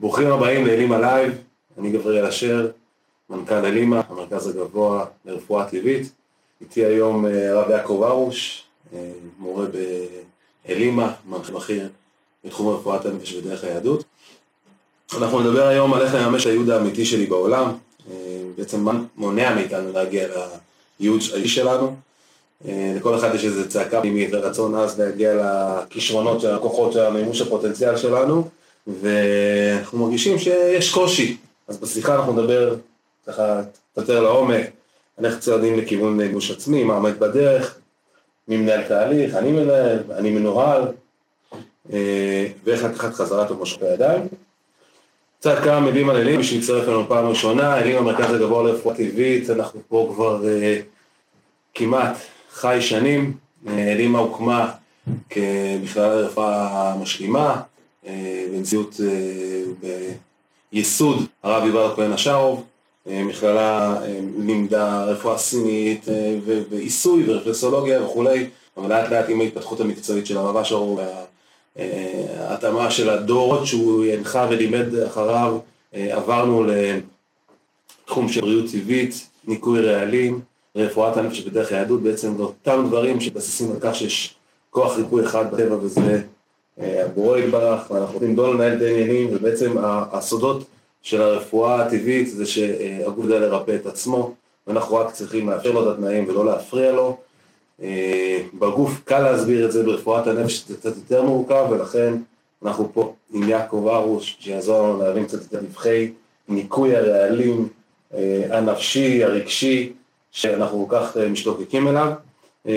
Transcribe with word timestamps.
ברוכים 0.00 0.32
הבאים 0.32 0.66
לאלימה 0.66 0.98
live, 0.98 1.32
אני 1.78 1.90
גבריאל 1.90 2.26
אשר, 2.26 2.68
מנכ"ל 3.30 3.54
אלימה, 3.54 4.00
המרכז 4.08 4.48
הגבוה 4.48 5.06
לרפואה 5.24 5.64
טבעית. 5.64 6.12
איתי 6.60 6.84
היום 6.84 7.26
אה, 7.26 7.50
הרב 7.50 7.70
יעקב 7.70 8.02
ארוש, 8.02 8.64
אה, 8.94 9.10
מורה 9.38 9.66
באלימה, 10.66 11.12
מנחה 11.26 11.52
בכיר 11.52 11.88
בתחום 12.44 12.68
רפואת 12.68 13.06
הנפש 13.06 13.34
ודרך 13.34 13.64
היהדות. 13.64 14.04
אנחנו 15.16 15.40
נדבר 15.40 15.66
היום 15.66 15.94
על 15.94 16.02
איך 16.02 16.14
לממש 16.14 16.42
את 16.42 16.46
הייעוד 16.46 16.70
האמיתי 16.70 17.04
שלי 17.04 17.26
בעולם, 17.26 17.72
אה, 18.10 18.14
בעצם 18.56 18.80
מה 18.80 19.00
מונע 19.16 19.54
מאיתנו 19.54 19.92
להגיע 19.92 20.28
לייעוד 21.00 21.20
האישי 21.32 21.48
שלנו. 21.48 21.96
לכל 22.68 23.18
אחד 23.18 23.34
יש 23.34 23.44
איזו 23.44 23.68
צעקה 23.68 24.00
פנימית 24.00 24.28
ורצון 24.32 24.74
אז 24.74 25.00
להגיע 25.00 25.34
לכישרונות 25.34 26.40
של 26.40 26.54
הכוחות 26.54 26.92
של 26.92 27.00
המימוש 27.00 27.40
הפוטנציאל 27.40 27.96
שלנו. 27.96 28.48
ואנחנו 28.86 29.98
מרגישים 29.98 30.38
שיש 30.38 30.94
קושי. 30.94 31.36
אז 31.68 31.78
בשיחה 31.78 32.14
אנחנו 32.14 32.32
נדבר 32.32 32.76
ככה 33.26 33.60
יותר 33.96 34.22
לעומק, 34.22 34.66
על 35.18 35.26
איך 35.26 35.38
צועדים 35.38 35.78
לכיוון 35.78 36.32
גוש 36.32 36.50
עצמי, 36.50 36.84
מה 36.84 36.94
עומד 36.94 37.18
בדרך, 37.18 37.78
מי 38.48 38.56
מנהל 38.56 38.82
תהליך, 38.82 39.34
אני 39.34 39.52
מנהל, 39.52 39.98
אני 40.10 40.30
מנוהל, 40.30 40.82
אה, 41.92 42.46
ואיך 42.64 42.84
לקחת 42.84 43.14
חזרה 43.14 43.46
את 43.46 43.50
המושך 43.50 43.78
בידיים. 43.80 44.28
קצת 45.40 45.58
כמה 45.64 45.80
מילים 45.80 46.10
על 46.10 46.16
אלים, 46.16 46.36
מי 46.36 46.44
שיצטרף 46.44 46.88
לנו 46.88 47.08
פעם 47.08 47.26
ראשונה, 47.26 47.78
אלים 47.78 47.96
המרכז 47.96 48.34
הגבוה 48.34 48.62
לרפואה 48.62 48.96
טבעית, 48.96 49.50
אנחנו 49.50 49.80
פה 49.88 50.12
כבר 50.14 50.42
uh, 50.42 50.82
כמעט 51.74 52.16
חי 52.52 52.78
שנים, 52.80 53.36
אה, 53.68 53.92
אלימה 53.92 54.18
הוקמה 54.18 54.72
כמכללה 55.30 56.14
לרפואה 56.14 56.94
משלימה, 57.00 57.62
במציאות 58.66 59.00
אה, 59.04 59.96
ביסוד 60.72 61.26
הרב 61.42 61.66
יובל 61.66 61.94
כהן 61.96 62.12
השארוב, 62.12 62.64
אה, 63.08 63.24
מכללה 63.24 64.02
אה, 64.02 64.20
לימדה 64.38 65.04
רפואה 65.04 65.38
סינית 65.38 66.06
ועיסוי 66.70 67.24
ורפלסולוגיה 67.26 68.02
וכולי, 68.02 68.46
אבל 68.76 68.88
לאט 68.88 69.10
לאט 69.10 69.24
עם 69.28 69.40
ההתפתחות 69.40 69.80
המקצועית 69.80 70.26
של 70.26 70.36
הרב 70.36 70.56
השארוב 70.56 71.00
וההתאמה 71.76 72.90
של 72.90 73.10
הדורות 73.10 73.66
שהוא 73.66 74.04
הנחה 74.04 74.46
ולימד 74.50 74.94
אחריו, 74.94 75.58
עברנו 75.92 76.66
לתחום 78.04 78.28
של 78.28 78.40
בריאות 78.40 78.70
טבעית, 78.72 79.28
ניקוי 79.44 79.80
רעלים, 79.80 80.40
רפואת 80.76 81.16
הנפש 81.16 81.40
בדרך 81.40 81.72
היהדות, 81.72 82.02
בעצם 82.02 82.38
לאותם 82.38 82.84
דברים 82.86 83.20
שמתבססים 83.20 83.70
על 83.70 83.76
כך 83.80 83.94
שיש 83.94 84.34
כוח 84.70 84.96
ריפוי 84.96 85.24
אחד 85.24 85.54
בטבע 85.54 85.76
וזה 85.76 86.22
הבורא 86.78 87.38
יתברך, 87.38 87.90
ואנחנו 87.90 88.14
רוצים 88.14 88.36
לא 88.36 88.54
לנהל 88.54 88.76
את 88.76 88.82
העניינים, 88.82 89.28
ובעצם 89.32 89.76
הסודות 90.12 90.64
של 91.02 91.22
הרפואה 91.22 91.82
הטבעית 91.82 92.28
זה 92.28 92.46
שהגוף 92.46 93.24
יודע 93.24 93.38
לרפא 93.38 93.74
את 93.74 93.86
עצמו, 93.86 94.34
ואנחנו 94.66 94.96
רק 94.96 95.12
צריכים 95.12 95.50
לאפשר 95.50 95.70
לו 95.70 95.82
את 95.82 95.96
התנאים 95.96 96.28
ולא 96.28 96.46
להפריע 96.46 96.92
לו. 96.92 97.16
אה, 97.82 98.40
בגוף 98.54 99.00
קל 99.04 99.20
להסביר 99.20 99.66
את 99.66 99.72
זה, 99.72 99.82
ברפואת 99.82 100.26
הנפש 100.26 100.64
זה 100.68 100.76
קצת 100.76 100.96
יותר 100.96 101.22
מורכב, 101.22 101.66
ולכן 101.70 102.14
אנחנו 102.64 102.90
פה 102.92 103.14
עם 103.32 103.48
יעקב 103.48 103.88
ארוש, 103.92 104.36
שיעזור 104.40 104.88
לנו 104.88 105.02
להרים 105.02 105.26
קצת 105.26 105.42
את 105.48 105.54
הנבחי 105.54 106.12
ניקוי 106.48 106.96
הרעלים 106.96 107.68
אה, 108.14 108.46
הנפשי, 108.50 109.24
הרגשי, 109.24 109.92
שאנחנו 110.30 110.86
כל 110.88 110.96
כך 110.96 111.16
אה, 111.16 111.28
משתוקקים 111.28 111.88
אליו. 111.88 112.12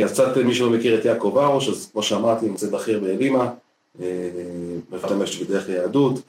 אז 0.04 0.12
קצת 0.12 0.38
מי 0.38 0.56
שלא 0.56 0.70
מכיר 0.70 1.00
את 1.00 1.06
יעקב 1.06 1.38
ארוש, 1.38 1.70
אז 1.70 1.90
כמו 1.92 2.04
שאמרתי, 2.04 2.46
נמצא 2.46 2.70
בכיר 2.70 3.00
באלימה, 3.00 3.50
רפואת 4.92 5.12
הנפש 5.12 5.42
בדרך 5.42 5.70
ליהדות, 5.70 6.22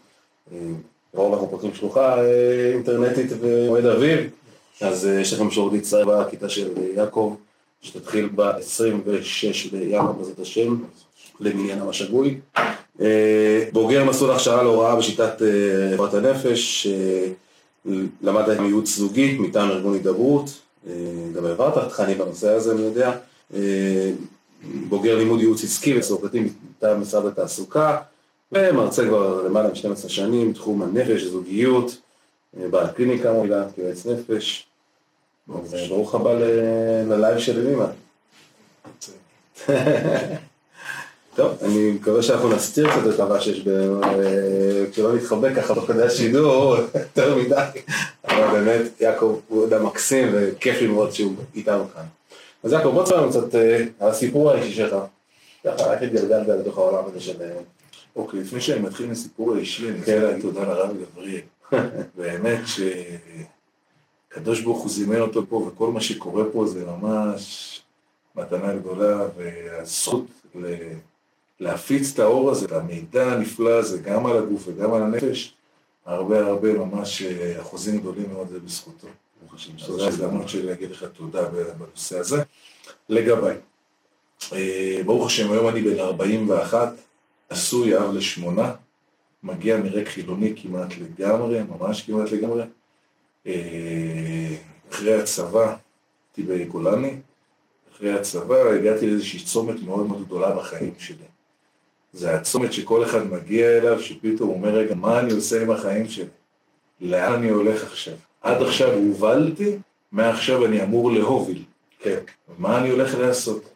כבר 1.13 1.33
אנחנו 1.33 1.51
פותחים 1.51 1.75
שלוחה 1.75 2.19
אה, 2.19 2.73
אינטרנטית 2.75 3.33
במועד 3.43 3.87
אביב, 3.87 4.21
אז 4.81 5.07
אה, 5.07 5.21
יש 5.21 5.33
לכם 5.33 5.47
אפשרות 5.47 5.73
להצטרף 5.73 6.07
בכיתה 6.07 6.49
של 6.49 6.69
יעקב, 6.97 7.37
שתתחיל 7.83 8.29
ב-26 8.35 9.73
בינואר 9.73 10.13
בעזרת 10.13 10.39
השם, 10.39 10.77
למניין 11.41 11.81
המשגוי. 11.81 12.39
אה, 13.01 13.65
בוגר 13.73 14.05
מסלול 14.05 14.31
הכשרה 14.31 14.63
להוראה 14.63 14.97
בשיטת 14.97 15.43
רפואת 15.93 16.15
הנפש, 16.15 16.87
למד 18.23 18.51
עם 18.51 18.65
ייעוץ 18.65 18.97
זוגי 18.97 19.39
מטעם 19.39 19.71
ארגון 19.71 19.95
הידברות, 19.95 20.51
גם 21.35 21.45
העברת 21.47 21.89
תכנים 21.89 22.19
בנושא 22.19 22.49
הזה, 22.49 22.73
אני 22.73 22.83
יודע. 22.83 23.13
בוגר 24.89 25.19
לימוד 25.19 25.41
ייעוץ 25.41 25.65
עסקי 25.65 25.99
וסורקתי 25.99 26.41
מטעם 26.41 27.01
משרד 27.01 27.27
התעסוקה, 27.27 27.97
ומרצה 28.53 29.07
כבר 29.07 29.43
למעלה 29.43 29.69
מ-12 29.69 30.09
שנים, 30.09 30.53
תחום 30.53 30.83
הנפש, 30.83 31.23
זוגיות, 31.23 31.97
אה, 32.61 32.69
בעל 32.69 32.87
קליניקה 32.87 33.33
מובילה, 33.33 33.65
כיועץ 33.75 34.07
נפש. 34.07 34.67
ברוך 35.89 36.15
הבא 36.15 36.33
ללייב 37.09 37.39
של 37.39 37.61
אלימה. 37.61 37.87
טוב, 41.37 41.53
אני 41.63 41.91
מקווה 41.91 42.23
שאנחנו 42.23 42.49
נסתיר 42.49 42.91
קצת 42.91 43.15
את 43.15 43.21
הרע 43.21 43.41
שיש 43.41 43.61
ב... 43.67 44.01
כשלא 44.93 45.15
נתחבא 45.15 45.55
ככה 45.55 45.75
בכדי 45.75 46.03
השידור 46.03 46.77
יותר 46.95 47.37
מדי, 47.37 47.81
אבל 48.25 48.47
באמת 48.53 49.01
יעקב 49.01 49.41
הוא 49.49 49.67
אדם 49.67 49.87
מקסים 49.87 50.29
וכיף 50.33 50.83
לראות 50.83 51.15
שהוא 51.15 51.33
איתנו 51.55 51.85
כאן. 51.95 52.05
אז 52.63 52.73
יעקב, 52.73 52.89
בוא 52.89 53.05
תספר 53.05 53.21
לנו 53.21 53.31
קצת 53.31 53.55
אה, 53.55 53.85
על 54.01 54.09
הסיפור 54.09 54.51
האישי 54.51 54.75
שלך. 54.75 54.95
ככה, 55.65 55.93
איך 55.95 56.03
התגלגלת 56.03 56.49
לתוך 56.49 56.79
העולם 56.79 57.05
הזה 57.07 57.21
של... 57.21 57.43
אה, 57.43 57.61
אוקיי, 58.17 58.41
לפני 58.41 58.61
שאני 58.61 58.81
מתחיל 58.81 59.07
עם 59.07 59.13
הסיפור 59.13 59.55
האישי, 59.55 59.91
אני 59.91 59.99
רוצה 59.99 60.19
להגיד 60.19 60.43
תודה 60.43 60.63
לרב 60.63 60.97
גבריאל. 60.97 61.41
באמת 62.19 62.61
שקדוש 64.31 64.61
ברוך 64.61 64.83
הוא 64.83 64.91
זימן 64.91 65.21
אותו 65.21 65.47
פה, 65.49 65.57
וכל 65.57 65.91
מה 65.91 66.01
שקורה 66.01 66.45
פה 66.53 66.67
זה 66.67 66.85
ממש 66.87 67.83
מתנה 68.37 68.75
גדולה, 68.75 69.27
והזכות 69.37 70.27
להפיץ 71.61 72.13
את 72.15 72.19
האור 72.19 72.51
הזה, 72.51 72.67
את 72.67 72.73
המידע 72.73 73.33
הנפלא 73.33 73.79
הזה, 73.79 73.99
גם 73.99 74.27
על 74.27 74.37
הגוף 74.37 74.63
וגם 74.67 74.95
על 74.95 75.03
הנפש, 75.03 75.55
הרבה 76.07 76.47
הרבה 76.47 76.73
ממש 76.73 77.23
אה, 77.23 77.61
אחוזים 77.61 78.01
גדולים 78.01 78.31
מאוד 78.33 78.49
זה 78.49 78.61
בזכותו. 78.61 79.07
אז 79.79 79.87
זו 79.87 80.05
ההזדמנות 80.05 80.49
שלי 80.49 80.63
להגיד 80.63 80.91
לך 80.91 81.05
תודה 81.05 81.49
בנושא 81.49 82.19
הזה. 82.19 82.43
לגביי, 83.09 83.57
אה, 84.53 85.01
ברוך 85.07 85.27
השם, 85.27 85.53
היום 85.53 85.69
אני 85.69 85.81
בן 85.83 85.99
41, 85.99 86.93
עשוי 87.49 87.99
אב 87.99 88.15
לשמונה, 88.15 88.75
מגיע 89.43 89.77
מרק 89.77 90.09
חילוני 90.09 90.53
כמעט 90.57 90.95
לגמרי, 90.99 91.63
ממש 91.63 92.03
כמעט 92.03 92.31
לגמרי. 92.31 92.63
אה, 93.47 94.57
אחרי 94.91 95.15
הצבא, 95.15 95.77
הייתי 96.37 96.53
בגולני, 96.53 97.17
אחרי 97.95 98.13
הצבא 98.13 98.57
הגעתי 98.57 99.07
לאיזושהי 99.07 99.41
צומת 99.41 99.83
מאוד 99.83 100.07
מאוד 100.07 100.25
גדולה 100.25 100.57
בחיים 100.57 100.95
שלי. 100.99 101.17
זה 102.13 102.37
הצומת 102.37 102.73
שכל 102.73 103.05
אחד 103.05 103.27
מגיע 103.27 103.79
אליו, 103.79 104.01
שפתאום 104.01 104.49
הוא 104.49 104.57
אומר, 104.57 104.69
רגע, 104.69 104.95
מה 104.95 105.21
אני 105.21 105.33
עושה 105.33 105.63
עם 105.63 105.71
החיים 105.71 106.09
שלי? 106.09 106.25
לאן 107.01 107.33
אני 107.33 107.49
הולך 107.49 107.85
עכשיו? 107.85 108.15
עד 108.41 108.63
עכשיו 108.63 108.95
הובלתי, 108.95 109.77
מעכשיו 110.13 110.67
אני 110.67 110.83
אמור 110.83 111.13
להוביל. 111.13 111.63
כן. 111.99 112.19
מה 112.59 112.79
אני 112.79 112.91
הולך 112.91 113.15
לעשות? 113.15 113.71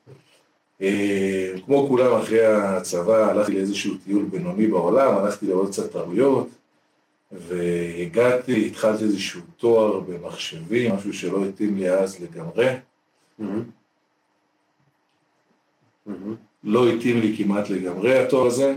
אה, 0.83 1.53
כמו 1.65 1.87
כולם 1.89 2.13
אחרי 2.13 2.47
הצבא 2.47 3.31
הלכתי 3.31 3.53
לאיזשהו 3.53 3.95
טיול 4.05 4.25
בינוני 4.25 4.67
בעולם, 4.67 5.17
הלכתי 5.17 5.47
לראות 5.47 5.71
קצת 5.71 5.93
תרבויות, 5.93 6.49
והגעתי, 7.33 8.67
התחלתי 8.67 9.05
איזשהו 9.05 9.41
תואר 9.57 10.01
במחשבים, 10.01 10.95
משהו 10.95 11.13
שלא 11.13 11.45
התאים 11.45 11.77
לי 11.77 11.91
אז 11.91 12.21
לגמרי. 12.21 12.67
לא 16.65 16.89
התאים 16.89 17.21
לי 17.21 17.35
כמעט 17.39 17.71
לגמרי 17.71 18.19
התואר 18.19 18.47
הזה. 18.47 18.75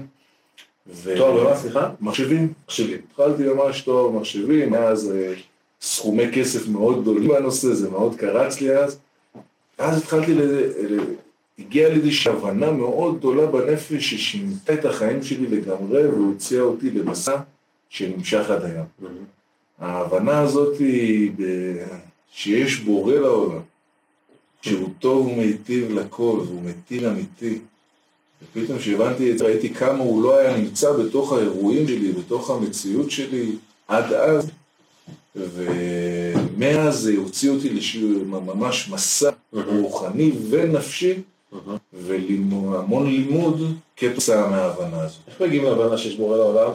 תואר 1.18 1.44
במה, 1.44 1.56
סליחה? 1.56 1.90
מחשבים. 2.02 2.54
מחשבים. 2.68 3.00
התחלתי 3.12 3.44
ממש 3.44 3.82
תואר 3.82 4.08
במחשבים, 4.08 4.74
אז 4.74 5.12
אה, 5.12 5.34
סכומי 5.82 6.32
כסף 6.34 6.68
מאוד 6.68 7.02
גדולים 7.02 7.28
בנושא, 7.28 7.74
זה 7.74 7.90
מאוד 7.90 8.16
קרץ 8.16 8.62
לי 8.62 8.78
אז. 8.78 9.00
אז 9.78 9.98
התחלתי 9.98 10.36
הגיעה 11.60 11.90
לי 11.90 11.96
איזושהי 11.96 12.32
הבנה 12.32 12.72
מאוד 12.72 13.18
גדולה 13.18 13.46
בנפש 13.46 14.14
ששינתה 14.14 14.74
את 14.74 14.86
החיים 14.86 15.24
שלי 15.24 15.48
לגמרי 15.48 16.08
והוציאה 16.08 16.62
אותי 16.62 16.92
למסע 16.92 17.38
שנמשך 17.90 18.50
עד 18.50 18.64
היום. 18.66 18.86
Mm-hmm. 19.02 19.06
ההבנה 19.80 20.40
הזאת 20.40 20.80
היא 20.80 21.32
שיש 22.32 22.80
בורא 22.80 23.14
לעולם, 23.14 23.62
שהוא 24.62 24.90
טוב 25.00 25.28
ומיטיב 25.28 25.92
לכל 25.92 26.40
והוא 26.46 26.62
מיטיב 26.62 27.06
אמיתי. 27.06 27.60
ופתאום 28.44 28.78
כשהבנתי 28.78 29.32
את 29.32 29.38
זה 29.38 29.46
ראיתי 29.46 29.74
כמה 29.74 30.00
הוא 30.00 30.24
לא 30.24 30.38
היה 30.38 30.58
נמצא 30.58 30.92
בתוך 30.92 31.34
האירועים 31.34 31.88
שלי, 31.88 32.12
בתוך 32.12 32.50
המציאות 32.50 33.12
שלי 33.12 33.56
עד 33.88 34.14
אז, 34.14 34.52
ומאז 35.36 37.00
זה 37.00 37.14
הוציא 37.18 37.50
אותי 37.50 37.70
לממש 38.32 38.90
מסע 38.90 39.30
mm-hmm. 39.30 39.58
רוחני 39.82 40.32
ונפשי 40.50 41.14
והמון 41.94 43.08
לימוד 43.08 43.62
כתוצאה 43.98 44.48
מההבנה 44.48 45.02
הזאת. 45.02 45.18
איך 45.28 45.42
מגיעים 45.42 45.64
להבנה 45.64 45.98
שיש 45.98 46.16
בורא 46.16 46.38
לעולם? 46.38 46.72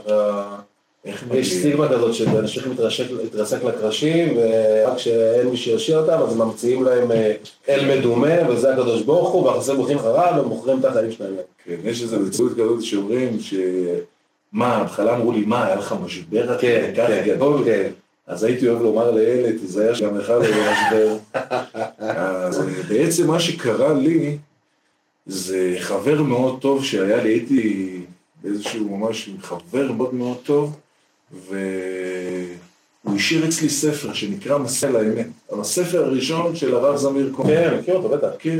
איך 1.05 1.25
יש? 1.35 1.55
סטיגמה 1.55 1.89
כזאת 1.89 2.15
שאנשים 2.15 2.63
מתרסק 2.71 3.05
להתרסק 3.11 3.65
לקרשים, 3.65 4.37
ורק 4.37 4.97
כשאין 4.97 5.49
מי 5.49 5.57
שירשיע 5.57 5.99
אותם, 5.99 6.23
אז 6.23 6.37
ממציאים 6.37 6.85
להם 6.85 7.13
אה, 7.13 7.35
אל 7.69 7.99
מדומה, 7.99 8.49
וזה 8.49 8.73
הקדוש 8.73 9.03
ברוך 9.03 9.31
הוא, 9.31 9.47
והחסר 9.47 9.77
בוכים 9.77 9.99
אחריו, 9.99 10.43
ומוכרים 10.45 10.81
את 10.81 10.85
החיים 10.85 11.13
שלהם. 11.13 11.35
כן, 11.65 11.77
יש 11.85 12.03
איזו 12.03 12.21
מציאות 12.21 12.53
כזאת 12.53 12.83
שאומרים 12.83 13.41
ש... 13.41 13.55
מה, 14.53 14.79
בהתחלה 14.83 15.17
אמרו 15.17 15.33
לי, 15.33 15.45
מה, 15.47 15.67
היה 15.67 15.77
לך 15.77 15.95
משבר 16.05 16.59
כן, 16.59 16.93
כך 16.97 17.07
כן, 17.07 17.23
גדול? 17.27 17.65
אז 18.27 18.45
הייתי 18.45 18.69
אוהב 18.69 18.83
לומר 18.83 19.11
לילד, 19.11 19.59
תיזהר 19.59 19.95
שגם 19.95 20.19
לך 20.19 20.31
לא 20.31 20.45
יהיה 20.45 20.73
משבר. 20.73 21.17
אז 21.99 22.61
אה, 22.61 22.83
בעצם 22.89 23.27
מה 23.27 23.41
שקרה 23.41 23.95
לי, 23.95 24.39
זה 25.27 25.77
חבר 25.79 26.23
מאוד 26.23 26.61
טוב 26.61 26.85
שהיה 26.85 27.23
לי, 27.23 27.29
הייתי 27.29 28.01
באיזשהו 28.43 28.97
ממש 28.97 29.31
חבר 29.41 29.93
מאוד 29.93 30.15
מאוד 30.15 30.37
טוב, 30.43 30.77
והוא 31.33 33.17
השאיר 33.17 33.49
אצלי 33.49 33.69
ספר 33.69 34.13
שנקרא 34.13 34.59
מסע 34.59 34.91
לאמת. 34.91 35.27
הספר 35.61 36.05
הראשון 36.05 36.57
של 36.57 36.75
הרב 36.75 36.97
זמיר 36.97 37.33
כהן. 37.37 37.47
כן, 37.47 37.79
מכיר 37.79 37.95
אותו, 37.95 38.09
בטח. 38.09 38.29
כן. 38.39 38.59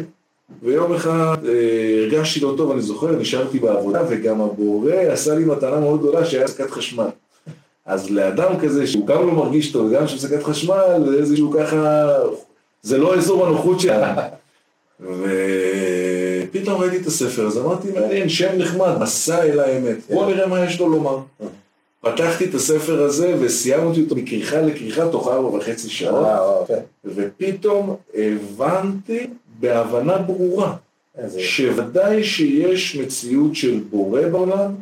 ויום 0.63 0.95
אחד 0.95 1.37
אה, 1.49 2.03
הרגשתי 2.03 2.41
לא 2.41 2.55
טוב, 2.57 2.71
אני 2.71 2.83
זוכר, 2.83 3.17
נשארתי 3.17 3.59
בעבודה, 3.59 4.03
וגם 4.09 4.41
הבורא 4.41 4.93
עשה 4.93 5.35
לי 5.35 5.45
מתנה 5.45 5.81
מאוד 5.81 6.01
גדולה 6.01 6.27
שהיה 6.27 6.45
הפסקת 6.45 6.71
חשמל. 6.71 7.09
אז 7.87 8.11
לאדם 8.11 8.59
כזה, 8.61 8.87
שהוא 8.87 9.07
גם 9.07 9.27
לא 9.27 9.33
מרגיש 9.33 9.73
טוב, 9.73 9.87
וגם 9.87 10.09
שהפסקת 10.09 10.43
חשמל, 10.43 11.05
זה 11.11 11.17
איזשהו 11.17 11.51
ככה, 11.51 12.09
זה 12.83 12.99
לא 12.99 13.17
אזור 13.17 13.47
הנוחות 13.47 13.81
שלנו. 13.81 14.21
ופתאום 15.01 16.81
ראיתי 16.81 16.97
את 16.97 17.07
הספר 17.07 17.47
הזה, 17.47 17.61
אמרתי, 17.61 17.89
מעניין, 17.93 18.29
שם 18.29 18.59
נחמד, 18.59 18.99
מסע 19.01 19.43
אל 19.43 19.61
האמת. 19.61 19.97
בוא 20.11 20.27
נראה 20.27 20.47
מה 20.47 20.65
יש 20.65 20.81
לו 20.81 20.89
לומר. 20.89 21.19
פתחתי 22.01 22.45
את 22.45 22.55
הספר 22.55 23.03
הזה 23.03 23.35
וסיימתי 23.41 24.03
אותו 24.03 24.17
מכריכה 24.17 24.61
לכריכה 24.61 25.09
תוך 25.09 25.29
ארבע 25.29 25.49
וחצי 25.49 25.91
שעות. 25.91 26.23
וואו, 26.23 26.67
כן. 26.67 26.81
ופתאום 27.05 27.97
הבנתי 28.15 29.27
בהבנה 29.61 30.19
ברורה 30.19 30.75
שוודאי 31.39 32.25
שיש 32.25 32.97
מציאות 32.97 33.55
של 33.55 33.81
בורא 33.91 34.29
בעולם, 34.29 34.75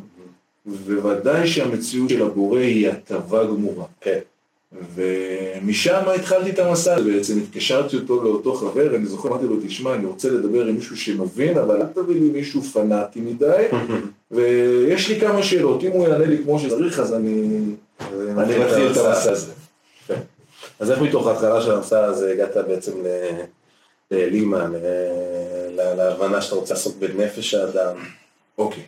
וודאי 0.65 1.47
שהמציאות 1.47 2.09
של 2.09 2.21
הבורא 2.21 2.59
היא 2.59 2.89
הטבה 2.89 3.45
גמורה. 3.45 3.85
כן. 4.01 4.19
ומשם 4.95 6.01
התחלתי 6.15 6.49
את 6.49 6.59
המסע 6.59 6.95
הזה 6.95 7.11
בעצם, 7.11 7.39
התקשרתי 7.39 7.95
אותו 7.95 8.23
לאותו 8.23 8.53
חבר, 8.53 8.95
אני 8.95 9.05
זוכר, 9.05 9.29
אמרתי 9.29 9.45
לו, 9.45 9.55
תשמע, 9.67 9.95
אני 9.95 10.05
רוצה 10.05 10.29
לדבר 10.29 10.65
עם 10.65 10.75
מישהו 10.75 10.97
שמבין, 10.97 11.57
אבל 11.57 11.81
אל 11.81 11.87
תביא 11.87 12.15
לי 12.15 12.29
מישהו 12.29 12.61
פנאטי 12.61 13.21
מדי, 13.21 13.65
ויש 14.31 15.09
לי 15.09 15.19
כמה 15.19 15.43
שאלות, 15.43 15.83
אם 15.83 15.91
הוא 15.91 16.07
יענה 16.07 16.25
לי 16.25 16.43
כמו 16.43 16.59
שצריך, 16.59 16.99
אז 16.99 17.13
אני 17.13 17.59
אני 18.37 18.57
מתחיל 18.57 18.91
את 18.91 18.97
המסע 18.97 19.31
הזה. 19.31 19.51
אז 20.79 20.91
איך 20.91 21.01
מתוך 21.01 21.27
ההתחלה 21.27 21.61
של 21.61 21.71
המסע 21.71 22.05
הזה 22.05 22.31
הגעת 22.31 22.57
בעצם 22.67 22.91
ללימה, 24.11 24.67
להבנה 25.75 26.41
שאתה 26.41 26.55
רוצה 26.55 26.73
לעסוק 26.73 26.97
בנפש 26.97 27.53
האדם? 27.53 27.95
אוקיי. 28.57 28.83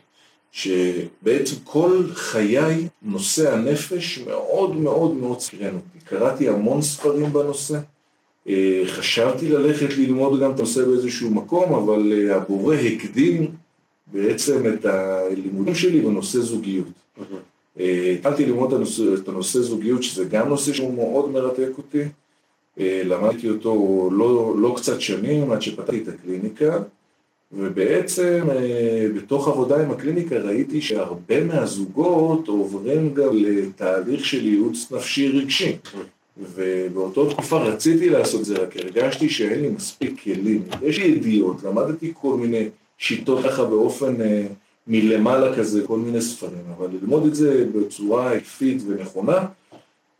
שבעצם 0.53 1.55
כל 1.63 2.03
חיי 2.13 2.88
נושא 3.01 3.53
הנפש 3.53 4.19
מאוד 4.27 4.75
מאוד 4.75 5.15
מאוד 5.15 5.39
סקרן 5.39 5.75
אותי. 5.75 6.05
קראתי 6.05 6.50
המון 6.50 6.81
ספרים 6.81 7.33
בנושא, 7.33 7.79
אה, 8.47 8.83
חשבתי 8.85 9.50
ללכת 9.50 9.97
ללמוד 9.97 10.39
גם 10.39 10.51
את 10.51 10.59
הנושא 10.59 10.85
באיזשהו 10.85 11.29
מקום, 11.29 11.73
אבל 11.73 12.13
אה, 12.13 12.35
הבורא 12.35 12.75
הקדים 12.75 13.51
בעצם 14.13 14.73
את 14.73 14.85
הלימודים 14.85 15.75
שלי 15.75 16.01
בנושא 16.01 16.39
זוגיות. 16.39 16.88
אה, 17.79 18.15
התחלתי 18.19 18.45
ללמוד 18.45 18.73
את 18.73 19.27
הנושא, 19.27 19.59
זוגיות, 19.59 20.03
שזה 20.03 20.25
גם 20.25 20.50
נושא 20.50 20.73
שהוא 20.73 20.94
מאוד 20.94 21.31
מרתק 21.31 21.69
אותי. 21.77 22.03
למדתי 22.77 23.50
אותו 23.50 24.09
לא, 24.11 24.55
לא 24.57 24.73
קצת 24.77 25.01
שנים 25.01 25.51
עד 25.51 25.61
שפתחתי 25.61 26.03
את 26.03 26.07
הקליניקה, 26.07 26.79
ובעצם 27.57 28.47
אה, 28.51 29.07
בתוך 29.15 29.47
עבודה 29.47 29.83
עם 29.83 29.91
הקליניקה 29.91 30.35
ראיתי 30.35 30.81
שהרבה 30.81 31.44
מהזוגות 31.44 32.47
עוברים 32.47 33.13
גם 33.13 33.29
לתהליך 33.33 34.25
של 34.25 34.45
ייעוץ 34.45 34.91
נפשי 34.91 35.27
רגשי. 35.29 35.77
ובאותה 36.55 37.21
תקופה 37.29 37.57
רציתי 37.57 38.09
לעשות 38.09 38.39
את 38.39 38.45
זה, 38.45 38.55
רק 38.55 38.77
הרגשתי 38.77 39.29
שאין 39.29 39.61
לי 39.61 39.69
מספיק 39.69 40.23
כלים. 40.23 40.63
יש 40.81 41.00
לי 41.00 41.05
ידיעות, 41.05 41.63
למדתי 41.63 42.11
כל 42.21 42.38
מיני 42.38 42.69
שיטות 42.97 43.45
ככה 43.45 43.65
באופן 43.65 44.21
אה, 44.21 44.45
מלמעלה 44.88 45.55
כזה, 45.55 45.88
כל 45.88 45.97
מיני 45.97 46.21
ספרים, 46.21 46.63
אבל 46.77 46.88
ללמוד 47.01 47.25
את 47.25 47.35
זה 47.35 47.65
בצורה 47.75 48.29
היקפית 48.29 48.81
ונכונה, 48.88 49.45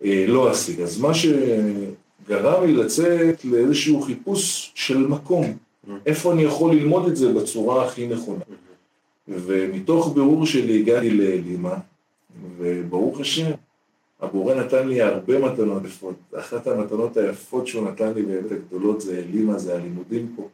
אה, 0.06 0.26
לא 0.28 0.50
עשיתי. 0.50 0.84
אז 0.84 1.00
מה 1.00 1.12
שגרם 1.14 2.66
לי 2.66 2.74
לצאת 2.74 3.46
לאיזשהו 3.46 4.02
חיפוש 4.02 4.72
של 4.76 4.98
מקום, 4.98 5.58
איפה 6.06 6.34
אני 6.34 6.42
יכול 6.42 6.76
ללמוד 6.76 7.08
את 7.08 7.16
זה 7.16 7.34
בצורה 7.34 7.86
הכי 7.86 8.08
נכונה. 8.08 8.44
ומתוך 9.28 10.14
בירור 10.16 10.46
שלי 10.46 10.80
הגעתי 10.80 11.10
ללימה, 11.10 11.76
וברוך 12.58 13.20
השם, 13.20 13.52
הבורא 14.22 14.56
נתן 14.56 14.88
לי 14.88 15.02
הרבה 15.02 15.40
מתנות 15.40 15.86
יפות. 15.86 16.16
אחת 16.40 16.68
המתנות 16.68 17.18
היפות 17.18 17.68
שהוא 17.68 17.90
נתן 17.90 18.14
לי 18.14 18.22
באמת 18.22 18.52
הגדולות 18.52 19.02
זה 19.02 19.24
לימה, 19.32 19.60
זה 19.60 19.76
הלימודים 19.76 20.34
פה. 20.36 20.50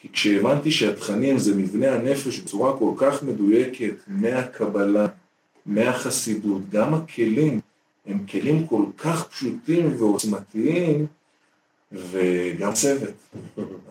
כי 0.00 0.08
כשהבנתי 0.12 0.70
שהתכנים 0.70 1.38
זה 1.38 1.54
מבנה 1.56 1.94
הנפש 1.94 2.40
בצורה 2.40 2.78
כל 2.78 2.92
כך 2.96 3.22
מדויקת, 3.22 3.94
מהקבלה, 4.06 5.06
מהחסידות, 5.66 6.62
גם 6.70 6.94
הכלים 6.94 7.60
הם 8.06 8.18
כלים 8.26 8.66
כל 8.66 8.82
כך 8.98 9.28
פשוטים 9.28 9.94
ועוצמתיים, 9.98 11.06
וגם 11.92 12.72
צוות, 12.72 13.14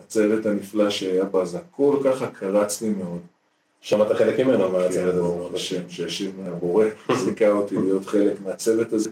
הצוות 0.04 0.46
הנפלא 0.46 0.90
שהיה 0.90 1.24
בה, 1.24 1.44
זה 1.44 1.58
הכל 1.58 1.96
ככה 2.04 2.26
קרץ 2.26 2.82
לי 2.82 2.88
מאוד. 2.88 3.20
שמעת 3.80 4.12
חלק 4.12 4.40
ממנו 4.40 4.70
מהצוות 4.70 4.92
כן, 4.92 5.08
הזה. 5.08 5.20
ברוך 5.20 5.54
השם, 5.54 5.82
שהשם 5.88 6.30
הבורא 6.46 6.84
זיכה 7.24 7.48
אותי 7.48 7.76
להיות 7.76 8.06
חלק 8.06 8.40
מהצוות 8.44 8.92
הזה. 8.92 9.10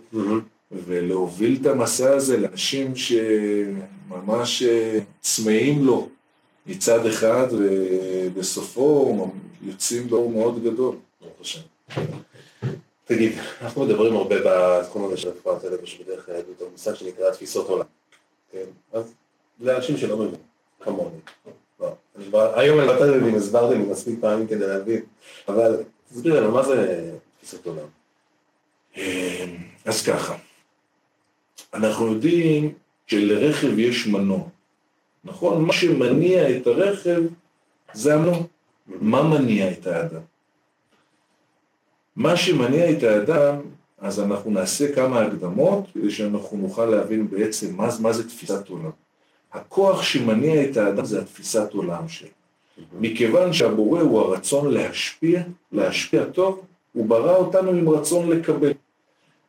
ולהוביל 0.72 1.58
את 1.60 1.66
המסע 1.66 2.10
הזה 2.10 2.36
לאנשים 2.36 2.92
שממש 2.96 4.62
אה, 4.62 4.98
צמאים 5.20 5.84
לו 5.84 6.08
מצד 6.66 7.06
אחד, 7.06 7.46
ובסופו 7.50 9.30
יוצאים 9.62 10.08
באור 10.08 10.30
מאוד 10.30 10.64
גדול, 10.64 10.96
ברוך 11.20 11.40
השם. 11.40 11.60
תגיד, 13.04 13.32
אנחנו 13.62 13.84
מדברים 13.84 14.16
הרבה 14.16 14.36
בתחום 14.44 15.04
הזה 15.04 15.16
של 15.16 15.28
רפואת 15.28 15.64
הלבש 15.64 16.00
בדרך 16.00 16.28
היהדות, 16.28 16.60
על 16.60 16.66
מושג 16.72 16.94
שנקרא 16.94 17.30
תפיסות 17.30 17.68
עולם. 17.68 17.84
כן? 18.52 18.64
אז 18.92 19.14
לאנשים 19.60 19.96
שלא 19.96 20.16
מבינים, 20.16 20.40
כמוני. 20.80 21.18
לא, 22.32 22.58
היום 22.58 22.80
אני 22.80 22.86
לא 22.86 23.16
מבין, 23.16 23.34
הסברתי 23.34 23.74
לי 23.74 23.84
מספיק 23.84 24.18
פעמים 24.20 24.46
כדי 24.46 24.66
להבין, 24.66 25.00
אבל 25.48 25.82
תסביר 26.10 26.40
לנו, 26.40 26.52
מה 26.52 26.62
זה 26.62 27.10
תפיסות 27.38 27.66
עולם? 27.66 27.86
אז 29.84 30.06
ככה, 30.06 30.36
אנחנו 31.74 32.12
יודעים 32.12 32.74
שלרכב 33.06 33.78
יש 33.78 34.06
מנוע, 34.06 34.48
נכון? 35.24 35.64
מה 35.64 35.72
שמניע 35.72 36.56
את 36.56 36.66
הרכב 36.66 37.22
זה 37.92 38.14
המנוע. 38.14 38.38
מה 38.86 39.22
מניע 39.22 39.72
את 39.72 39.86
האדם? 39.86 40.20
מה 42.16 42.36
שמניע 42.36 42.90
את 42.90 43.02
האדם, 43.02 43.60
אז 44.00 44.20
אנחנו 44.20 44.50
נעשה 44.50 44.94
כמה 44.94 45.20
הקדמות 45.20 45.84
כדי 45.94 46.10
שאנחנו 46.10 46.56
נוכל 46.56 46.86
להבין 46.86 47.30
בעצם 47.30 47.76
מה, 47.76 47.88
מה 48.00 48.12
זה 48.12 48.28
תפיסת 48.28 48.68
עולם. 48.68 48.90
הכוח 49.52 50.02
שמניע 50.02 50.64
את 50.64 50.76
האדם 50.76 51.04
זה 51.04 51.20
התפיסת 51.20 51.72
עולם 51.72 52.08
שלו. 52.08 52.28
מכיוון 53.00 53.52
שהבורא 53.52 54.00
הוא 54.00 54.20
הרצון 54.20 54.74
להשפיע, 54.74 55.42
להשפיע 55.72 56.24
טוב, 56.24 56.60
הוא 56.92 57.06
ברא 57.06 57.36
אותנו 57.36 57.70
עם 57.70 57.88
רצון 57.88 58.30
לקבל. 58.30 58.72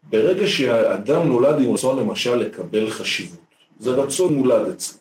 ברגע 0.09 0.47
שהאדם 0.47 1.27
נולד 1.27 1.61
עם 1.61 1.73
רצון 1.73 1.99
למשל 1.99 2.35
לקבל 2.35 2.89
חשיבות, 2.89 3.39
זה 3.79 3.91
רצון 3.91 4.33
מולד 4.33 4.67
אצלו. 4.67 4.99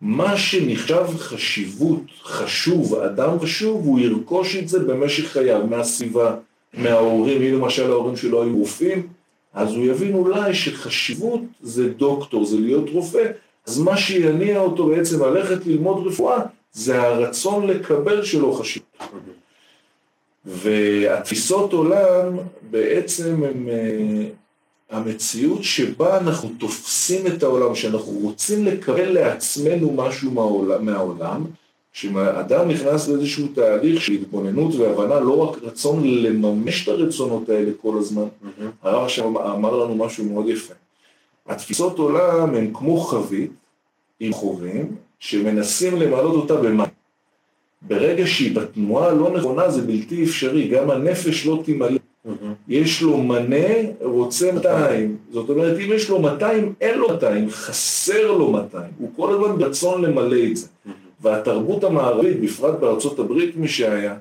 מה 0.00 0.36
שנחשב 0.36 1.06
חשיבות, 1.18 2.00
חשוב, 2.22 2.94
אדם 2.94 3.40
חשוב, 3.40 3.86
הוא 3.86 4.00
ירכוש 4.00 4.56
את 4.56 4.68
זה 4.68 4.78
במשך 4.78 5.32
חייו, 5.32 5.66
מהסביבה, 5.66 6.36
מההורים, 6.74 7.42
אם 7.42 7.54
למשל 7.54 7.90
ההורים 7.90 8.16
שלו 8.16 8.42
היו 8.42 8.56
רופאים, 8.56 9.08
אז 9.54 9.74
הוא 9.74 9.84
יבין 9.84 10.14
אולי 10.14 10.54
שחשיבות 10.54 11.40
זה 11.60 11.88
דוקטור, 11.88 12.44
זה 12.44 12.56
להיות 12.60 12.90
רופא, 12.90 13.30
אז 13.66 13.78
מה 13.78 13.96
שיניע 13.96 14.60
אותו 14.60 14.86
בעצם 14.86 15.24
ללכת 15.24 15.66
ללמוד 15.66 16.06
רפואה, 16.06 16.40
זה 16.72 17.02
הרצון 17.02 17.66
לקבל 17.66 18.24
שלו 18.24 18.52
חשיבות. 18.52 18.88
והתפיסות 20.44 21.72
עולם 21.72 22.38
בעצם 22.70 23.44
הם 23.44 23.68
אה, 23.68 24.28
המציאות 24.90 25.64
שבה 25.64 26.18
אנחנו 26.18 26.50
תופסים 26.58 27.26
את 27.26 27.42
העולם, 27.42 27.74
שאנחנו 27.74 28.12
רוצים 28.12 28.64
לקבל 28.64 29.08
לעצמנו 29.12 29.92
משהו 29.92 30.30
מהעולם, 30.30 30.84
מהעולם 30.84 31.44
כשאדם 31.92 32.68
נכנס 32.68 33.08
לאיזשהו 33.08 33.46
תהליך 33.54 34.02
של 34.02 34.12
התבוננות 34.12 34.74
והבנה, 34.74 35.20
לא 35.20 35.48
רק 35.48 35.62
רצון 35.62 36.02
לממש 36.04 36.82
את 36.82 36.88
הרצונות 36.88 37.48
האלה 37.48 37.70
כל 37.82 37.98
הזמן, 37.98 38.24
הרב 38.82 39.04
עכשיו 39.04 39.54
אמר 39.54 39.76
לנו 39.76 39.94
משהו 39.94 40.24
מאוד 40.24 40.48
יפה. 40.48 40.74
התפיסות 41.46 41.98
עולם 41.98 42.54
הן 42.54 42.70
כמו 42.74 43.00
חבית 43.00 43.50
עם 44.20 44.32
חורים, 44.32 44.96
שמנסים 45.18 45.96
למלות 45.96 46.34
אותה 46.34 46.56
במים. 46.56 46.86
ברגע 47.82 48.26
שהיא 48.26 48.56
בתנועה 48.56 49.08
הלא 49.08 49.30
נכונה 49.30 49.70
זה 49.70 49.82
בלתי 49.82 50.24
אפשרי, 50.24 50.68
גם 50.68 50.90
הנפש 50.90 51.46
לא 51.46 51.62
תמלא. 51.64 51.98
יש 52.68 53.02
לו 53.02 53.16
מנה, 53.16 53.66
רוצה 54.00 54.52
200. 54.52 55.16
זאת 55.32 55.48
אומרת, 55.48 55.78
אם 55.78 55.92
יש 55.92 56.10
לו 56.10 56.18
200, 56.22 56.74
אין 56.80 56.98
לו 56.98 57.08
200, 57.08 57.50
חסר 57.50 58.32
לו 58.32 58.50
200. 58.52 58.84
הוא 58.98 59.10
כל 59.16 59.34
הזמן 59.34 59.58
ברצון 59.58 60.02
למלא 60.02 60.36
את 60.50 60.56
זה. 60.56 60.66
והתרבות 61.22 61.84
המערבית, 61.84 62.40
בפרט 62.40 62.78
בארצות 62.80 63.18
הברית, 63.18 63.56
מי 63.56 63.68
שהיה, 63.68 64.14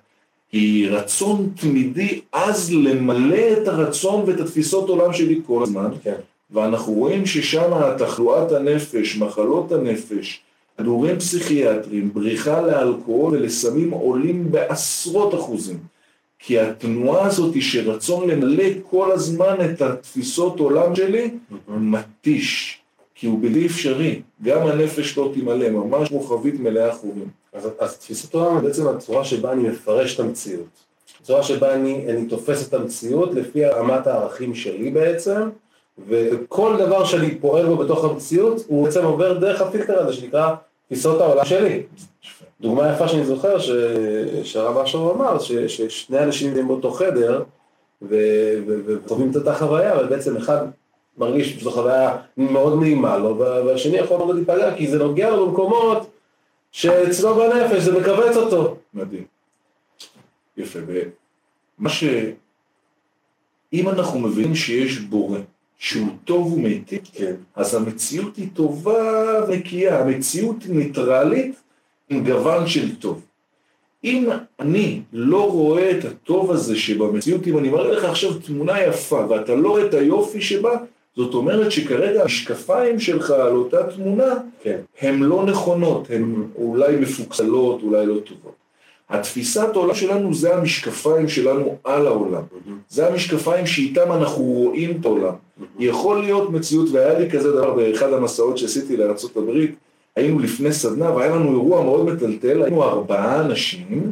היא 0.52 0.90
רצון 0.90 1.50
תמידי 1.62 2.22
אז 2.34 2.74
למלא 2.74 3.54
את 3.54 3.68
הרצון 3.68 4.24
ואת 4.28 4.40
התפיסות 4.40 4.90
עולם 4.90 5.14
שלי 5.14 5.42
כל 5.48 5.64
הזמן. 5.64 5.90
כן. 6.04 6.16
ואנחנו 6.52 6.94
רואים 6.94 7.26
ששם 7.26 7.72
תחלואת 7.98 8.52
הנפש, 8.52 9.18
מחלות 9.18 9.72
הנפש, 9.72 10.42
כדורים 10.78 11.20
פסיכיאטריים, 11.20 12.14
בריחה 12.14 12.62
לאלכוהול 12.62 13.34
ולסמים 13.34 13.92
עולים 13.92 14.52
בעשרות 14.52 15.34
אחוזים. 15.34 15.78
כי 16.40 16.60
התנועה 16.60 17.26
הזאת 17.26 17.54
היא 17.56 17.64
שרצון 17.64 18.30
למלא 18.30 18.64
כל 18.90 19.12
הזמן 19.12 19.56
את 19.66 19.82
התפיסות 19.82 20.60
עולם 20.60 20.96
שלי, 20.96 21.30
מתיש. 21.68 22.79
כי 23.20 23.28
הוא 23.28 23.40
בלתי 23.42 23.66
אפשרי, 23.66 24.22
גם 24.44 24.68
הנפש 24.68 25.18
לא 25.18 25.32
תמלא, 25.34 25.70
ממש 25.70 26.10
כמו 26.10 26.22
חבית 26.22 26.60
מלאה 26.60 26.94
חורים. 26.94 27.28
אז, 27.54 27.70
אז 27.80 27.98
תפיסת 27.98 28.34
עולם 28.34 28.56
היא 28.56 28.64
בעצם 28.64 28.88
הצורה 28.88 29.26
שבה 29.26 29.52
אני 29.52 29.70
מפרש 29.70 30.16
את 30.16 30.20
המציאות. 30.20 30.68
הצורה 31.22 31.44
שבה 31.44 31.74
אני, 31.74 32.06
אני 32.10 32.26
תופס 32.26 32.68
את 32.68 32.74
המציאות 32.74 33.34
לפי 33.34 33.66
רמת 33.66 34.08
הערכים 34.08 34.56
שלי 34.56 34.92
בעצם, 34.92 35.50
וכל 36.08 36.76
דבר 36.80 37.06
שאני 37.06 37.36
פועל 37.36 37.66
בו 37.66 37.78
בתוך 37.78 38.06
המציאות, 38.06 38.66
הוא 38.68 38.86
בעצם 38.86 39.06
עובר 39.06 39.38
דרך 39.38 39.62
הפילטר 39.62 40.00
הזה 40.00 40.14
שנקרא 40.14 40.56
תפיסות 40.88 41.22
העולם 41.22 41.46
שלי. 41.46 41.84
דוגמה 42.62 42.94
יפה 42.94 43.08
שאני 43.08 43.26
זוכר, 43.26 43.56
שהרב 44.44 44.78
אשר 44.78 45.12
אמר, 45.16 45.40
ש, 45.40 45.52
ששני 45.52 46.20
אנשים 46.20 46.48
נמצאים 46.48 46.68
באותו 46.68 46.92
חדר, 46.92 47.44
וחווים 48.02 49.32
את 49.32 49.36
אותה 49.36 49.56
חוויה, 49.56 49.94
אבל 49.94 50.08
בעצם 50.08 50.38
אחד 50.38 50.66
מרגיש 51.18 51.54
שזו 51.54 51.72
חוויה 51.72 52.18
מאוד 52.38 52.80
נעימה 52.80 53.18
לו, 53.18 53.38
והשני 53.38 53.98
יכול 53.98 54.18
מאוד 54.18 54.36
להיפגע, 54.36 54.76
כי 54.76 54.88
זה 54.88 54.98
נוגע 54.98 55.30
לו 55.30 55.48
במקומות 55.48 56.10
שאצלו 56.72 57.36
בנפש 57.36 57.84
זה 57.84 58.00
מכווץ 58.00 58.38
אותו. 58.38 58.78
מדהים. 58.94 59.24
יפה, 60.58 60.80
ומה 60.88 61.90
ש... 61.90 62.04
אם 63.74 63.90
אנחנו 63.90 64.20
מבינים 64.20 64.56
שיש 64.56 65.00
בורא, 65.00 65.40
שהוא 65.78 66.08
טוב 66.26 66.54
ומיטיב, 66.54 67.02
כן. 67.14 67.36
אז 67.56 67.76
המציאות 67.76 68.38
היא 68.38 68.48
טובה 68.54 69.46
ונקייה, 69.48 70.00
המציאות 70.00 70.64
היא 70.64 70.76
ניטרלית 70.76 71.56
עם 72.10 72.24
גוון 72.24 72.68
של 72.68 72.96
טוב. 72.96 73.26
אם 74.04 74.30
אני 74.60 75.02
לא 75.14 75.52
רואה 75.52 75.92
את 75.92 76.06
הטוב 76.06 76.52
הזה 76.52 76.76
שבמציאות, 76.76 77.48
אם 77.48 77.58
אני 77.58 77.70
מראה 77.70 77.92
לך 77.92 78.04
עכשיו 78.04 78.34
תמונה 78.34 78.84
יפה 78.84 79.26
ואתה 79.30 79.56
לא 79.56 79.70
רואה 79.70 79.86
את 79.86 79.94
היופי 79.94 80.42
שבה, 80.42 80.78
זאת 81.16 81.34
אומרת 81.34 81.72
שכרגע 81.72 82.22
המשקפיים 82.22 83.00
שלך 83.00 83.32
על 83.32 83.56
אותה 83.56 83.84
תמונה, 83.84 84.34
כן. 84.64 84.78
הן 85.02 85.20
לא 85.20 85.46
נכונות, 85.46 86.08
הן 86.10 86.44
אולי 86.56 86.96
מפוקסלות, 86.96 87.84
אולי 87.84 88.06
לא 88.06 88.20
טובות. 88.20 88.60
התפיסת 89.10 89.70
העולם 89.74 89.96
שלנו 89.96 90.34
זה 90.34 90.56
המשקפיים 90.56 91.30
שלנו 91.30 91.78
על 91.84 92.08
העולם. 92.08 92.42
Mm-hmm. 92.42 92.72
זה 92.90 93.08
המשקפיים 93.08 93.68
שאיתם 93.68 94.12
אנחנו 94.12 94.44
רואים 94.44 94.98
את 95.00 95.06
העולם. 95.06 95.34
Mm-hmm. 95.34 95.64
יכול 95.80 96.22
להיות 96.22 96.50
מציאות, 96.50 96.90
והיה 96.92 97.20
לי 97.20 97.32
כזה 97.32 97.52
דבר 97.52 97.74
באחד 97.74 98.14
המסעות 98.14 98.58
שעשיתי 98.58 98.98
לארה"ב, 98.98 99.66
היינו 100.16 100.40
לפני 100.40 100.74
סדנה 100.74 101.16
והיה 101.16 101.36
לנו 101.36 101.52
אירוע 101.52 101.84
מאוד 101.84 102.06
מטלטל, 102.06 102.64
היינו 102.64 102.84
ארבעה 102.84 103.42
אנשים, 103.42 104.12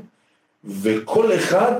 וכל 0.82 1.34
אחד 1.34 1.72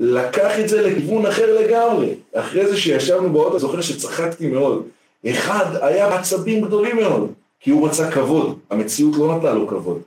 לקח 0.00 0.60
את 0.60 0.68
זה 0.68 0.82
לכיוון 0.82 1.26
אחר 1.26 1.60
לגמרי. 1.60 2.14
אחרי 2.34 2.66
זה 2.66 2.76
שישבנו 2.76 3.32
באוטו, 3.32 3.58
זוכר 3.58 3.80
שצחקתי 3.80 4.46
מאוד. 4.46 4.82
אחד 5.30 5.64
היה 5.80 6.10
בעצבים 6.10 6.60
גדולים 6.64 6.96
מאוד, 6.96 7.32
כי 7.60 7.70
הוא 7.70 7.88
רצה 7.88 8.10
כבוד, 8.10 8.58
המציאות 8.70 9.16
לא 9.16 9.36
נתנה 9.36 9.52
לו 9.52 9.68
כבוד. 9.68 10.00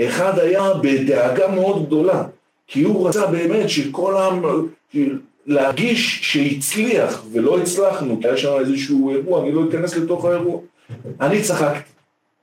אחד 0.00 0.38
היה 0.38 0.74
בדאגה 0.74 1.48
מאוד 1.48 1.86
גדולה, 1.86 2.24
כי 2.66 2.82
הוא 2.82 3.08
רצה 3.08 3.26
באמת 3.26 3.68
שכל 3.68 4.16
העם, 4.16 4.42
להרגיש 5.46 6.20
שהצליח 6.22 7.24
ולא 7.32 7.58
הצלחנו, 7.58 8.18
כי 8.20 8.28
היה 8.28 8.36
שם 8.36 8.52
איזשהו 8.60 9.10
אירוע, 9.10 9.42
אני 9.42 9.52
לא 9.52 9.62
אכנס 9.68 9.96
לתוך 9.96 10.24
האירוע. 10.24 10.60
אני 11.20 11.42
צחקתי, 11.42 11.90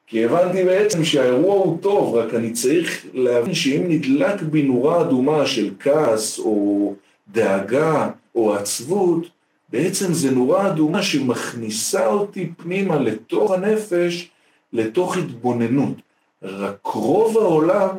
כי 0.07 0.25
הבנתי 0.25 0.63
בעצם 0.63 1.05
שהאירוע 1.05 1.55
הוא 1.55 1.77
טוב, 1.81 2.15
רק 2.15 2.33
אני 2.33 2.51
צריך 2.51 3.05
להבין 3.13 3.53
שאם 3.53 3.83
נדלק 3.87 4.41
בי 4.41 4.63
נורה 4.63 5.01
אדומה 5.01 5.45
של 5.45 5.69
כעס 5.79 6.39
או 6.39 6.93
דאגה 7.27 8.09
או 8.35 8.53
עצבות, 8.53 9.27
בעצם 9.69 10.13
זה 10.13 10.31
נורה 10.31 10.67
אדומה 10.67 11.03
שמכניסה 11.03 12.07
אותי 12.07 12.51
פנימה 12.57 12.99
לתוך 12.99 13.51
הנפש 13.51 14.29
לתוך 14.73 15.17
התבוננות. 15.17 15.95
רק 16.43 16.85
רוב 16.85 17.37
העולם 17.37 17.89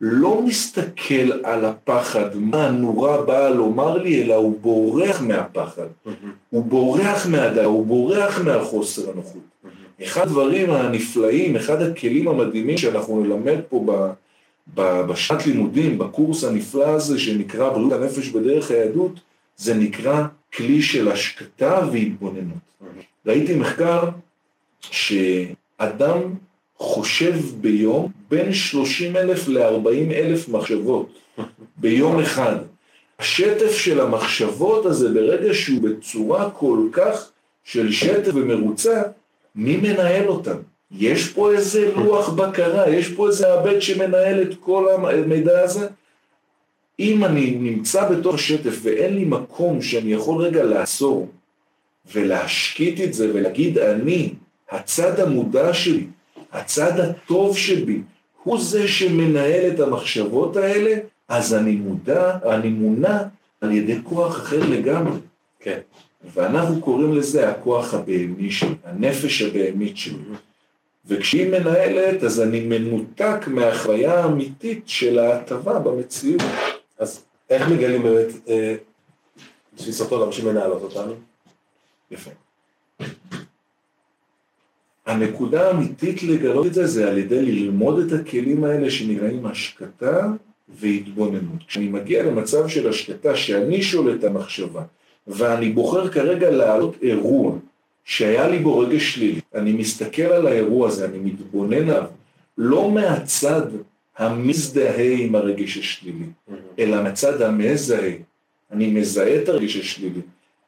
לא 0.00 0.42
מסתכל 0.42 1.32
על 1.44 1.64
הפחד, 1.64 2.36
מה 2.36 2.66
הנורה 2.66 3.22
באה 3.22 3.50
לומר 3.50 3.98
לי, 3.98 4.22
אלא 4.22 4.34
הוא 4.34 4.60
בורח 4.60 5.20
מהפחד. 5.20 5.86
הוא 6.50 6.64
בורח 6.64 7.26
מהדעה, 7.26 7.64
הוא 7.64 7.86
בורח 7.86 8.40
מהחוסר 8.40 9.10
הנוחות. 9.10 9.42
אחד 10.02 10.22
הדברים 10.22 10.70
הנפלאים, 10.70 11.56
אחד 11.56 11.82
הכלים 11.82 12.28
המדהימים 12.28 12.78
שאנחנו 12.78 13.24
נלמד 13.24 13.58
פה 13.68 13.84
ב, 13.86 14.10
ב, 14.74 15.00
בשעת 15.00 15.46
לימודים, 15.46 15.98
בקורס 15.98 16.44
הנפלא 16.44 16.88
הזה 16.88 17.18
שנקרא 17.18 17.70
בריאות 17.70 17.92
הנפש 17.92 18.28
בדרך 18.28 18.70
היהדות, 18.70 19.20
זה 19.56 19.74
נקרא 19.74 20.26
כלי 20.54 20.82
של 20.82 21.08
השקטה 21.08 21.88
והתבוננות. 21.92 22.58
ראיתי 23.26 23.54
מחקר 23.54 24.08
ש... 24.80 25.12
אדם 25.78 26.20
חושב 26.78 27.34
ביום 27.60 28.12
בין 28.30 28.52
30 28.52 29.16
אלף 29.16 29.48
ל-40 29.48 30.12
אלף 30.12 30.48
מחשבות 30.48 31.18
ביום 31.76 32.20
אחד. 32.20 32.56
השטף 33.18 33.72
של 33.72 34.00
המחשבות 34.00 34.86
הזה 34.86 35.08
ברגע 35.14 35.54
שהוא 35.54 35.82
בצורה 35.82 36.50
כל 36.50 36.78
כך 36.92 37.30
של 37.64 37.92
שטף 37.92 38.32
ומרוצה, 38.34 39.02
מי 39.54 39.76
מנהל 39.76 40.28
אותם? 40.28 40.56
יש 40.90 41.28
פה 41.28 41.52
איזה 41.52 41.94
לוח 41.96 42.28
בקרה, 42.28 42.88
יש 42.88 43.08
פה 43.08 43.28
איזה 43.28 43.54
הבט 43.54 43.82
שמנהל 43.82 44.42
את 44.42 44.54
כל 44.60 44.86
המידע 44.88 45.60
הזה? 45.60 45.88
אם 47.00 47.24
אני 47.24 47.50
נמצא 47.50 48.08
בתוך 48.08 48.34
השטף 48.34 48.78
ואין 48.82 49.14
לי 49.14 49.24
מקום 49.24 49.82
שאני 49.82 50.12
יכול 50.12 50.44
רגע 50.44 50.62
לעצור 50.62 51.28
ולהשקיט 52.12 53.00
את 53.00 53.14
זה 53.14 53.30
ולהגיד 53.34 53.78
אני 53.78 54.34
הצד 54.70 55.20
המודע 55.20 55.74
שלי, 55.74 56.06
הצד 56.52 57.00
הטוב 57.00 57.56
שבי, 57.56 58.00
הוא 58.42 58.60
זה 58.60 58.88
שמנהל 58.88 59.70
את 59.74 59.80
המחשבות 59.80 60.56
האלה, 60.56 60.96
אז 61.28 61.54
אני 61.54 61.76
מודע, 61.76 62.38
אני 62.46 62.68
מונע 62.68 63.22
על 63.60 63.72
ידי 63.72 63.98
כוח 64.04 64.36
אחר 64.36 64.60
לגמרי. 64.70 65.18
כן. 65.60 65.78
ואנחנו 66.32 66.80
קוראים 66.80 67.12
לזה 67.12 67.48
הכוח 67.48 67.94
הבהמי 67.94 68.50
שלי, 68.50 68.74
הנפש 68.84 69.42
הבהמית 69.42 69.96
שלי. 69.96 70.22
וכשהיא 71.06 71.48
מנהלת, 71.48 72.22
אז 72.22 72.40
אני 72.40 72.60
מנותק 72.60 73.38
מהחוויה 73.46 74.20
האמיתית 74.20 74.82
של 74.86 75.18
ההטבה 75.18 75.78
במציאות. 75.78 76.42
אז 76.98 77.24
איך 77.50 77.68
מגלים 77.68 78.02
באמת 78.02 78.48
אה, 78.48 78.74
תפיסות 79.76 80.12
עולם 80.12 80.32
שמנהלות 80.32 80.82
אותנו? 80.82 81.14
יפה. 82.10 82.30
הנקודה 85.06 85.68
האמיתית 85.68 86.22
לגלות 86.22 86.66
את 86.66 86.74
זה, 86.74 86.86
זה 86.86 87.08
על 87.08 87.18
ידי 87.18 87.42
ללמוד 87.42 87.98
את 87.98 88.20
הכלים 88.20 88.64
האלה 88.64 88.90
שנראים 88.90 89.46
השקטה 89.46 90.32
והתבוננות. 90.68 91.62
כשאני 91.66 91.88
מגיע 91.88 92.22
למצב 92.22 92.68
של 92.68 92.88
השקטה, 92.88 93.36
שאני 93.36 93.82
שולט 93.82 94.24
המחשבה, 94.24 94.82
ואני 95.26 95.70
בוחר 95.70 96.08
כרגע 96.08 96.50
להעלות 96.50 96.96
אירוע 97.02 97.52
שהיה 98.04 98.48
לי 98.48 98.58
בו 98.58 98.78
רגע 98.78 99.00
שלילי, 99.00 99.40
אני 99.54 99.72
מסתכל 99.72 100.22
על 100.22 100.46
האירוע 100.46 100.88
הזה, 100.88 101.04
אני 101.04 101.18
מתבונן 101.18 101.88
עליו, 101.90 102.06
לא 102.58 102.90
מהצד 102.90 103.62
המזדהה 104.18 105.14
עם 105.18 105.34
הרגש 105.34 105.78
השלילי, 105.78 106.26
אלא 106.78 107.02
מהצד 107.02 107.42
המזהה. 107.42 108.10
אני 108.72 108.90
מזהה 108.90 109.42
את 109.42 109.48
הרגש 109.48 109.76
השלילי. 109.76 110.20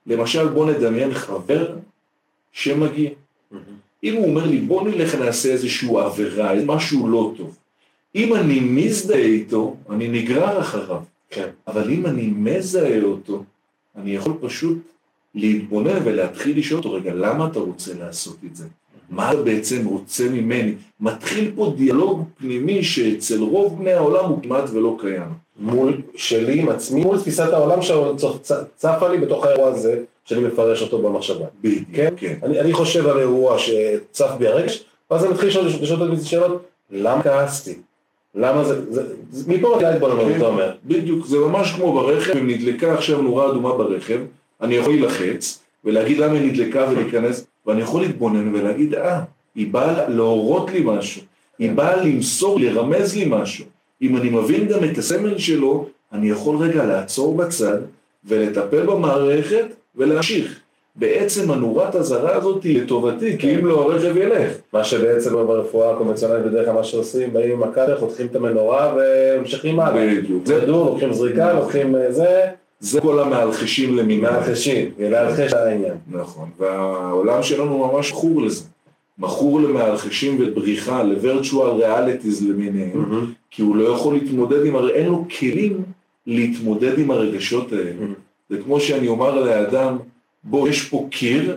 למשל, 0.06 0.48
בוא 0.48 0.70
נדמיין 0.70 1.14
חבר 1.14 1.76
שמגיע. 2.52 3.10
אם 4.04 4.14
הוא 4.14 4.28
אומר 4.28 4.46
לי, 4.46 4.58
בוא 4.58 4.88
נלך 4.88 5.14
נעשה 5.14 5.52
איזושהי 5.52 5.88
עבירה, 5.98 6.54
משהו 6.64 7.08
לא 7.08 7.32
טוב. 7.36 7.56
אם 8.14 8.34
אני 8.34 8.60
מזדהה 8.60 9.18
איתו, 9.18 9.76
אני 9.90 10.08
נגרר 10.08 10.60
אחריו. 10.60 11.02
כן. 11.30 11.48
אבל 11.66 11.90
אם 11.90 12.06
אני 12.06 12.26
מזהה 12.26 13.02
אותו, 13.02 13.44
אני 13.96 14.14
יכול 14.14 14.32
פשוט 14.40 14.78
להתבונן 15.34 15.98
ולהתחיל 16.04 16.58
לשאול 16.58 16.78
אותו, 16.78 16.92
רגע, 16.92 17.14
למה 17.14 17.46
אתה 17.46 17.58
רוצה 17.58 17.94
לעשות 17.94 18.36
את 18.46 18.56
זה? 18.56 18.64
מה 19.10 19.32
אתה 19.32 19.42
בעצם 19.42 19.86
רוצה 19.86 20.28
ממני? 20.28 20.74
מתחיל 21.00 21.52
פה 21.54 21.74
דיאלוג 21.76 22.24
פנימי 22.38 22.84
שאצל 22.84 23.40
רוב 23.40 23.78
בני 23.78 23.92
העולם 23.92 24.24
הוא 24.24 24.42
כמעט 24.42 24.70
ולא 24.70 24.96
קיים. 25.00 25.46
מול 25.58 26.02
שלי 26.14 26.60
עם 26.60 26.68
עצמי, 26.68 27.00
מול 27.00 27.20
תפיסת 27.20 27.52
העולם 27.52 27.82
שצפה 27.82 29.08
לי 29.08 29.18
בתוך 29.18 29.44
האירוע 29.44 29.68
הזה, 29.68 30.02
שאני 30.24 30.40
מפרש 30.40 30.82
אותו 30.82 30.98
במחשבה. 30.98 31.46
בדיוק, 31.60 31.88
כן? 31.92 32.14
כן. 32.16 32.38
אני, 32.42 32.60
אני 32.60 32.72
חושב 32.72 33.06
על 33.06 33.18
אירוע 33.18 33.58
שצף 33.58 34.30
בי 34.38 34.46
הרגש, 34.46 34.84
ואז 35.10 35.24
אני 35.24 35.32
מתחיל 35.32 35.48
לשאול 35.48 35.68
את 36.02 36.12
עצמי 36.12 36.28
שאלות, 36.28 36.62
למה 36.90 37.22
כעסתי? 37.22 37.74
למה 38.36 38.64
זה, 38.64 38.92
זה, 38.92 39.02
זה 39.30 39.52
מפה 39.52 39.70
מתחילה 39.70 39.90
להתבוננות, 39.90 40.26
כן. 40.28 40.36
אתה 40.36 40.46
אומר. 40.46 40.72
בדיוק, 40.84 41.26
זה 41.26 41.38
ממש 41.38 41.72
כמו 41.72 41.92
ברכב, 41.92 42.36
אם 42.36 42.50
נדלקה 42.50 42.94
עכשיו 42.94 43.22
נורה 43.22 43.50
אדומה 43.50 43.72
ברכב, 43.72 44.18
אני 44.60 44.74
יכול 44.74 44.92
להילחץ 44.92 45.62
ולהגיד 45.84 46.18
למה 46.18 46.32
היא 46.34 46.52
נדלקה 46.52 46.86
ולהיכנס, 46.90 47.46
ואני 47.66 47.80
יכול 47.80 48.02
להתבונן 48.02 48.54
ולהגיד, 48.54 48.94
אה, 48.94 49.20
היא 49.54 49.72
באה 49.72 50.08
להורות 50.08 50.70
לי 50.70 50.80
משהו, 50.84 51.22
היא 51.58 51.72
באה 51.72 52.04
למסור, 52.04 52.60
לרמז 52.60 53.16
לי 53.16 53.24
משהו. 53.28 53.64
אם 54.02 54.16
אני 54.16 54.30
מבין 54.30 54.68
גם 54.68 54.84
את 54.84 54.98
הסמל 54.98 55.38
שלו, 55.38 55.88
אני 56.12 56.30
יכול 56.30 56.56
רגע 56.56 56.84
לעצור 56.84 57.36
בצד 57.36 57.78
ולטפל 58.24 58.86
במערכת 58.86 59.66
ולהמשיך. 59.94 60.60
בעצם 60.96 61.50
הנורת 61.50 61.94
הזרה 61.94 62.36
הזאת 62.36 62.64
היא 62.64 62.82
לטובתי, 62.82 63.38
כי 63.38 63.54
אם 63.54 63.66
לא 63.66 63.82
הרכב 63.82 64.16
ילך. 64.16 64.52
מה 64.72 64.84
שבעצם 64.84 65.30
ברפואה 65.32 65.90
הקונבנציונלית 65.92 66.44
בדרך 66.46 66.64
כלל 66.66 66.74
מה 66.74 66.84
שעושים, 66.84 67.32
באים 67.32 67.50
עם 67.52 67.62
הקאטר, 67.62 67.98
חותכים 68.00 68.26
את 68.26 68.36
המנורה 68.36 68.94
והמשכים 68.96 69.80
הלאה. 69.80 70.14
בדיוק. 70.20 70.46
זה, 70.46 70.60
כדור, 70.60 70.86
לוקחים 70.86 71.12
זריקה, 71.12 71.52
לוקחים 71.52 71.96
אה, 71.96 72.12
זה, 72.12 72.40
זה 72.80 73.00
כל 73.00 73.20
המאלחשים 73.20 73.96
למיניהם. 73.96 74.34
להלחש 74.98 75.52
על 75.52 75.68
העניין. 75.68 75.94
נכון, 76.10 76.48
והעולם 76.58 77.42
שלנו 77.42 77.88
ממש 77.92 78.12
מכור 78.12 78.42
לזה. 78.42 78.64
מכור 79.18 79.60
למאלחשים 79.60 80.36
ובריחה, 80.40 81.02
ל-virtual 81.02 81.54
realities 81.82 82.44
למיניהם, 82.48 83.04
כי 83.50 83.62
הוא 83.62 83.76
לא 83.76 83.88
יכול 83.88 84.14
להתמודד 84.14 84.66
עם, 84.66 84.76
הר- 84.76 84.90
אין 84.90 85.06
לו 85.06 85.24
כלים 85.38 85.82
להתמודד 86.26 86.98
עם 86.98 87.10
הרגשות 87.10 87.72
האלה. 87.72 87.90
זה 88.50 88.56
כמו 88.64 88.80
שאני 88.80 89.08
אומר 89.08 89.44
לאדם, 89.44 89.96
בוא, 90.46 90.68
יש 90.68 90.88
פה 90.88 91.06
קיר, 91.10 91.56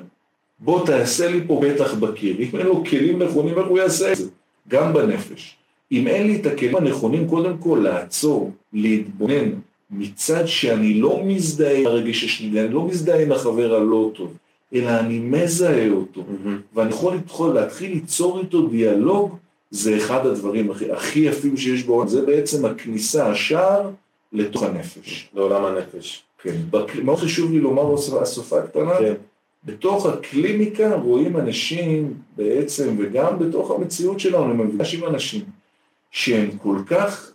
בוא 0.60 0.86
תעשה 0.86 1.32
לי 1.32 1.42
פה 1.48 1.62
פתח 1.64 1.94
בקיר. 1.94 2.36
אם 2.40 2.60
אין 2.60 2.68
לו 2.68 2.84
כלים 2.86 3.22
נכונים, 3.22 3.58
איך 3.60 3.68
הוא 3.68 3.78
יעשה 3.78 4.12
את 4.12 4.18
זה? 4.18 4.28
גם 4.68 4.94
בנפש. 4.94 5.56
אם 5.92 6.08
אין 6.08 6.28
לי 6.28 6.36
את 6.36 6.46
הכלים 6.46 6.76
הנכונים, 6.76 7.28
קודם 7.28 7.58
כל 7.58 7.80
לעצור, 7.84 8.52
להתבונן, 8.74 9.50
מצד 9.92 10.48
שאני 10.48 10.94
לא 10.94 11.22
מזדהה 11.26 11.78
עם 11.78 11.86
הרגש 11.86 12.24
השלילי, 12.24 12.62
אני 12.62 12.74
לא 12.74 12.88
מזדהה 12.88 13.22
עם 13.22 13.32
החבר 13.32 13.76
הלא 13.76 14.12
טוב, 14.16 14.38
אלא 14.74 15.00
אני 15.00 15.20
מזהה 15.20 15.90
אותו, 15.90 16.24
ואני 16.74 16.90
יכול 16.90 17.14
להתחיל, 17.14 17.48
להתחיל 17.54 17.92
ליצור 17.92 18.40
איתו 18.40 18.68
דיאלוג, 18.68 19.36
זה 19.72 19.98
אחד 19.98 20.26
הדברים 20.26 20.72
הכי, 20.72 20.92
הכי 20.92 21.20
יפים 21.20 21.58
שיש 21.58 21.84
בעולם, 21.84 22.08
זה 22.08 22.26
בעצם 22.26 22.66
הכניסה, 22.66 23.28
השער 23.28 23.90
לתוך 24.34 24.64
הנפש. 24.64 25.30
לעולם 25.34 25.66
הנפש. 25.66 26.24
כן. 26.42 26.56
בק... 26.72 26.96
מאוד 26.96 27.18
חשוב 27.18 27.52
לי 27.52 27.60
לומר 27.60 27.96
אסופה 28.24 28.62
קטנה, 28.62 28.98
כן. 29.00 29.14
בתוך 29.64 30.06
הקליניקה 30.06 30.96
רואים 30.96 31.38
אנשים 31.38 32.14
בעצם, 32.38 32.96
וגם 33.00 33.40
בתוך 33.40 33.72
המציאות 33.72 34.20
שלנו, 34.20 34.46
אני 34.46 34.64
מפגש 34.64 34.96
עם 34.96 35.06
אנשים 35.06 35.42
שהם 36.12 36.50
כל 36.58 36.78
כך 36.86 37.32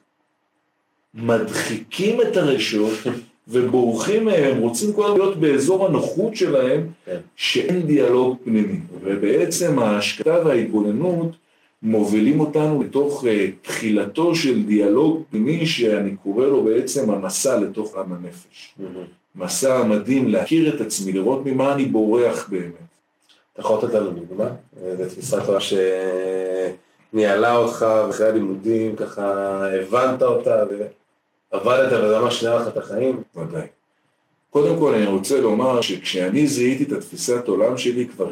מדחיקים 1.14 2.20
את 2.22 2.36
הרשות 2.36 2.98
ובורחים 3.48 4.24
מהם, 4.24 4.58
רוצים 4.58 4.92
כל 4.92 5.04
הזמן 5.04 5.18
להיות 5.18 5.40
באזור 5.40 5.86
הנוחות 5.86 6.36
שלהם, 6.36 6.86
כן. 7.06 7.18
שאין 7.36 7.82
דיאלוג 7.82 8.36
פנימי. 8.44 8.78
ובעצם 9.02 9.78
ההשקעה 9.78 10.46
וההתבוננות 10.46 11.30
מובילים 11.84 12.40
אותנו 12.40 12.82
לתוך 12.82 13.24
uh, 13.24 13.26
תחילתו 13.62 14.34
של 14.34 14.62
דיאלוג 14.62 15.22
פנימי 15.30 15.66
שאני 15.66 16.16
קורא 16.16 16.46
לו 16.46 16.64
בעצם 16.64 17.10
המסע 17.10 17.60
לתוך 17.60 17.96
עם 17.96 18.12
הנפש. 18.12 18.74
מסע 19.36 19.82
מדהים 19.82 20.28
להכיר 20.28 20.74
את 20.74 20.80
עצמי, 20.80 21.12
לראות 21.12 21.46
ממה 21.46 21.74
אני 21.74 21.84
בורח 21.84 22.48
באמת. 22.48 22.74
אתה 23.52 23.60
יכול 23.60 23.78
לתת 23.78 23.94
לנו 23.94 24.10
דוגמה? 24.10 24.50
זו 24.98 25.04
תפיסת 25.08 25.46
עולם 25.46 25.60
שניהלה 27.12 27.56
אותך 27.56 27.86
אחרי 28.10 28.28
הלימודים, 28.28 28.96
ככה 28.96 29.58
הבנת 29.66 30.22
אותה 30.22 30.64
ועבדת 31.52 31.92
וזה 31.92 32.18
ממש 32.18 32.44
נראה 32.44 32.60
לך 32.60 32.68
את 32.68 32.76
החיים. 32.76 33.22
ודאי. 33.36 33.66
קודם 34.50 34.78
כל 34.78 34.94
אני 34.94 35.06
רוצה 35.06 35.40
לומר 35.40 35.80
שכשאני 35.80 36.46
זיהיתי 36.46 36.84
את 36.84 36.92
התפיסת 36.92 37.48
עולם 37.48 37.78
שלי 37.78 38.08
כבר, 38.08 38.30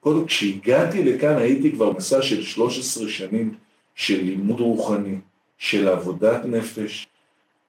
קודם 0.00 0.24
כשהגעתי 0.24 1.04
לכאן 1.04 1.36
הייתי 1.36 1.72
כבר 1.72 1.92
מסע 1.92 2.22
של 2.22 2.42
13 2.42 3.08
שנים 3.08 3.54
של 3.94 4.22
לימוד 4.22 4.60
רוחני, 4.60 5.14
של 5.58 5.88
עבודת 5.88 6.40
נפש, 6.44 7.06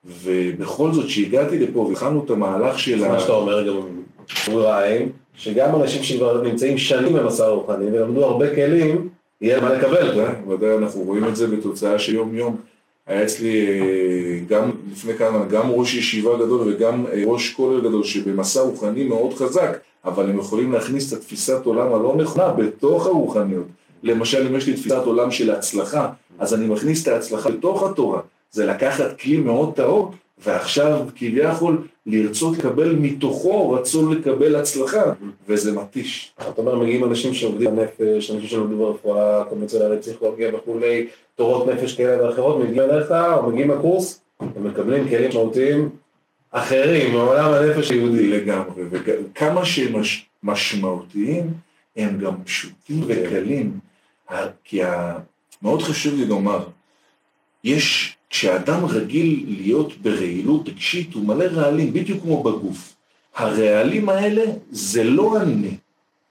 ובכל 0.05 0.91
זאת 0.91 1.05
כשהגעתי 1.05 1.59
לפה 1.59 1.79
והתחלנו 1.79 2.25
את 2.25 2.29
המהלך 2.29 2.79
של 2.79 3.07
מה 3.07 3.19
שאתה 3.19 3.31
אומר 3.31 3.67
גם 3.67 3.73
הוא 4.47 4.61
רעיים, 4.61 5.11
שגם 5.35 5.75
אנשים 5.75 6.03
שכבר 6.03 6.41
נמצאים 6.41 6.77
שנים 6.77 7.13
במסע 7.13 7.47
רוחני 7.47 7.85
ולמדו 7.85 8.25
הרבה 8.25 8.55
כלים, 8.55 9.09
יהיה 9.41 9.61
מה 9.61 9.73
לקבל. 9.73 10.25
ודאי, 10.49 10.77
אנחנו 10.77 11.01
רואים 11.01 11.27
את 11.27 11.35
זה 11.35 11.47
בתוצאה 11.47 11.99
של 11.99 12.15
יום 12.15 12.35
יום. 12.35 12.57
היה 13.07 13.23
אצלי 13.23 13.67
אה, 13.67 14.39
גם 14.47 14.71
לפני 14.91 15.13
כמה, 15.13 15.45
גם 15.45 15.69
ראש 15.69 15.95
ישיבה 15.95 16.37
גדול 16.37 16.67
וגם 16.67 17.05
אה, 17.05 17.23
ראש 17.25 17.53
כולל 17.53 17.81
גדול 17.81 18.03
שבמסע 18.03 18.61
רוחני 18.61 19.03
מאוד 19.03 19.33
חזק, 19.33 19.77
אבל 20.05 20.29
הם 20.29 20.39
יכולים 20.39 20.71
להכניס 20.71 21.13
את 21.13 21.17
התפיסת 21.17 21.65
עולם 21.65 21.93
הלא 21.93 22.15
נכונה 22.17 22.51
בתוך 22.51 23.05
הרוחניות. 23.05 23.65
למשל, 24.03 24.47
אם 24.47 24.55
יש 24.55 24.67
לי 24.67 24.73
תפיסת 24.73 25.01
עולם 25.05 25.31
של 25.31 25.51
הצלחה, 25.51 26.09
אז 26.39 26.53
אני 26.53 26.67
מכניס 26.67 27.03
את 27.03 27.07
ההצלחה 27.07 27.49
לתוך 27.49 27.83
התורה. 27.83 28.21
זה 28.51 28.65
לקחת 28.65 29.19
כלי 29.19 29.37
מאוד 29.37 29.73
טהור, 29.75 30.11
ועכשיו 30.45 30.99
כביכול 31.15 31.87
לרצות 32.05 32.57
לקבל 32.57 32.95
מתוכו 32.95 33.71
רצון 33.71 34.13
לקבל 34.13 34.55
הצלחה, 34.55 35.03
וזה 35.47 35.71
מתיש. 35.71 36.33
אתה 36.37 36.61
אומר, 36.61 36.75
מגיעים 36.75 37.03
אנשים 37.03 37.33
שעובדים 37.33 37.75
בנפש, 37.75 38.31
אנשים 38.31 38.49
שלומדים 38.49 38.77
ברפואה 38.77 39.43
קונבנציונלית, 39.49 40.01
פסיכולוגיה 40.01 40.55
וכולי, 40.55 41.07
תורות 41.35 41.67
נפש 41.67 41.93
כאלה 41.93 42.25
ואחרות, 42.27 42.59
מגיעים 42.59 42.79
אליך 42.79 43.11
או 43.11 43.49
מגיעים 43.51 43.71
לקורס, 43.71 44.21
ומקבלים 44.55 45.09
כלים 45.09 45.29
משמעותיים 45.29 45.89
אחרים 46.51 47.13
מעולם 47.13 47.53
הנפש 47.53 47.91
היהודי. 47.91 48.27
לגמרי, 48.27 48.83
וכמה 48.91 49.65
שהם 49.65 49.99
מש, 49.99 50.25
משמעותיים, 50.43 51.53
הם 51.97 52.19
גם 52.19 52.43
פשוטים 52.43 53.03
וקלים. 53.07 53.79
כי 54.63 54.83
ה... 54.83 55.17
מאוד 55.61 55.81
חשוב 55.81 56.15
לי 56.15 56.25
לומר, 56.25 56.67
יש, 57.63 58.17
כשאדם 58.29 58.85
רגיל 58.85 59.45
להיות 59.47 59.97
ברעילות 59.97 60.69
רגשית, 60.69 61.13
הוא 61.13 61.25
מלא 61.25 61.43
רעלים, 61.43 61.93
בדיוק 61.93 62.21
כמו 62.21 62.43
בגוף. 62.43 62.95
הרעלים 63.35 64.09
האלה 64.09 64.43
זה 64.71 65.03
לא 65.03 65.41
אני, 65.41 65.77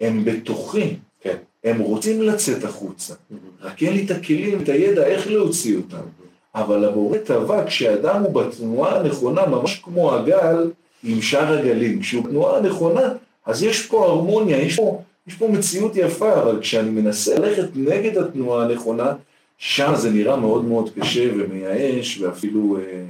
הם 0.01 0.25
בתוכי. 0.25 0.97
כן. 1.21 1.37
הם 1.65 1.79
רוצים 1.79 2.23
לצאת 2.23 2.65
החוצה, 2.65 3.15
רק 3.61 3.83
אין 3.83 3.93
לי 3.93 4.05
את 4.05 4.11
הכלים, 4.11 4.63
את 4.63 4.69
הידע 4.69 5.07
איך 5.07 5.27
להוציא 5.27 5.77
אותם. 5.77 6.28
אבל 6.55 6.85
הבורא 6.85 7.19
טבע, 7.19 7.67
כשאדם 7.67 8.23
הוא 8.23 8.33
בתנועה 8.33 9.01
הנכונה, 9.01 9.47
ממש 9.47 9.81
כמו 9.85 10.15
הגל 10.15 10.71
עם 11.05 11.23
שאר 11.23 11.59
הגלים, 11.59 12.01
כשהוא 12.01 12.25
בתנועה 12.25 12.57
הנכונה, 12.57 13.13
אז 13.47 13.63
יש 13.63 13.87
פה 13.87 14.07
הרמוניה, 14.07 14.63
יש 14.63 14.77
פה, 14.77 15.03
יש 15.27 15.35
פה 15.35 15.49
מציאות 15.49 15.93
יפה, 15.97 16.43
אבל 16.43 16.61
כשאני 16.61 16.91
מנסה 16.91 17.39
ללכת 17.39 17.69
נגד 17.75 18.19
התנועה 18.19 18.65
הנכונה, 18.65 19.13
שם 19.59 19.93
זה 19.97 20.11
נראה 20.11 20.37
מאוד 20.37 20.65
מאוד 20.65 20.91
קשה 20.99 21.29
ומייאש 21.37 22.21
ואפילו 22.21 22.77
אה, 22.77 23.05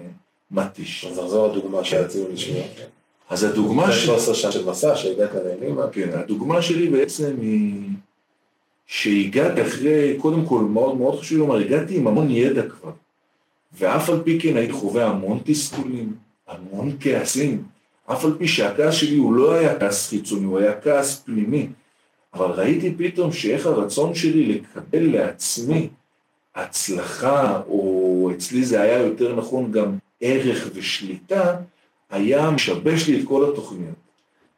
מתיש. 0.50 1.04
אז 1.04 1.18
נחזור 1.18 1.48
לדוגמה 1.48 1.84
שרצינו 1.84 2.26
לשמוע. 2.32 2.62
אז 3.30 3.44
הדוגמה 3.44 3.92
ש... 3.92 4.04
13 4.04 4.34
שנה 4.34 4.52
של 4.52 4.70
מסע 4.70 4.96
שהגעת 4.96 5.34
לאלימה. 5.34 5.88
כן, 5.92 6.08
הדוגמה 6.12 6.62
שלי 6.62 6.88
בעצם 6.88 7.36
היא 7.40 7.74
שהגעתי 8.86 9.62
אחרי, 9.62 10.16
קודם 10.20 10.46
כל 10.46 10.60
מאוד 10.60 10.96
מאוד 10.96 11.20
חשוב 11.20 11.38
לומר, 11.38 11.56
הגעתי 11.56 11.96
עם 11.96 12.06
המון 12.06 12.30
ידע 12.30 12.62
כבר. 12.62 12.90
ואף 13.72 14.10
על 14.10 14.22
פי 14.24 14.40
כן 14.40 14.56
הייתי 14.56 14.72
חווה 14.72 15.06
המון 15.06 15.40
תסכולים, 15.44 16.14
המון 16.48 16.96
כעסים, 17.00 17.62
אף 18.06 18.24
על 18.24 18.34
פי 18.38 18.48
שהכעס 18.48 18.94
שלי 18.94 19.16
הוא 19.16 19.32
לא 19.32 19.52
היה 19.52 19.78
כעס 19.78 20.08
חיצוני, 20.08 20.44
הוא 20.44 20.58
היה 20.58 20.80
כעס 20.80 21.22
פנימי. 21.26 21.68
אבל 22.34 22.50
ראיתי 22.50 22.94
פתאום 22.98 23.32
שאיך 23.32 23.66
הרצון 23.66 24.14
שלי 24.14 24.44
לקבל 24.44 25.02
לעצמי 25.12 25.88
הצלחה, 26.54 27.60
או 27.68 28.30
אצלי 28.36 28.64
זה 28.64 28.80
היה 28.80 28.98
יותר 28.98 29.36
נכון 29.36 29.72
גם 29.72 29.98
ערך 30.20 30.68
ושליטה, 30.74 31.56
היה 32.10 32.50
משבש 32.50 33.08
לי 33.08 33.20
את 33.20 33.28
כל 33.28 33.50
התוכניות. 33.52 33.94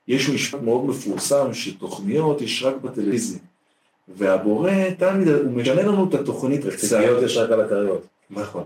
יש 0.09 0.29
משפט 0.29 0.63
מאוד 0.63 0.87
מפורסם 0.87 1.55
שתוכניות 1.55 2.41
יש 2.41 2.63
רק 2.63 2.77
בטלוויזיה, 2.83 3.39
והבורא 4.09 4.73
תמיד, 4.99 5.29
הוא 5.29 5.53
משנה 5.53 5.83
לנו 5.83 6.09
את 6.09 6.15
התוכנית 6.15 6.61
קצת. 6.67 6.77
ציפיות 6.77 7.23
יש 7.23 7.37
רק 7.37 7.51
על 7.51 7.61
הקריות. 7.61 8.07
נכון. 8.31 8.65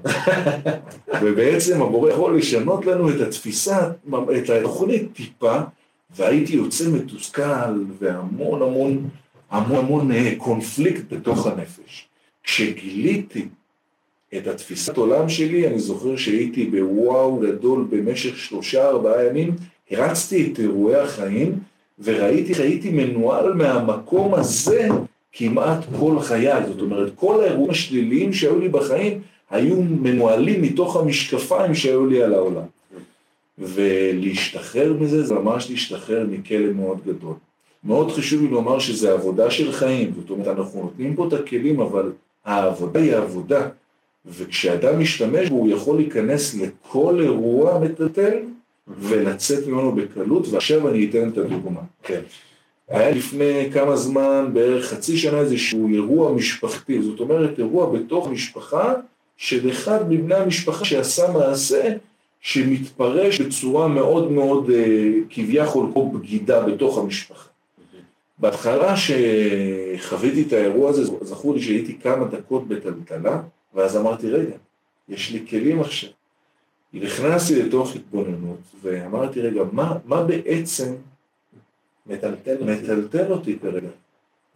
ובעצם 1.22 1.83
הבורא 1.83 2.11
יכול 2.11 2.37
לשנות 2.38 2.87
לנו 2.87 3.11
את 3.11 3.20
התפיסה, 3.20 3.90
את 4.37 4.50
התוכנית 4.50 5.12
טיפה, 5.12 5.61
והייתי 6.16 6.57
יוצא 6.57 6.90
מתוסכל 6.90 7.85
והמון 7.98 8.62
המון 8.62 9.09
המון 9.50 9.79
המון 9.79 10.12
אה, 10.12 10.33
קונפליקט 10.38 11.12
בתוך 11.12 11.46
הנפש. 11.46 12.09
כשגיליתי 12.42 13.48
את 14.37 14.46
התפיסת 14.46 14.96
עולם 14.96 15.29
שלי, 15.29 15.66
אני 15.66 15.79
זוכר 15.79 16.16
שהייתי 16.16 16.66
בוואו 16.66 17.37
גדול 17.37 17.87
במשך 17.90 18.37
שלושה 18.37 18.88
ארבעה 18.88 19.24
ימים, 19.24 19.57
הרצתי 19.90 20.53
את 20.53 20.59
אירועי 20.59 20.96
החיים 20.96 21.59
וראיתי 21.98 22.53
איך 22.53 22.61
הייתי 22.61 22.90
מנוהל 22.90 23.53
מהמקום 23.53 24.35
הזה 24.35 24.88
כמעט 25.33 25.79
כל 25.98 26.20
חיי, 26.20 26.66
זאת 26.66 26.81
אומרת 26.81 27.12
כל 27.14 27.44
האירועים 27.44 27.70
השליליים 27.70 28.33
שהיו 28.33 28.59
לי 28.59 28.68
בחיים 28.68 29.20
היו 29.54 29.82
מנוהלים 29.82 30.62
מתוך 30.62 30.96
המשקפיים 30.96 31.74
שהיו 31.74 32.06
לי 32.06 32.22
על 32.22 32.34
העולם. 32.34 32.62
ולהשתחרר 33.58 34.92
מזה 35.00 35.22
זה 35.22 35.34
ממש 35.34 35.70
להשתחרר 35.70 36.26
מכלא 36.30 36.72
מאוד 36.72 36.98
גדול. 37.06 37.34
מאוד 37.84 38.12
חשוב 38.12 38.42
לי 38.42 38.48
לומר 38.48 38.78
שזה 38.78 39.12
עבודה 39.12 39.50
של 39.50 39.72
חיים, 39.72 40.12
זאת 40.20 40.30
אומרת 40.30 40.58
אנחנו 40.58 40.82
נותנים 40.82 41.14
פה 41.14 41.28
את 41.28 41.32
הכלים 41.32 41.80
אבל 41.80 42.12
העבודה 42.44 43.00
היא 43.00 43.16
עבודה 43.16 43.68
וכשאדם 44.26 45.00
משתמש 45.00 45.48
הוא 45.48 45.70
יכול 45.70 45.96
להיכנס 45.96 46.54
לכל 46.54 47.20
אירוע 47.20 47.78
מטלטל 47.78 48.38
ולצאת 48.88 49.66
ממנו 49.66 49.92
בקלות 49.92 50.48
ועכשיו 50.50 50.88
אני 50.88 51.10
אתן 51.10 51.28
את 51.28 51.38
הדוגמה. 51.38 51.80
כן. 52.02 52.20
היה 52.88 53.10
לפני 53.10 53.70
כמה 53.72 53.96
זמן, 53.96 54.50
בערך 54.52 54.86
חצי 54.86 55.16
שנה, 55.16 55.40
איזשהו 55.40 55.88
אירוע 55.88 56.32
משפחתי, 56.32 57.02
זאת 57.02 57.20
אומרת 57.20 57.58
אירוע 57.58 57.90
בתוך 57.90 58.28
משפחה 58.28 58.94
של 59.37 59.70
אחד 59.70 60.12
מבני 60.12 60.35
המשפחה 60.35 60.85
שעשה 60.85 61.33
מעשה 61.33 61.97
שמתפרש 62.40 63.40
בצורה 63.40 63.88
מאוד 63.88 64.33
מאוד 64.33 64.70
אה, 64.70 65.11
כביכול 65.31 65.87
או 65.97 66.12
בגידה 66.12 66.62
בתוך 66.62 66.99
המשפחה. 66.99 67.49
בהתחלה 68.38 68.94
שחוויתי 68.97 70.42
את 70.42 70.53
האירוע 70.53 70.90
הזה, 70.90 71.03
זכור 71.23 71.55
לי 71.55 71.62
שהייתי 71.62 71.99
כמה 71.99 72.25
דקות 72.25 72.68
בטלטלה, 72.68 73.42
ואז 73.75 73.97
אמרתי, 73.97 74.31
רגע, 74.31 74.57
יש 75.09 75.31
לי 75.31 75.47
כלים 75.49 75.81
עכשיו. 75.81 76.11
נכנסתי 76.92 77.62
לתוך 77.62 77.97
התבוננות, 77.97 78.59
ואמרתי, 78.83 79.40
רגע, 79.40 79.62
מה, 79.73 79.99
מה 80.05 80.23
בעצם 80.23 80.94
מטלטל, 82.07 82.57
מטלטל 82.64 83.33
אותי 83.33 83.59
כרגע? 83.59 83.88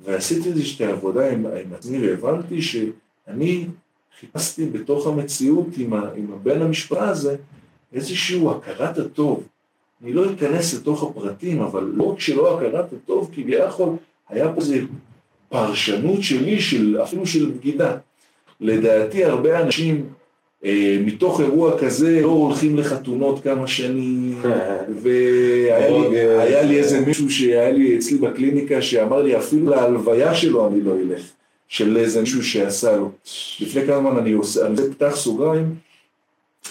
ועשיתי 0.00 0.48
איזושהי 0.48 0.86
עבודה 0.86 1.30
עם, 1.30 1.46
עם 1.46 1.72
עצמי, 1.74 2.08
והבנתי 2.08 2.62
שאני 2.62 3.66
חיפשתי 4.20 4.66
בתוך 4.66 5.06
המציאות 5.06 5.66
עם, 5.78 5.94
ה, 5.94 6.00
עם 6.16 6.26
הבן 6.32 6.62
המשפחה 6.62 7.08
הזה 7.08 7.36
איזושהי 7.92 8.44
הכרת 8.50 8.98
הטוב. 8.98 9.42
אני 10.02 10.12
לא 10.12 10.32
אכנס 10.32 10.74
לתוך 10.74 11.02
הפרטים, 11.02 11.60
אבל 11.60 11.92
לא 11.94 12.04
רק 12.04 12.20
שלא 12.20 12.56
הכרת 12.58 12.92
הטוב, 12.92 13.30
כביכול 13.34 13.88
היה 14.28 14.52
פה 14.52 14.60
איזו 14.60 14.74
פרשנות 15.48 16.22
שלי, 16.22 16.60
של, 16.60 16.98
אפילו 17.02 17.26
של 17.26 17.50
בגידה. 17.50 17.96
לדעתי 18.60 19.24
הרבה 19.24 19.62
אנשים 19.62 20.06
אה, 20.64 20.98
מתוך 21.04 21.40
אירוע 21.40 21.78
כזה 21.78 22.20
לא 22.20 22.28
הולכים 22.28 22.76
לחתונות 22.76 23.42
כמה 23.42 23.66
שנים, 23.66 24.42
והיה 25.02 26.62
לי 26.62 26.78
איזה 26.78 27.00
מישהו 27.00 27.30
שהיה 27.30 27.72
לי 27.72 27.98
אצלי 27.98 28.18
בקליניקה 28.18 28.82
שאמר 28.82 29.22
לי 29.22 29.36
אפילו 29.36 29.70
להלוויה 29.70 30.34
שלו 30.34 30.68
אני 30.68 30.80
לא 30.82 30.92
אלך, 30.96 31.22
של 31.68 31.96
איזה 31.96 32.20
מישהו 32.20 32.44
שעשה 32.44 32.96
לו. 32.96 33.10
לפני 33.60 33.86
כמה 33.86 34.00
זמן 34.00 34.16
אני 34.16 34.32
עושה, 34.32 34.66
אני 34.66 34.76
פתח 34.90 35.12
סוגריים, 35.14 35.74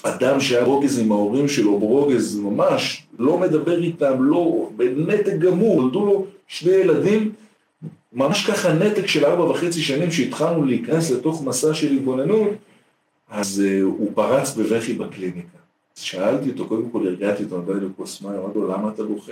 אדם 0.04 0.40
שהיה 0.40 0.66
ברוגז 0.66 1.00
עם 1.00 1.12
ההורים 1.12 1.48
שלו, 1.48 1.80
ברוגז 1.80 2.40
ממש, 2.40 3.08
לא 3.20 3.38
מדבר 3.38 3.84
איתם, 3.84 4.24
לא, 4.24 4.70
בנתק 4.76 5.34
גמור, 5.40 5.82
נולדו 5.82 6.06
לו 6.06 6.26
שני 6.48 6.72
ילדים, 6.72 7.32
ממש 8.14 8.46
ככה 8.46 8.74
נתק 8.74 9.06
של 9.06 9.26
ארבע 9.26 9.44
וחצי 9.44 9.82
שנים 9.82 10.12
שהתחלנו 10.12 10.66
להיכנס 10.66 11.12
לתוך 11.12 11.44
מסע 11.44 11.74
של 11.74 11.92
התבוננות, 11.92 12.50
אז 13.30 13.64
uh, 13.66 13.84
הוא 13.84 14.12
פרץ 14.16 14.56
בבכי 14.56 14.94
בקליניקה. 14.94 15.58
אז 15.98 16.02
שאלתי 16.02 16.50
אותו, 16.50 16.68
קודם 16.68 16.90
כל 16.90 17.08
הרגעתי 17.08 17.44
אותו, 17.44 17.62
נתתי 17.62 17.72
לו 17.82 17.90
כוס 17.98 18.22
מים, 18.22 18.36
אמרתי 18.36 18.60
לו, 18.60 18.68
למה 18.68 18.90
אתה 18.90 19.04
בוכה? 19.04 19.32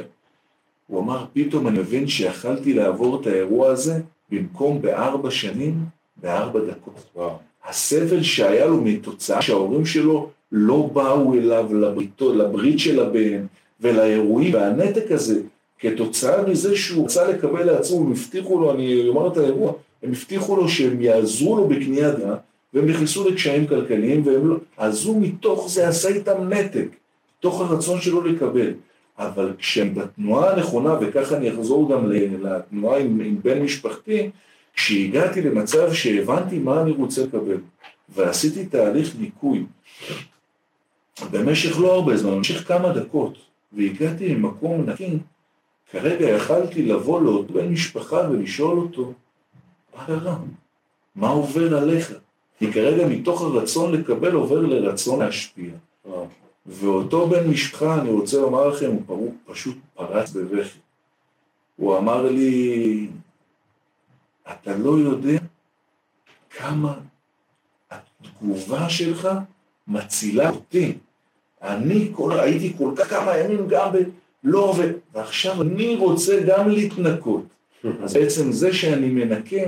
הוא 0.87 1.01
אמר, 1.01 1.25
פתאום 1.33 1.67
אני 1.67 1.79
מבין 1.79 2.07
שיכלתי 2.07 2.73
לעבור 2.73 3.21
את 3.21 3.27
האירוע 3.27 3.71
הזה 3.71 4.01
במקום 4.31 4.81
בארבע 4.81 5.31
שנים, 5.31 5.75
בארבע 6.17 6.59
דקות. 6.59 7.03
וואו. 7.15 7.37
הסבל 7.67 8.23
שהיה 8.23 8.65
לו 8.65 8.81
מתוצאה 8.81 9.41
שההורים 9.41 9.85
שלו 9.85 10.29
לא 10.51 10.89
באו 10.93 11.33
אליו 11.33 11.73
לבריתו, 11.73 12.33
לברית 12.33 12.79
של 12.79 12.99
הבן 12.99 13.45
ולאירועים, 13.81 14.53
והנתק 14.53 15.11
הזה, 15.11 15.41
כתוצאה 15.79 16.49
מזה 16.49 16.75
שהוא 16.75 17.05
רצה 17.05 17.27
לקבל 17.27 17.63
לעצמו, 17.63 17.99
הם 17.99 18.11
הבטיחו 18.11 18.59
לו, 18.59 18.71
אני 18.71 19.07
אומר 19.07 19.27
את 19.27 19.37
האירוע, 19.37 19.73
הם 20.03 20.11
הבטיחו 20.11 20.55
לו 20.55 20.69
שהם 20.69 21.01
יעזרו 21.01 21.57
לו 21.57 21.67
בקניית 21.67 22.15
דירה, 22.15 22.35
והם 22.73 22.85
נכנסו 22.85 23.29
לקשיים 23.29 23.67
כלכליים, 23.67 24.27
והם 24.27 24.47
לא, 24.47 24.55
אז 24.77 25.05
הוא 25.05 25.21
מתוך 25.21 25.69
זה 25.69 25.87
עשה 25.87 26.09
איתם 26.09 26.49
נתק, 26.49 26.87
תוך 27.39 27.61
הרצון 27.61 28.01
שלו 28.01 28.21
לקבל. 28.21 28.73
אבל 29.19 29.53
כשהם 29.57 29.95
בתנועה 29.95 30.53
הנכונה, 30.53 30.95
וככה 31.01 31.37
אני 31.37 31.51
אחזור 31.51 31.91
גם 31.91 32.11
לתנועה 32.11 32.99
עם, 32.99 33.21
עם 33.21 33.37
בן 33.41 33.61
משפחתי, 33.61 34.29
כשהגעתי 34.73 35.41
למצב 35.41 35.93
שהבנתי 35.93 36.59
מה 36.59 36.81
אני 36.81 36.91
רוצה 36.91 37.23
לקבל, 37.23 37.57
ועשיתי 38.09 38.65
תהליך 38.65 39.15
ניקוי, 39.19 39.65
במשך 41.31 41.79
לא 41.79 41.93
הרבה 41.93 42.17
זמן, 42.17 42.31
במשך 42.35 42.67
כמה 42.67 42.93
דקות, 42.93 43.37
והגעתי 43.73 44.29
למקום 44.29 44.89
נקי, 44.89 45.17
כרגע 45.91 46.29
יכלתי 46.29 46.83
לבוא 46.83 47.21
לאותו 47.21 47.53
בן 47.53 47.67
משפחה 47.67 48.29
ולשאול 48.31 48.77
אותו, 48.77 49.13
מה 49.95 50.05
קרה? 50.05 50.37
מה 51.15 51.27
עובר 51.29 51.77
עליך? 51.77 52.13
כי 52.59 52.73
כרגע 52.73 53.07
מתוך 53.07 53.41
הרצון 53.41 53.91
לקבל 53.91 54.31
עובר 54.31 54.59
לרצון 54.59 55.19
להשפיע. 55.19 55.71
ואותו 56.65 57.27
בן 57.27 57.47
משפחה, 57.47 58.01
אני 58.01 58.09
רוצה 58.09 58.37
לומר 58.37 58.67
לכם, 58.67 58.91
הוא 59.07 59.33
פשוט 59.45 59.77
פרץ 59.93 60.31
בבכי. 60.31 60.79
הוא 61.75 61.97
אמר 61.97 62.31
לי, 62.31 63.07
אתה 64.51 64.77
לא 64.77 64.89
יודע 64.89 65.39
כמה 66.49 66.93
התגובה 67.91 68.89
שלך 68.89 69.29
מצילה 69.87 70.49
אותי. 70.49 70.97
אני 71.61 72.11
כל, 72.15 72.39
הייתי 72.39 72.73
כל 72.77 72.91
כך 72.95 73.09
כמה 73.09 73.37
ימים 73.37 73.67
גם 73.67 73.91
ב... 73.93 73.97
לא 74.43 74.59
עובד, 74.59 74.91
ועכשיו 75.13 75.61
אני 75.61 75.95
רוצה 75.95 76.41
גם 76.47 76.69
להתנקות. 76.69 77.45
אז 78.03 78.13
בעצם 78.13 78.51
זה 78.51 78.73
שאני 78.73 79.09
מנקה, 79.09 79.61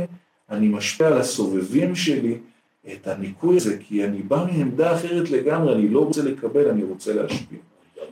אני 0.50 0.68
משפיע 0.68 1.08
על 1.08 1.18
הסובבים 1.18 1.96
שלי 1.96 2.38
את 2.94 3.08
הניקוי 3.08 3.58
הזה, 3.58 3.78
כי 3.88 4.04
אני 4.04 4.18
בא 4.18 4.46
מעמדה 4.52 4.96
אחרת 4.96 5.30
לגמרי, 5.30 5.74
אני 5.74 5.90
לא 5.90 6.00
רוצה 6.00 6.22
לקבל, 6.22 6.70
אני 6.70 6.84
רוצה 6.84 7.14
להשפיע. 7.14 7.60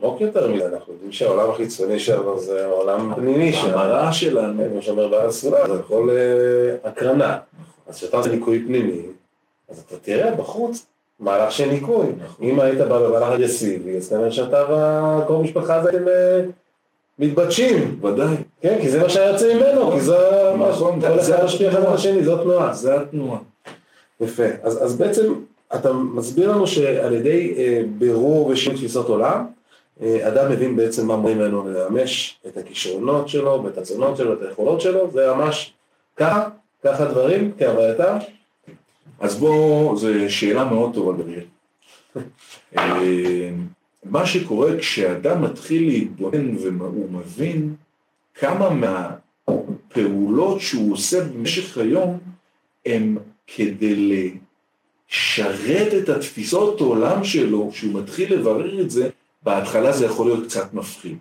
עמוק 0.02 0.20
יותר 0.20 0.50
מזה, 0.50 0.68
אנחנו 0.68 0.92
יודעים 0.92 1.12
שהעולם 1.12 1.50
החיצוני 1.50 1.98
שלנו 1.98 2.40
זה 2.40 2.64
העולם 2.64 3.12
הפנימי 3.12 3.52
שלנו. 3.52 3.78
המראה 3.78 4.12
שלנו. 4.12 4.62
כמו 4.72 4.82
שאומר 4.82 5.08
בעל 5.08 5.26
הסביבה, 5.28 5.66
זה 5.66 5.74
הכל 5.74 6.10
אה, 6.10 6.90
הקרנה. 6.90 7.38
אז 7.86 7.96
כשאתה 7.96 8.16
עושה 8.16 8.30
ניקוי 8.30 8.64
פנימי, 8.66 9.02
אז 9.68 9.84
אתה 9.86 9.96
תראה 9.96 10.34
בחוץ 10.34 10.86
מהלך 11.20 11.52
של 11.52 11.70
ניקוי. 11.70 12.06
נכון. 12.24 12.46
אם 12.46 12.60
היית 12.60 12.78
בא 12.78 13.08
במהלך 13.08 13.32
אגרסיבי, 13.32 13.96
אז 13.96 14.08
כנראה 14.08 14.32
שאתה 14.32 14.64
וכל 15.24 15.36
משפחה 15.36 15.74
הזה 15.74 15.90
אה, 15.90 16.40
מתבדשים. 17.18 18.00
ודאי. 18.02 18.36
כן, 18.60 18.78
כי 18.80 18.90
זה 18.90 19.02
מה 19.02 19.08
שהיה 19.08 19.30
יוצא 19.30 19.54
ממנו, 19.54 19.92
כי 19.92 20.00
זה 20.00 20.16
נכון, 20.58 20.98
אחד 21.04 21.44
משפיע 21.44 21.68
אחד 21.68 21.82
על 21.82 21.94
השני, 21.94 22.24
זו 22.24 22.40
התנועה. 22.40 22.74
זה 22.74 23.00
התנועה. 23.00 23.38
יפה. 24.20 24.44
אז, 24.62 24.84
אז 24.84 24.96
בעצם 24.96 25.34
אתה 25.74 25.92
מסביר 25.92 26.52
לנו 26.52 26.66
שעל 26.66 27.14
ידי 27.14 27.54
אה, 27.56 27.82
בירור 27.98 28.46
ושינוי 28.46 28.78
תפיסות 28.78 29.08
עולם, 29.08 29.46
אה, 30.02 30.28
אדם 30.28 30.52
מבין 30.52 30.76
בעצם 30.76 31.06
מה 31.06 31.16
מורים 31.16 31.40
לנו 31.40 31.68
לממש 31.68 32.38
את 32.46 32.56
הכישרונות 32.56 33.28
שלו, 33.28 33.62
ואת 33.64 33.78
הרצונות 33.78 34.16
שלו, 34.16 34.30
ואת 34.30 34.48
היכולות 34.48 34.80
שלו, 34.80 35.10
זה 35.12 35.34
ממש 35.34 35.72
ככה, 36.16 36.48
ככה 36.84 37.04
דברים, 37.04 37.52
כהווייתם. 37.58 38.16
אז 39.20 39.38
בואו, 39.38 39.96
זו 39.96 40.08
שאלה 40.28 40.64
מאוד 40.64 40.94
טובה 40.94 41.22
דניאל. 41.22 41.44
אה, 42.78 43.50
מה 44.04 44.26
שקורה 44.26 44.78
כשאדם 44.78 45.42
מתחיל 45.42 45.86
להתבונן 45.86 46.56
והוא 46.56 47.10
מבין 47.10 47.74
כמה 48.34 48.70
מהפעולות 48.70 50.60
שהוא 50.60 50.92
עושה 50.92 51.24
במשך 51.24 51.78
היום 51.78 52.18
הם 52.86 53.16
כדי 53.46 53.94
לשרת 55.10 55.94
את 55.94 56.08
התפיסות 56.08 56.80
העולם 56.80 57.24
שלו, 57.24 57.70
כשהוא 57.72 58.00
מתחיל 58.00 58.34
לברר 58.34 58.80
את 58.80 58.90
זה, 58.90 59.08
בהתחלה 59.42 59.92
זה 59.92 60.06
יכול 60.06 60.26
להיות 60.26 60.46
קצת 60.46 60.74
מפחיד. 60.74 61.16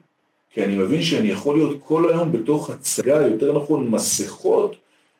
כי 0.49 0.63
אני 0.63 0.77
מבין 0.77 1.01
שאני 1.01 1.27
יכול 1.27 1.57
להיות 1.57 1.77
כל 1.83 2.09
היום 2.09 2.31
בתוך 2.31 2.69
הצגה, 2.69 3.27
יותר 3.27 3.57
נכון 3.57 3.87
מסכות, 3.87 4.75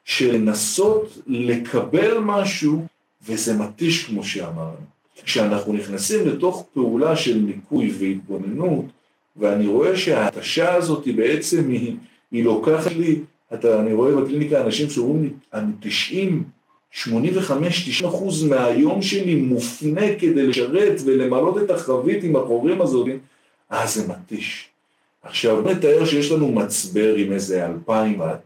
של 0.05 0.35
לנסות 0.35 1.17
לקבל 1.27 2.17
משהו 2.17 2.85
וזה 3.27 3.57
מתיש 3.57 4.05
כמו 4.05 4.23
שאמרנו. 4.23 4.85
כשאנחנו 5.23 5.73
נכנסים 5.73 6.27
לתוך 6.27 6.65
פעולה 6.73 7.15
של 7.15 7.37
ניקוי 7.37 7.93
והתבוננות, 7.99 8.85
ואני 9.37 9.67
רואה 9.67 9.97
שההתשה 9.97 10.73
הזאת 10.73 11.05
היא 11.05 11.17
בעצם, 11.17 11.69
היא, 11.69 11.95
היא 12.31 12.43
לוקחת 12.43 12.91
לי, 12.91 13.19
אתה, 13.53 13.79
אני 13.79 13.93
רואה 13.93 14.15
בקליניקה 14.15 14.61
אנשים 14.61 14.89
שאומרים 14.89 15.23
לי, 15.23 15.29
אני 15.53 15.71
90, 15.79 16.43
85-90 17.03 18.07
אחוז 18.07 18.43
מהיום 18.43 19.01
שלי 19.01 19.35
מופנה 19.35 20.15
כדי 20.19 20.47
לשרת 20.47 21.01
ולמלות 21.05 21.57
את 21.57 21.69
החבית 21.69 22.23
עם 22.23 22.35
החורים 22.35 22.81
הזאת, 22.81 23.07
אה 23.71 23.87
זה 23.87 24.07
מתיש. 24.07 24.69
עכשיו 25.23 25.61
נתאר 25.61 26.05
שיש 26.05 26.31
לנו 26.31 26.51
מצבר 26.51 27.15
עם 27.15 27.31
איזה 27.31 27.65
אלפיים 27.65 28.21
עד, 28.21 28.37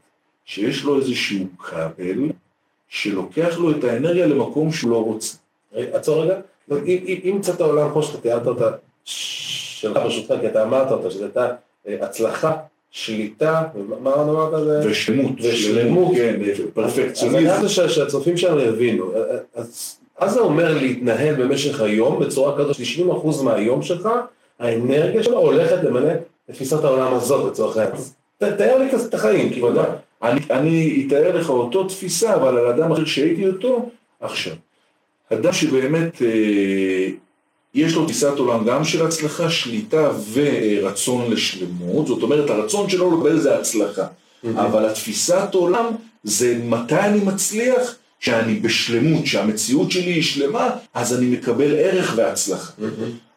שיש 0.45 0.83
לו 0.83 0.99
איזשהו 0.99 1.45
כבל 1.57 2.29
שלוקח 2.87 3.57
לו 3.57 3.71
את 3.71 3.83
האנרגיה 3.83 4.27
למקום 4.27 4.71
שהוא 4.71 4.91
לא 4.91 5.03
רוצה. 5.03 5.37
עצור 5.73 6.23
רגע, 6.23 6.39
אם 7.23 7.37
קצת 7.41 7.61
העולם 7.61 7.91
כמו 7.91 8.03
שאתה 8.03 8.21
תיארת 8.21 8.47
אותה, 8.47 8.71
שלך 9.05 9.97
ברשותך, 9.97 10.33
כי 10.41 10.47
אתה 10.47 10.63
אמרת 10.63 10.91
אותה, 10.91 11.11
שזו 11.11 11.23
הייתה 11.23 11.47
אה, 11.87 12.05
הצלחה, 12.05 12.55
שליטה, 12.91 13.63
מה 14.01 14.13
אמרת 14.13 14.53
על 14.53 14.63
זה? 14.65 14.89
ושלמות. 14.89 15.31
ושלמות. 15.41 16.15
כן, 16.15 16.39
פרפקציוניזם. 16.73 17.49
אז 17.49 17.59
אני 17.59 17.67
רוצה 17.67 17.89
שהצופים 17.89 18.37
שלנו 18.37 18.61
יבינו. 18.61 19.11
אז 20.17 20.33
זה 20.33 20.39
אומר 20.39 20.73
להתנהל 20.73 21.35
במשך 21.35 21.81
היום 21.81 22.19
בצורה 22.19 22.57
כזאת, 22.57 22.75
90% 22.75 23.43
מהיום 23.43 23.81
שלך, 23.81 24.09
האנרגיה 24.59 25.23
שלו 25.23 25.37
הולכת 25.37 25.83
למלא 25.83 26.11
את 26.11 26.53
תפיסת 26.53 26.83
העולם 26.83 27.13
הזאת 27.13 27.51
לצורך 27.51 27.77
העניין. 27.77 28.01
תאר 28.37 28.77
לי 28.77 28.89
את 29.07 29.13
החיים, 29.13 29.49
כאילו. 29.49 29.71
אני 30.23 31.05
אתאר 31.07 31.37
לך 31.37 31.49
אותו 31.49 31.83
תפיסה, 31.83 32.35
אבל 32.35 32.57
על 32.57 32.67
אדם 32.67 32.91
אחר 32.91 33.05
שהייתי 33.05 33.47
אותו, 33.47 33.89
עכשיו. 34.19 34.53
אדם 35.33 35.53
שבאמת 35.53 36.21
אה, 36.21 37.07
יש 37.73 37.93
לו 37.95 38.05
תפיסת 38.05 38.37
עולם 38.37 38.65
גם 38.65 38.83
של 38.83 39.05
הצלחה, 39.05 39.49
שליטה 39.49 40.11
ורצון 40.33 41.31
לשלמות, 41.31 42.07
זאת 42.07 42.23
אומרת 42.23 42.49
הרצון 42.49 42.89
שלו 42.89 43.17
לקבל 43.17 43.39
זה 43.39 43.57
הצלחה, 43.59 44.05
אבל 44.55 44.85
התפיסת 44.85 45.49
עולם 45.53 45.85
זה 46.23 46.59
מתי 46.63 46.99
אני 46.99 47.19
מצליח, 47.19 47.95
שאני 48.19 48.55
בשלמות, 48.55 49.25
שהמציאות 49.25 49.91
שלי 49.91 50.11
היא 50.11 50.23
שלמה, 50.23 50.69
אז 50.93 51.17
אני 51.17 51.25
מקבל 51.25 51.75
ערך 51.75 52.13
והצלחה. 52.17 52.71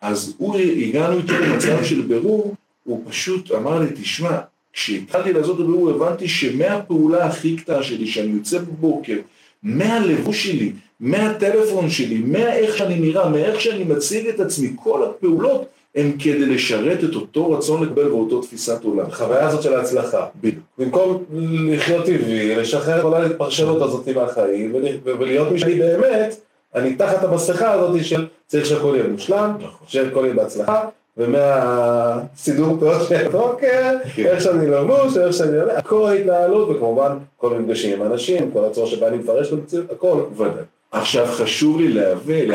אז 0.00 0.34
הוא, 0.38 0.58
הגענו 0.58 1.18
איתו 1.18 1.32
למצב 1.32 1.84
של 1.84 2.02
בירור, 2.02 2.54
הוא 2.84 3.02
פשוט 3.08 3.52
אמר 3.52 3.78
לי, 3.78 3.86
תשמע, 4.02 4.38
כשהתחלתי 4.72 5.32
לעשות 5.32 5.56
את 5.56 5.64
הבירור 5.64 5.90
הבנתי 5.90 6.28
שמהפעולה 6.28 7.26
הכי 7.26 7.56
קטנה 7.56 7.82
שלי, 7.82 8.06
שאני 8.06 8.32
יוצא 8.32 8.58
בבוקר, 8.58 9.16
מהלבוש 9.62 10.44
שלי, 10.44 10.72
מהטלפון 11.02 11.90
שלי, 11.90 12.18
מאיך 12.18 12.76
שאני 12.76 12.98
נראה, 12.98 13.28
מאיך 13.28 13.60
שאני 13.60 13.84
מציג 13.84 14.28
את 14.28 14.40
עצמי, 14.40 14.72
כל 14.76 15.04
הפעולות 15.04 15.64
הן 15.94 16.12
כדי 16.18 16.46
לשרת 16.46 17.04
את 17.04 17.14
אותו 17.14 17.50
רצון 17.50 17.82
לקבל 17.82 18.12
ואותו 18.12 18.40
תפיסת 18.40 18.84
עולם. 18.84 19.06
החוויה 19.06 19.48
הזאת 19.48 19.62
של 19.62 19.74
ההצלחה. 19.74 20.26
בדיוק. 20.40 20.64
במקום 20.78 21.24
לחיות 21.72 22.06
טבעי, 22.06 22.56
לשחרר 22.56 22.96
את 22.96 23.02
כל 23.02 23.14
הפרשנות 23.14 23.82
הזאת 23.82 24.08
מהחיים, 24.08 24.74
ולהיות 25.04 25.52
מי 25.52 25.58
שאני 25.58 25.78
באמת, 25.78 26.36
אני 26.74 26.94
תחת 26.94 27.24
המסכה 27.24 27.72
הזאת 27.72 28.04
של 28.04 28.26
צריך 28.46 28.66
שהכל 28.66 28.92
יהיה 28.96 29.08
מושלם, 29.08 29.52
נכון. 29.58 29.86
שהכל 29.86 30.20
יהיה 30.24 30.34
בהצלחה, 30.34 30.84
ומהסידור 31.16 32.76
פאות 32.80 33.08
של 33.08 33.26
הבוקר, 33.26 33.96
כן. 34.14 34.26
איך 34.26 34.40
שאני 34.40 34.66
לבוש, 34.66 35.16
איך 35.16 35.32
שאני 35.32 35.56
עולה, 35.56 35.78
הכל 35.78 36.08
ההתנהלות, 36.08 36.68
וכמובן 36.68 37.16
כל 37.36 37.58
מפגשים 37.58 38.02
עם 38.02 38.12
אנשים, 38.12 38.50
כל 38.50 38.64
הצורה 38.64 38.86
שבה 38.86 39.08
אני 39.08 39.16
מפרש 39.16 39.48
את 39.48 39.52
המציאות, 39.52 39.90
הכל. 39.90 40.22
ודאי. 40.36 40.64
עכשיו 40.92 41.26
חשוב 41.26 41.80
לי 41.80 41.88
להבין, 41.88 42.50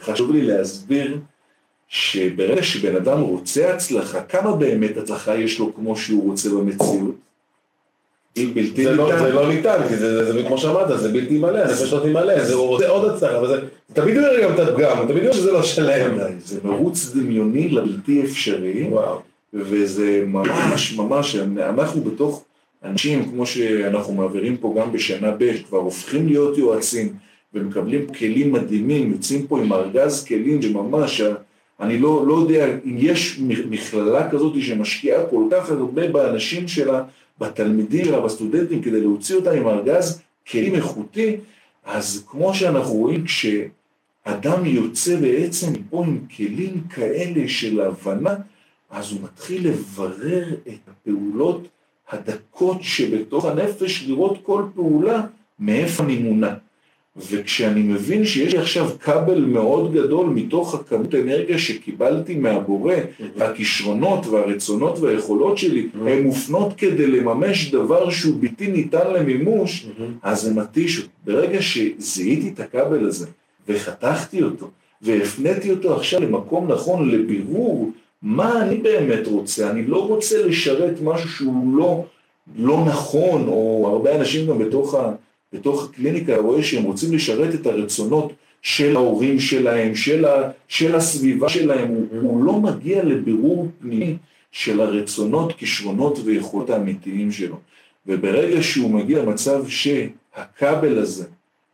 חשוב 0.00 0.32
לי 0.32 0.42
להסביר 0.42 1.18
שברגע 1.88 2.62
שבן 2.62 2.96
אדם 2.96 3.20
רוצה 3.20 3.74
הצלחה, 3.74 4.22
כמה 4.22 4.56
באמת 4.56 4.96
הצלחה 4.96 5.36
יש 5.36 5.58
לו 5.58 5.74
כמו 5.74 5.96
שהוא 5.96 6.30
רוצה 6.30 6.48
במציאות? 6.48 7.14
אם 8.36 8.50
בלתי 8.54 8.84
זה 8.84 8.94
לא- 8.94 9.06
ניתן. 9.06 9.18
לא, 9.18 9.28
זה 9.28 9.34
לא 9.34 9.48
ניתן, 9.48 9.78
כי 9.88 9.96
זה, 9.96 10.32
זה, 10.32 10.42
כמו 10.46 10.58
שאמרת, 10.58 11.00
זה 11.00 11.08
בלתי 11.12 11.38
מלא, 11.38 11.58
הנפש 11.58 11.92
לא 11.92 12.00
תמלא, 12.00 12.44
זה 12.44 12.54
רוצה 12.54 12.88
עוד 12.88 13.10
הצלחה, 13.10 13.38
אבל 13.38 13.48
זה 13.48 13.60
תמיד 13.92 14.16
אומר 14.18 14.42
גם 14.42 14.54
את 14.54 14.58
הפגם, 14.58 15.04
תמיד 15.08 15.22
אומר 15.22 15.32
שזה 15.32 15.52
לא 15.52 15.62
שלם. 15.62 16.18
זה 16.44 16.60
מרוץ 16.64 17.10
דמיוני 17.14 17.68
לבלתי 17.68 18.24
אפשרי, 18.24 18.82
וואו. 18.90 19.20
וזה 19.54 20.22
ממש 20.26 20.96
ממש, 20.96 21.36
אנחנו 21.58 22.00
בתוך 22.02 22.44
אנשים, 22.84 23.30
כמו 23.30 23.46
שאנחנו 23.46 24.14
מעבירים 24.14 24.56
פה 24.56 24.74
גם 24.78 24.92
בשנה 24.92 25.30
ב', 25.38 25.52
כבר 25.68 25.78
הופכים 25.78 26.26
להיות 26.26 26.58
יועצים, 26.58 27.12
ומקבלים 27.54 28.06
כלים 28.12 28.52
מדהימים, 28.52 29.12
יוצאים 29.12 29.46
פה 29.46 29.60
עם 29.60 29.72
ארגז 29.72 30.24
כלים 30.24 30.62
שממש, 30.62 31.22
אני 31.80 31.98
לא, 31.98 32.26
לא 32.26 32.34
יודע 32.34 32.66
אם 32.84 32.96
יש 32.98 33.40
מכללה 33.40 34.30
כזאת 34.30 34.62
שמשקיעה 34.62 35.26
כל 35.26 35.44
כך 35.50 35.70
הרבה 35.70 36.08
באנשים 36.08 36.68
שלה, 36.68 37.02
בתלמידים 37.40 38.04
שלה, 38.04 38.20
בסטודנטים, 38.20 38.82
כדי 38.82 39.00
להוציא 39.00 39.36
אותם 39.36 39.50
עם 39.50 39.68
ארגז 39.68 40.22
כלים 40.50 40.74
איכותי, 40.74 41.36
אז 41.84 42.24
כמו 42.28 42.54
שאנחנו 42.54 42.94
רואים, 42.94 43.24
כשאדם 43.24 44.64
יוצא 44.66 45.16
בעצם 45.20 45.72
פה 45.90 46.04
עם 46.04 46.18
כלים 46.36 46.80
כאלה 46.90 47.48
של 47.48 47.80
הבנה, 47.80 48.34
אז 48.90 49.12
הוא 49.12 49.20
מתחיל 49.22 49.68
לברר 49.68 50.44
את 50.68 50.88
הפעולות 50.88 51.68
הדקות 52.10 52.82
שבתוך 52.82 53.44
הנפש, 53.44 54.04
לראות 54.08 54.38
כל 54.42 54.62
פעולה 54.74 55.22
מאיפה 55.58 56.04
אני 56.04 56.18
מונע. 56.18 56.54
וכשאני 57.16 57.82
מבין 57.82 58.24
שיש 58.24 58.52
לי 58.52 58.58
עכשיו 58.58 58.90
כבל 59.00 59.40
מאוד 59.40 59.94
גדול 59.94 60.26
מתוך 60.26 60.74
הכמות 60.74 61.14
אנרגיה 61.14 61.58
שקיבלתי 61.58 62.34
מהבורא, 62.34 62.94
והכישרונות 63.36 64.26
והרצונות 64.26 64.98
והיכולות 64.98 65.58
שלי, 65.58 65.88
הן 66.06 66.22
מופנות 66.22 66.72
כדי 66.76 67.06
לממש 67.06 67.70
דבר 67.70 68.10
שהוא 68.10 68.34
בלתי 68.40 68.66
ניתן 68.66 69.12
למימוש, 69.14 69.86
אז 70.22 70.42
זה 70.42 70.54
מתיש 70.54 70.98
אותי. 70.98 71.08
ברגע 71.24 71.62
שזיהיתי 71.62 72.48
את 72.48 72.60
הכבל 72.60 73.06
הזה, 73.06 73.26
וחתכתי 73.68 74.42
אותו, 74.42 74.70
והפניתי 75.02 75.70
אותו 75.70 75.96
עכשיו 75.96 76.20
למקום 76.20 76.72
נכון, 76.72 77.10
לבירור, 77.10 77.90
מה 78.22 78.62
אני 78.62 78.76
באמת 78.76 79.26
רוצה? 79.26 79.70
אני 79.70 79.86
לא 79.86 80.06
רוצה 80.08 80.46
לשרת 80.46 80.94
משהו 81.02 81.28
שהוא 81.28 81.76
לא, 81.76 82.04
לא 82.56 82.84
נכון, 82.86 83.48
או 83.48 83.88
הרבה 83.92 84.16
אנשים 84.16 84.46
גם 84.46 84.58
בתוך 84.58 84.94
ה... 84.94 85.12
בתוך 85.56 85.84
הקליניקה 85.84 86.36
רואה 86.36 86.62
שהם 86.62 86.82
רוצים 86.82 87.14
לשרת 87.14 87.54
את 87.54 87.66
הרצונות 87.66 88.32
של 88.62 88.96
ההורים 88.96 89.40
שלהם, 89.40 89.94
של, 89.94 90.24
ה, 90.24 90.50
של 90.68 90.94
הסביבה 90.94 91.48
שלהם, 91.48 91.88
הוא, 91.88 92.06
הוא 92.20 92.44
לא 92.44 92.52
מגיע 92.52 93.04
לבירור 93.04 93.68
פנימי 93.80 94.16
של 94.52 94.80
הרצונות, 94.80 95.52
כישרונות 95.52 96.18
ויכולות 96.24 96.70
האמיתיים 96.70 97.32
שלו. 97.32 97.56
וברגע 98.06 98.62
שהוא 98.62 98.90
מגיע 98.90 99.22
למצב 99.22 99.64
שהכבל 99.68 100.98
הזה 100.98 101.24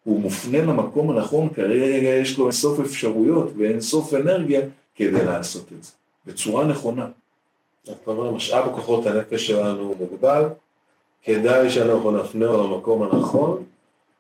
הוא 0.05 0.21
מופנה 0.21 0.59
למקום 0.59 1.11
הנכון, 1.11 1.49
כרגע 1.55 2.09
יש 2.09 2.39
לו 2.39 2.45
אינסוף 2.45 2.81
אפשרויות 2.81 3.53
ואינסוף 3.57 4.15
אנרגיה 4.15 4.61
כדי 4.95 5.25
לעשות 5.25 5.73
את 5.79 5.85
זה, 5.85 5.93
בצורה 6.27 6.65
נכונה. 6.65 7.07
זאת 7.85 7.97
אומרת, 8.07 8.33
משאב 8.33 8.69
הכוחות 8.69 9.07
הנפש 9.07 9.47
שלנו 9.47 9.95
מוגבל, 9.99 10.45
כדאי 11.23 11.71
שאנחנו 11.71 12.11
נפנה 12.11 12.47
למקום 12.47 13.03
הנכון, 13.03 13.63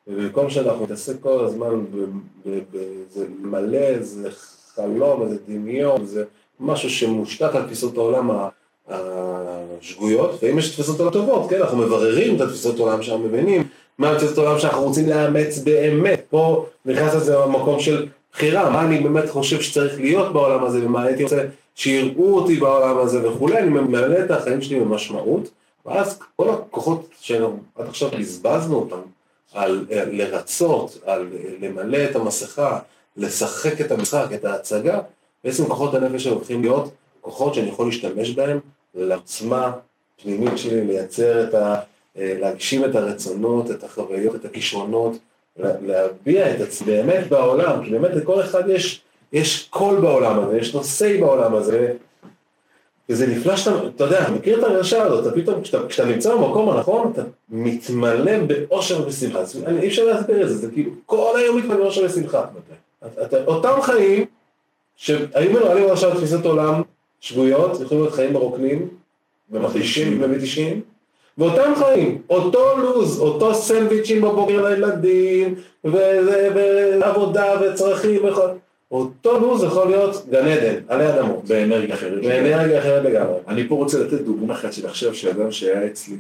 ובמקום 0.06 0.50
שאנחנו 0.50 0.84
נתעסק 0.84 1.12
כל 1.20 1.44
הזמן 1.44 1.84
באיזה 2.44 3.26
מלא, 3.40 3.76
איזה 3.76 4.28
חלום, 4.74 5.22
איזה 5.22 5.36
דמיון, 5.48 6.06
זה 6.06 6.24
משהו 6.60 6.90
שמושתת 6.90 7.54
על 7.54 7.62
תפיסות 7.62 7.96
העולם 7.96 8.30
השגויות, 8.88 10.42
ואם 10.42 10.58
יש 10.58 10.72
תפיסות 10.72 11.00
עולם 11.00 11.12
טובות, 11.12 11.50
כן, 11.50 11.60
אנחנו 11.60 11.78
מבררים 11.78 12.36
את 12.36 12.40
התפיסות 12.40 12.78
העולם 12.78 13.02
שאנחנו 13.02 13.24
מבינים, 13.24 13.68
מה 13.98 14.14
תפיסות 14.18 14.38
העולם 14.38 14.58
שאנחנו 14.58 14.82
רוצים 14.82 15.08
לאמץ 15.08 15.58
באמת. 15.58 16.22
פה 16.30 16.66
נכנס 16.84 17.14
לזה 17.14 17.38
המקום 17.38 17.80
של 17.80 18.06
בחירה, 18.32 18.70
מה 18.70 18.84
אני 18.84 18.98
באמת 18.98 19.30
חושב 19.30 19.60
שצריך 19.60 20.00
להיות 20.00 20.32
בעולם 20.32 20.64
הזה, 20.64 20.86
ומה 20.86 21.02
הייתי 21.02 21.22
רוצה 21.22 21.44
שיראו 21.74 22.38
אותי 22.38 22.56
בעולם 22.56 22.98
הזה 22.98 23.28
וכולי, 23.28 23.58
אני 23.58 23.68
ממלא 23.68 24.24
את 24.24 24.30
החיים 24.30 24.62
שלי 24.62 24.80
במשמעות. 24.80 25.50
ואז 25.86 26.18
כל 26.36 26.50
הכוחות 26.50 27.08
שעד 27.20 27.50
עכשיו 27.76 28.10
בזבזנו 28.18 28.76
אותם 28.76 29.00
על 29.54 29.86
לרצות, 29.90 30.98
על 31.06 31.28
למלא 31.60 31.98
את 32.10 32.16
המסכה, 32.16 32.78
לשחק 33.16 33.80
את 33.80 33.92
המשחק, 33.92 34.26
את 34.34 34.44
ההצגה, 34.44 35.00
בעצם 35.44 35.66
כוחות 35.66 35.94
הנפש 35.94 36.26
הולכים 36.26 36.62
להיות 36.62 36.90
כוחות 37.20 37.54
שאני 37.54 37.68
יכול 37.68 37.86
להשתמש 37.86 38.30
בהם 38.30 38.58
לעוצמה 38.94 39.72
פנימית 40.22 40.58
שלי, 40.58 40.84
לייצר 40.84 41.48
את 41.48 41.54
ה... 41.54 41.80
להגשים 42.16 42.84
את 42.84 42.94
הרצונות, 42.94 43.70
את 43.70 43.84
החוויות, 43.84 44.34
את 44.34 44.44
הכישרונות, 44.44 45.12
להביע 45.56 46.54
את 46.54 46.60
עצמי 46.60 46.86
באמת 46.86 47.28
בעולם, 47.28 47.84
כי 47.84 47.90
באמת 47.90 48.10
לכל 48.10 48.40
אחד 48.40 48.68
יש, 48.68 49.02
יש 49.32 49.68
קול 49.70 50.00
בעולם 50.00 50.40
הזה, 50.40 50.58
יש 50.58 50.74
נושא 50.74 51.20
בעולם 51.20 51.54
הזה, 51.54 51.92
וזה 53.08 53.26
נפלא 53.26 53.56
שאתה, 53.56 53.86
אתה 53.96 54.04
יודע, 54.04 54.30
מכיר 54.30 54.58
את 54.58 54.64
הרגשה 54.64 55.02
הזאת, 55.02 55.26
אתה 55.26 55.36
פתאום, 55.36 55.62
כשאתה, 55.62 55.86
כשאתה 55.88 56.08
נמצא 56.08 56.34
במקום 56.34 56.70
הנכון, 56.70 57.10
אתה 57.14 57.22
מתמלא 57.50 58.38
באושר 58.38 59.08
ושמחה. 59.08 59.38
אי 59.82 59.88
אפשר 59.88 60.04
להסביר 60.04 60.42
את 60.42 60.48
זה, 60.48 60.56
זה 60.56 60.70
כאילו, 60.70 60.90
כל 61.06 61.34
היום 61.38 61.56
מתמלא 61.56 61.76
באושר 61.76 62.04
ושמחה. 62.04 62.44
אתה, 63.22 63.44
אותם 63.46 63.82
חיים, 63.82 64.24
שהיו 64.96 65.52
מנוהלים 65.52 65.90
עכשיו 65.90 66.14
תפיסת 66.16 66.44
עולם 66.44 66.82
שגויות, 67.20 67.80
יכולים 67.80 68.02
להיות 68.02 68.14
חיים 68.14 68.32
מרוקנים, 68.32 68.88
ומחלישים 69.50 70.18
ומתישים, 70.22 70.80
ואותם 71.38 71.72
חיים, 71.76 72.22
אותו 72.30 72.78
לוז, 72.78 73.20
אותו 73.20 73.54
סנדוויצ'ים 73.54 74.22
בבוקר 74.22 74.68
לילדים, 74.68 75.54
ועבודה 77.00 77.54
וצרכים 77.60 78.24
וכל... 78.24 78.48
אותו 78.92 79.40
לו"ז 79.40 79.64
יכול 79.64 79.88
להיות 79.88 80.26
גן 80.30 80.46
עדן, 80.46 80.74
עלי 80.88 81.08
אדמות. 81.08 81.44
באנרגיה 81.44 81.94
אחרת. 81.94 82.22
באנרגיה 82.22 82.78
אחרת 82.78 83.04
לגמרי. 83.04 83.36
אני 83.48 83.68
פה 83.68 83.74
רוצה 83.74 83.98
לתת 83.98 84.20
דוגמא 84.20 84.52
אחת 84.52 84.72
של 84.72 84.86
עכשיו, 84.86 85.14
שאדם 85.14 85.50
שהיה 85.52 85.86
אצלי, 85.86 86.16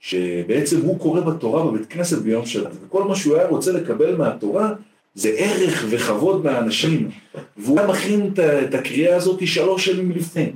שבעצם 0.00 0.80
הוא 0.80 0.98
קורא 0.98 1.20
בתורה 1.20 1.66
בבית 1.66 1.86
כנסת 1.88 2.18
ביום 2.18 2.46
שבת, 2.46 2.70
וכל 2.86 3.04
מה 3.04 3.16
שהוא 3.16 3.36
היה 3.36 3.46
רוצה 3.46 3.72
לקבל 3.72 4.16
מהתורה 4.16 4.72
זה 5.14 5.28
ערך 5.36 5.84
וכבוד 5.90 6.44
מהאנשים, 6.44 7.10
והוא 7.56 7.78
היה 7.78 7.88
מכין 7.88 8.30
את 8.68 8.74
הקריאה 8.74 9.16
הזאת 9.16 9.46
שלוש 9.46 9.84
שנים 9.84 10.10
לפני, 10.10 10.52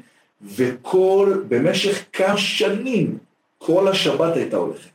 וכל, 0.56 1.34
במשך 1.48 2.04
כמה 2.12 2.36
שנים, 2.36 3.18
כל 3.58 3.88
השבת 3.88 4.36
הייתה 4.36 4.56
הולכת. 4.56 4.90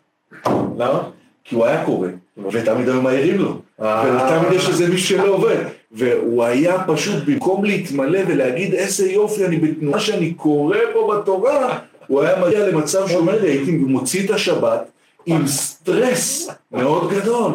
למה? 0.77 1.09
כי 1.43 1.55
הוא 1.55 1.65
היה 1.65 1.85
קורא, 1.85 2.07
ותמיד 2.51 2.89
היו 2.89 3.01
מעירים 3.01 3.37
לו, 3.37 3.61
ותמיד 3.79 4.51
יש 4.53 4.69
איזה 4.69 4.89
מישהו 4.89 5.17
שלא 5.17 5.27
עובד, 5.27 5.65
והוא 5.93 6.43
היה 6.43 6.83
פשוט, 6.87 7.23
במקום 7.25 7.65
להתמלא 7.65 8.19
ולהגיד 8.27 8.73
איזה 8.73 9.11
יופי, 9.11 9.45
אני 9.45 9.57
בתנועה 9.57 9.99
שאני 9.99 10.33
קורא 10.33 10.77
פה 10.93 11.13
בתורה, 11.15 11.79
הוא 12.07 12.21
היה 12.21 12.45
מגיע 12.45 12.67
למצב 12.67 13.07
שהוא 13.07 13.19
אומר 13.19 13.41
לי, 13.41 13.49
הייתי 13.49 13.71
מוציא 13.71 14.25
את 14.25 14.29
השבת 14.29 14.91
עם 15.25 15.47
סטרס 15.47 16.49
מאוד 16.71 17.11
גדול, 17.11 17.51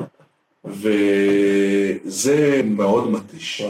וזה 0.65 2.61
מאוד 2.65 3.11
מתיש. 3.11 3.63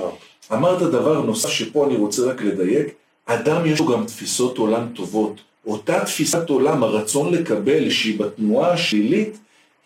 אמרת 0.53 0.83
דבר 0.83 1.21
נוסף 1.21 1.49
שפה 1.49 1.87
אני 1.87 1.97
רוצה 1.97 2.23
רק 2.23 2.43
לדייק, 2.43 2.87
אדם 3.27 3.67
יש 3.67 3.81
לו 3.81 3.87
גם 3.87 4.05
תפיסות 4.05 4.59
עולם 4.59 4.87
טובות. 4.95 5.41
אותה 5.67 6.05
תפיסת 6.05 6.49
עולם, 6.49 6.83
הרצון 6.83 7.35
לקבל 7.35 7.91
שהיא 7.91 8.19
בתנועה 8.19 8.73
השלילית, 8.73 9.39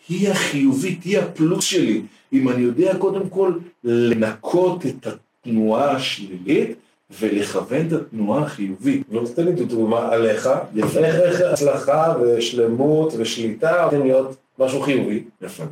היא 0.09 0.29
החיובית, 0.29 1.03
היא 1.03 1.19
הפלוס 1.19 1.65
שלי. 1.65 2.01
אם 2.33 2.49
אני 2.49 2.61
יודע 2.61 2.97
קודם 2.97 3.29
כל 3.29 3.53
לנקות 3.83 4.85
את 4.85 5.07
התנועה 5.07 5.91
השלילית 5.91 6.77
ולכוון 7.19 7.87
את 7.87 7.93
התנועה 7.93 8.43
החיובית. 8.43 9.01
לא 9.11 9.21
תתן 9.25 9.45
לי 9.45 9.51
דוגמה 9.51 10.09
עליך, 10.11 10.49
איך 10.97 11.41
הצלחה 11.51 12.13
ושלמות 12.21 13.13
ושליטה 13.17 13.83
הולכים 13.83 14.01
להיות 14.01 14.35
משהו 14.59 14.81
חיובי. 14.81 15.23
יפה. 15.41 15.63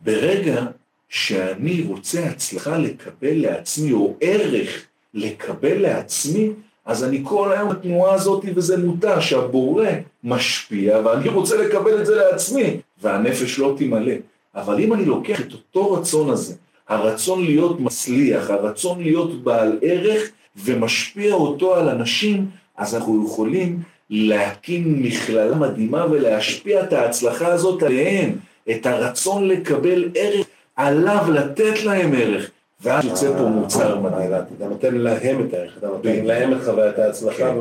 ברגע 0.00 0.66
שאני 1.08 1.84
רוצה 1.88 2.24
הצלחה 2.24 2.78
לקבל 2.78 3.34
לעצמי, 3.34 3.92
או 3.92 4.14
ערך 4.20 4.86
לקבל 5.14 5.78
לעצמי, 5.78 6.50
אז 6.84 7.04
אני 7.04 7.20
כל 7.24 7.52
היום 7.52 7.68
בתנועה 7.68 8.14
הזאת 8.14 8.44
וזה 8.54 8.76
מותר 8.78 9.20
שהבורא 9.20 9.86
משפיע 10.24 11.00
ואני 11.04 11.28
רוצה 11.28 11.56
לקבל 11.56 12.00
את 12.00 12.06
זה 12.06 12.16
לעצמי 12.16 12.80
והנפש 13.02 13.58
לא 13.58 13.74
תמלא. 13.78 14.12
אבל 14.56 14.80
אם 14.80 14.92
אני 14.92 15.04
לוקח 15.04 15.40
את 15.40 15.52
אותו 15.52 15.92
רצון 15.92 16.30
הזה, 16.30 16.54
הרצון 16.88 17.44
להיות 17.44 17.80
מצליח, 17.80 18.50
הרצון 18.50 19.02
להיות 19.02 19.44
בעל 19.44 19.78
ערך 19.82 20.22
ומשפיע 20.56 21.34
אותו 21.34 21.74
על 21.74 21.88
אנשים, 21.88 22.46
אז 22.76 22.94
אנחנו 22.94 23.26
יכולים 23.26 23.82
להקים 24.10 25.02
מכללה 25.02 25.54
מדהימה 25.56 26.06
ולהשפיע 26.10 26.82
את 26.84 26.92
ההצלחה 26.92 27.46
הזאת 27.46 27.82
עליהם, 27.82 28.32
את 28.70 28.86
הרצון 28.86 29.48
לקבל 29.48 30.10
ערך, 30.14 30.46
עליו 30.76 31.24
לתת 31.32 31.84
להם 31.84 32.12
ערך. 32.14 32.50
ואז 32.80 33.04
יוצא 33.04 33.38
פה 33.38 33.42
מוצר 33.42 34.00
מדהים. 34.00 34.30
אתה 34.56 34.68
נותן 34.68 34.94
להם 34.94 35.46
את 35.46 35.54
הערך, 35.54 35.78
אתה 35.78 35.86
נותן 35.86 36.24
להם 36.24 36.52
את 36.52 36.58
חוויית 36.64 36.98
ההצלחה, 36.98 37.36
כן. 37.36 37.56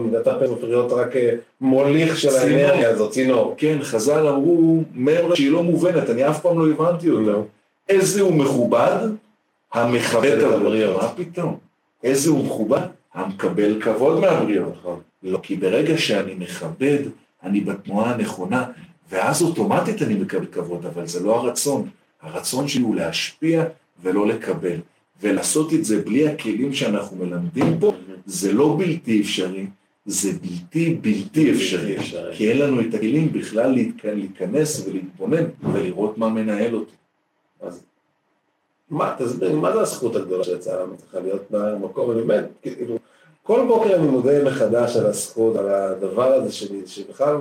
הופך 0.47 0.63
להיות 0.63 0.91
רק 0.91 1.15
אה, 1.15 1.35
מוליך 1.61 2.17
של 2.17 2.35
האנרגיה 2.35 2.89
הזאת, 2.89 3.11
צינור. 3.11 3.55
כן, 3.57 3.77
חז"ל 3.81 4.27
אמרו, 4.27 4.83
מרלה 4.93 5.35
שהיא 5.35 5.51
לא 5.51 5.63
מובנת, 5.63 6.09
אני 6.09 6.29
אף 6.29 6.41
פעם 6.41 6.59
לא 6.59 6.71
הבנתי 6.71 7.09
אותה. 7.09 7.31
לא. 7.31 7.43
איזה 7.89 8.21
הוא 8.21 8.33
מכובד? 8.33 9.09
המכבד 9.73 10.37
את 10.37 10.53
הבריות. 10.53 11.01
מה 11.01 11.09
פתאום? 11.15 11.57
איזה 12.03 12.29
הוא 12.29 12.45
מכובד? 12.45 12.81
המקבל 13.13 13.81
כבוד 13.81 14.19
מהבריות. 14.19 14.73
נכון. 14.79 14.99
לא, 15.23 15.39
כי 15.43 15.55
ברגע 15.55 15.97
שאני 15.97 16.33
מכבד, 16.33 16.99
אני 17.43 17.61
בתנועה 17.61 18.13
הנכונה, 18.13 18.65
ואז 19.09 19.41
אוטומטית 19.41 20.01
אני 20.01 20.13
מקבל 20.13 20.45
כבוד, 20.45 20.85
אבל 20.85 21.07
זה 21.07 21.19
לא 21.19 21.35
הרצון. 21.35 21.89
הרצון 22.21 22.67
שלי 22.67 22.81
הוא 22.81 22.95
להשפיע 22.95 23.63
ולא 24.03 24.27
לקבל. 24.27 24.79
ולעשות 25.21 25.73
את 25.73 25.85
זה 25.85 26.01
בלי 26.01 26.27
הכלים 26.27 26.73
שאנחנו 26.73 27.17
מלמדים 27.17 27.79
פה, 27.79 27.93
זה 28.25 28.53
לא 28.53 28.75
בלתי 28.79 29.21
אפשרי, 29.21 29.65
זה 30.05 30.31
בלתי 30.41 30.93
בלתי 31.01 31.51
אפשרי, 31.51 31.97
כי 32.33 32.51
אין 32.51 32.57
לנו 32.57 32.81
את 32.81 32.93
הכלים 32.93 33.33
בכלל 33.33 33.75
להיכנס 34.03 34.87
ולהתבונן 34.87 35.43
ולראות 35.73 36.17
מה 36.17 36.29
מנהל 36.29 36.75
אותי. 36.75 36.95
אז 37.61 37.83
מה, 38.89 39.15
תסביר, 39.19 39.55
מה 39.55 39.73
זה 39.73 39.81
הזכות 39.81 40.15
הגדולה 40.15 40.43
שיצאה 40.43 40.83
לנו 40.83 40.97
צריכה 40.97 41.19
להיות 41.19 41.41
במקום, 41.51 42.13
באמת, 42.13 42.45
כאילו, 42.61 42.97
כל 43.43 43.65
בוקר 43.67 43.95
אני 43.95 44.07
מודה 44.07 44.43
מחדש 44.43 44.95
על 44.95 45.05
הזכות, 45.05 45.55
על 45.55 45.69
הדבר 45.69 46.33
הזה 46.33 46.51
שלי, 46.51 46.81
שבכלל 46.87 47.37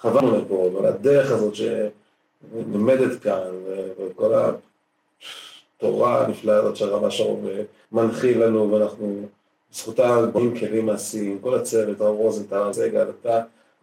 חברנו 0.00 0.38
לפה, 0.38 0.70
ועל 0.74 0.86
הדרך 0.86 1.30
הזאת 1.30 1.54
שלומדת 1.54 3.20
כאן, 3.20 3.50
וכל 3.98 4.34
ה... 4.34 4.50
התורה 5.76 6.24
הנפלאה 6.24 6.56
הזאת 6.56 6.76
שהרב 6.76 7.04
אשר 7.04 7.34
מנחיל 7.92 8.44
לנו, 8.44 8.72
ואנחנו 8.72 9.26
בזכותה 9.72 10.26
בונים 10.32 10.58
כלים 10.58 10.86
מעשיים, 10.86 11.38
כל 11.40 11.54
הצוות, 11.54 12.00
הרב 12.00 12.14
רוזנטל, 12.14 12.72
סגל, 12.72 13.06
אתה, 13.20 13.40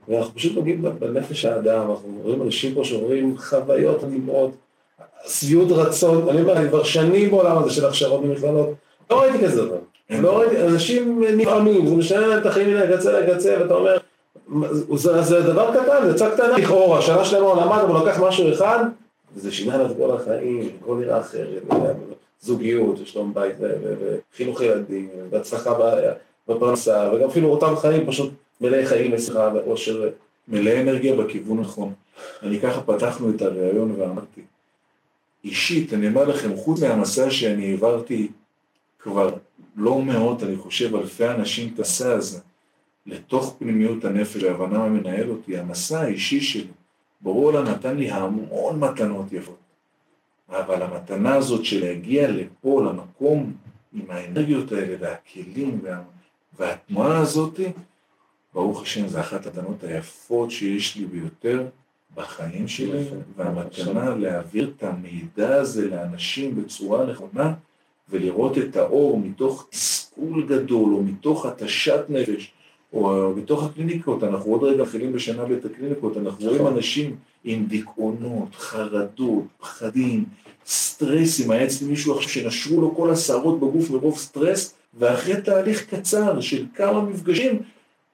ואנחנו 0.07 0.35
פשוט 0.35 0.55
נוגעים 0.55 0.81
בנפש 0.99 1.45
האדם, 1.45 1.91
אנחנו 1.91 2.19
רואים 2.23 2.41
אנשים 2.41 2.75
פה 2.75 2.83
שעוברים 2.83 3.37
חוויות 3.37 4.03
מדהימות, 4.03 4.51
שביעות 5.27 5.71
רצון, 5.71 6.29
אני 6.29 6.41
אומר, 6.41 6.57
אני 6.57 6.69
כבר 6.69 6.83
שנים 6.83 7.31
בעולם 7.31 7.57
הזה 7.57 7.71
של 7.71 7.85
הכשרות 7.85 8.21
במכללות, 8.21 8.69
לא 9.11 9.21
ראיתי 9.21 9.43
כזה 9.43 9.65
דבר, 9.65 9.77
לא 10.09 10.39
ראיתי, 10.39 10.61
אנשים 10.61 11.23
נפעמים, 11.37 11.87
זה 11.87 11.95
משנה 11.95 12.27
להם 12.27 12.41
את 12.41 12.45
החיים 12.45 12.69
מן 12.69 12.77
הקצה 12.77 13.19
לקצה, 13.19 13.55
ואתה 13.59 13.73
אומר, 13.73 13.97
זה, 14.95 15.41
דבר 15.41 15.71
קטן, 15.73 16.07
זה 16.07 16.17
צד 16.17 16.33
קטנה 16.33 16.57
לכאורה, 16.57 17.01
שנה 17.01 17.25
שלמה 17.25 17.47
הוא 17.47 17.61
למד, 17.61 17.79
אבל 17.79 18.09
לקח 18.09 18.19
משהו 18.19 18.53
אחד, 18.53 18.85
וזה 19.35 19.51
שינה 19.51 19.85
את 19.85 19.97
כל 19.97 20.11
החיים, 20.11 20.69
הכל 20.81 20.95
נראה 20.95 21.19
אחרת, 21.19 21.63
זוגיות, 22.41 22.99
ושלום 22.99 23.33
בית, 23.33 23.55
וחינוך 23.59 24.61
ילדים, 24.61 25.09
והצלחה 25.29 25.73
בפרנסה, 26.47 27.09
וגם 27.13 27.29
אפילו 27.29 27.49
אותם 27.49 27.75
חיים 27.75 28.07
פשוט 28.07 28.33
מלאי 28.61 28.85
חיים 28.85 29.13
ושמחה 29.13 29.49
ואושר. 29.53 30.09
מלאי 30.47 30.81
אנרגיה 30.81 31.15
בכיוון 31.15 31.59
נכון. 31.59 31.93
אני 32.43 32.59
ככה 32.59 32.81
פתחנו 32.81 33.29
את 33.29 33.41
הראיון 33.41 33.91
ואמרתי, 33.91 34.41
אישית, 35.43 35.93
אני 35.93 36.07
אומר 36.07 36.25
לכם, 36.25 36.55
חוץ 36.55 36.81
מהמסע 36.81 37.31
שאני 37.31 37.71
העברתי 37.71 38.27
כבר 38.99 39.35
לא 39.75 40.01
מאות, 40.01 40.43
אני 40.43 40.57
חושב 40.57 40.95
אלפי 40.95 41.27
אנשים 41.27 41.71
את 41.73 41.79
המסע 41.79 42.13
הזה, 42.13 42.39
לתוך 43.05 43.55
פנימיות 43.59 44.05
הנפש, 44.05 44.43
ההבנה 44.43 44.87
מנהל 44.87 45.29
אותי, 45.29 45.57
המסע 45.57 46.01
האישי 46.01 46.41
שלי, 46.41 46.67
ברור 47.23 47.51
לה 47.51 47.61
נתן 47.61 47.97
לי 47.97 48.11
המון 48.11 48.79
מתנות 48.79 49.33
יפות. 49.33 49.57
אבל 50.49 50.81
המתנה 50.81 51.35
הזאת 51.35 51.65
של 51.65 51.85
להגיע 51.85 52.31
לפה, 52.31 52.83
למקום, 52.83 53.53
עם 53.93 54.05
האנרגיות 54.09 54.71
האלה 54.71 54.95
והכלים 54.99 55.79
וה... 55.83 56.01
והתנועה 56.57 57.17
הזאת, 57.17 57.59
ברוך 58.53 58.81
השם, 58.81 59.07
זו 59.07 59.19
אחת 59.19 59.45
המתנות 59.45 59.83
היפות 59.83 60.51
שיש 60.51 60.95
לי 60.95 61.05
ביותר 61.05 61.67
בחיים 62.15 62.67
שלי, 62.67 63.03
והמתנה 63.35 64.15
להעביר 64.15 64.71
את 64.77 64.83
המידע 64.83 65.55
הזה 65.55 65.89
לאנשים 65.89 66.55
בצורה 66.55 67.05
נכונה, 67.05 67.53
ולראות 68.09 68.57
את 68.57 68.75
האור 68.75 69.19
מתוך 69.19 69.67
תסכול 69.69 70.47
גדול, 70.47 70.93
או 70.93 71.03
מתוך 71.03 71.45
התשת 71.45 72.05
נפש, 72.09 72.53
או 72.93 73.33
בתוך 73.35 73.63
הקליניקות, 73.63 74.23
אנחנו 74.23 74.51
עוד 74.51 74.63
רגע 74.63 74.83
מתחילים 74.83 75.13
בשנה 75.13 75.45
בית 75.45 75.65
הקליניקות, 75.65 76.17
אנחנו 76.17 76.47
רואים 76.47 76.67
אנשים 76.67 77.15
עם 77.43 77.65
דיכאונות, 77.65 78.55
חרדות, 78.55 79.43
פחדים, 79.59 80.25
סטרסים, 80.65 81.51
היה 81.51 81.65
אצלי 81.65 81.87
מישהו 81.87 82.13
עכשיו 82.13 82.29
שנשרו 82.29 82.81
לו 82.81 82.95
כל 82.95 83.11
השערות 83.11 83.59
בגוף 83.59 83.89
מרוב 83.89 84.17
סטרס, 84.17 84.73
ואחרי 84.99 85.41
תהליך 85.41 85.93
קצר 85.93 86.41
של 86.41 86.65
כמה 86.75 87.01
מפגשים, 87.01 87.59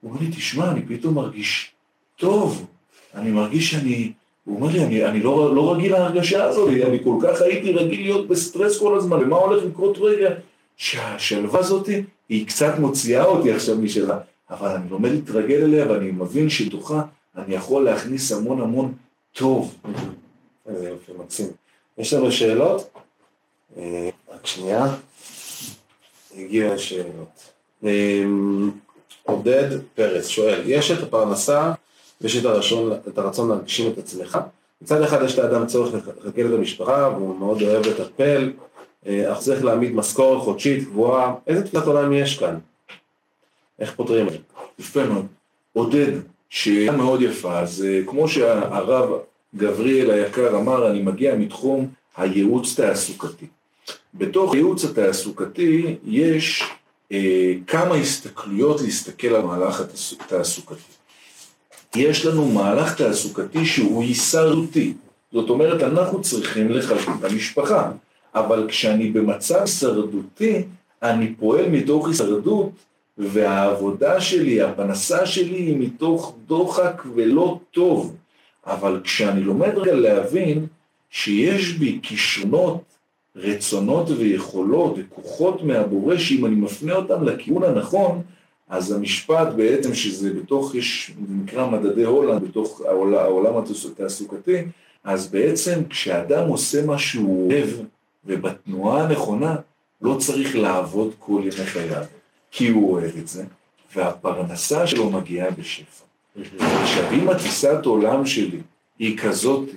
הוא 0.00 0.10
אומר 0.10 0.20
לי, 0.20 0.28
תשמע, 0.36 0.70
אני 0.70 0.82
פתאום 0.88 1.14
מרגיש 1.14 1.72
טוב, 2.16 2.66
אני 3.14 3.30
מרגיש 3.30 3.70
שאני, 3.70 4.12
הוא 4.44 4.56
אומר 4.56 4.72
לי, 4.72 4.84
אני, 4.84 5.04
אני 5.06 5.20
לא, 5.22 5.54
לא 5.54 5.72
רגיל 5.74 5.92
להרגשה 5.92 6.44
הזאת, 6.44 6.68
אני 6.68 7.04
כל 7.04 7.16
כך 7.22 7.40
הייתי 7.40 7.72
רגיל 7.72 8.00
להיות 8.00 8.28
בסטרס 8.28 8.78
כל 8.78 8.96
הזמן, 8.96 9.18
ומה 9.18 9.36
הולך 9.36 9.64
לקרות 9.64 9.98
רגע? 9.98 10.30
שהשלווה 10.76 11.60
הזאת 11.60 11.88
היא 12.28 12.46
קצת 12.46 12.74
מוציאה 12.78 13.24
אותי 13.24 13.52
עכשיו 13.52 13.76
משלה. 13.76 14.18
אבל 14.50 14.68
אני 14.68 14.90
לומד 14.90 15.10
להתרגל 15.10 15.62
אליה 15.62 15.90
ואני 15.90 16.10
מבין 16.10 16.50
שתוכה 16.50 17.02
אני 17.36 17.54
יכול 17.54 17.84
להכניס 17.84 18.32
המון 18.32 18.60
המון 18.60 18.94
טוב. 19.32 19.74
איזה 20.66 20.88
יופי, 20.88 21.12
מקסים. 21.18 21.46
יש 21.98 22.12
לנו 22.12 22.32
שאלות? 22.32 22.90
אה, 23.76 24.10
רק 24.34 24.46
שנייה. 24.46 24.86
הגיעו 26.36 26.72
השאלות. 26.72 27.52
אה, 27.84 28.24
עודד 29.22 29.68
פרץ 29.94 30.28
שואל, 30.28 30.62
יש 30.66 30.90
את 30.90 31.02
הפרנסה 31.02 31.72
ויש 32.20 32.36
את 32.36 32.44
הרצון, 32.44 32.92
את 33.08 33.18
הרצון 33.18 33.48
להגשים 33.48 33.92
את 33.92 33.98
עצמך. 33.98 34.38
מצד 34.82 35.02
אחד 35.02 35.22
יש 35.24 35.38
לאדם 35.38 35.66
צורך 35.66 35.94
לכלכל 35.94 36.46
את 36.46 36.58
המשפחה 36.58 37.08
והוא 37.16 37.38
מאוד 37.38 37.62
אוהב 37.62 37.86
לטפל, 37.86 38.52
אה, 39.06 39.32
אך 39.32 39.38
צריך 39.38 39.64
להעמיד 39.64 39.94
משכורת 39.94 40.42
חודשית 40.42 40.84
גבוהה. 40.84 41.34
איזה 41.46 41.66
תפילת 41.66 41.86
עולם 41.86 42.12
יש 42.12 42.38
כאן? 42.38 42.58
איך 43.80 43.94
פותרים 43.96 44.26
את 44.28 44.32
זה? 44.32 44.38
יפה 44.78 45.04
מאוד. 45.04 45.26
עודד, 45.72 46.12
שאלה 46.48 46.92
מאוד 46.92 47.22
יפה, 47.22 47.58
אז 47.58 47.86
כמו 48.06 48.28
שהרב 48.28 49.10
גבריאל 49.56 50.10
היקר 50.10 50.56
אמר, 50.56 50.90
אני 50.90 51.02
מגיע 51.02 51.34
מתחום 51.34 51.88
הייעוץ 52.16 52.74
תעסוקתי. 52.80 53.46
בתוך 54.14 54.54
הייעוץ 54.54 54.84
התעסוקתי 54.84 55.96
יש 56.04 56.64
אה, 57.12 57.52
כמה 57.66 57.94
הסתכלויות 57.94 58.80
להסתכל 58.80 59.28
על 59.28 59.42
מהלך 59.42 59.82
התעסוקתי. 60.20 60.92
יש 61.96 62.26
לנו 62.26 62.48
מהלך 62.48 62.96
תעסוקתי 62.96 63.66
שהוא 63.66 64.02
הישרדותי, 64.02 64.94
זאת 65.32 65.50
אומרת 65.50 65.82
אנחנו 65.82 66.22
צריכים 66.22 66.70
לחלק 66.70 67.08
את 67.18 67.24
המשפחה, 67.24 67.90
אבל 68.34 68.66
כשאני 68.68 69.10
במצב 69.10 69.60
הישרדותי, 69.60 70.62
אני 71.02 71.34
פועל 71.34 71.68
מתוך 71.68 72.08
הישרדות 72.08 72.70
והעבודה 73.18 74.20
שלי, 74.20 74.62
הפנסה 74.62 75.26
שלי 75.26 75.56
היא 75.56 75.76
מתוך 75.78 76.36
דוחק 76.46 77.02
ולא 77.14 77.58
טוב. 77.70 78.16
אבל 78.66 79.00
כשאני 79.04 79.40
לומד 79.40 79.72
רגע 79.76 79.94
להבין 79.94 80.66
שיש 81.10 81.72
בי 81.72 81.98
כישרונות, 82.02 82.82
רצונות 83.36 84.10
ויכולות 84.10 84.94
וכוחות 84.98 85.62
מהבורא, 85.62 86.18
שאם 86.18 86.46
אני 86.46 86.54
מפנה 86.54 86.94
אותם 86.94 87.24
לכיוון 87.24 87.62
הנכון, 87.62 88.22
אז 88.68 88.92
המשפט 88.92 89.48
בעצם 89.56 89.94
שזה 89.94 90.34
בתוך, 90.34 90.74
יש, 90.74 91.12
נקרא 91.28 91.66
מדדי 91.66 92.04
הולנד, 92.04 92.42
בתוך 92.42 92.80
העולם, 92.80 93.18
העולם 93.18 93.54
התעסוקתי, 93.56 94.62
אז 95.04 95.28
בעצם 95.28 95.84
כשאדם 95.88 96.48
עושה 96.48 96.86
מה 96.86 96.98
שהוא 96.98 97.52
אוהב 97.52 97.68
ובתנועה 98.24 99.04
הנכונה, 99.04 99.56
לא 100.02 100.16
צריך 100.18 100.56
לעבוד 100.56 101.14
כל 101.18 101.40
ימי 101.42 101.66
חייו, 101.66 102.04
כי 102.50 102.68
הוא 102.68 102.92
אוהב 102.92 103.16
את 103.16 103.28
זה, 103.28 103.44
והפרנסה 103.94 104.86
שלו 104.86 105.10
מגיעה 105.10 105.50
בשפע. 105.50 106.04
עכשיו, 106.60 107.12
אם 107.12 107.28
התפיסת 107.28 107.84
עולם 107.84 108.26
שלי 108.26 108.60
היא 108.98 109.18
כזאת, 109.18 109.68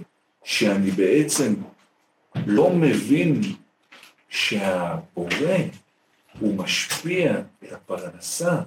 שאני 0.44 0.92
בעצם 0.92 1.54
לא 2.46 2.70
מבין 2.70 3.42
שהבורא 4.30 5.58
הוא 6.40 6.56
משפיע 6.56 7.40
את 7.64 7.74
הפרנסה 7.74 8.62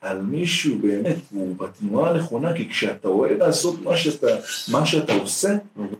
על 0.00 0.20
מישהו 0.20 0.78
באמת, 0.78 1.16
הוא 1.30 1.56
בתנועה 1.56 2.10
הנכונה, 2.10 2.56
כי 2.56 2.68
כשאתה 2.68 3.08
אוהב 3.08 3.38
לעשות 3.38 3.82
מה 3.82 3.96
שאתה, 3.96 4.26
מה 4.72 4.86
שאתה 4.86 5.12
עושה, 5.12 5.56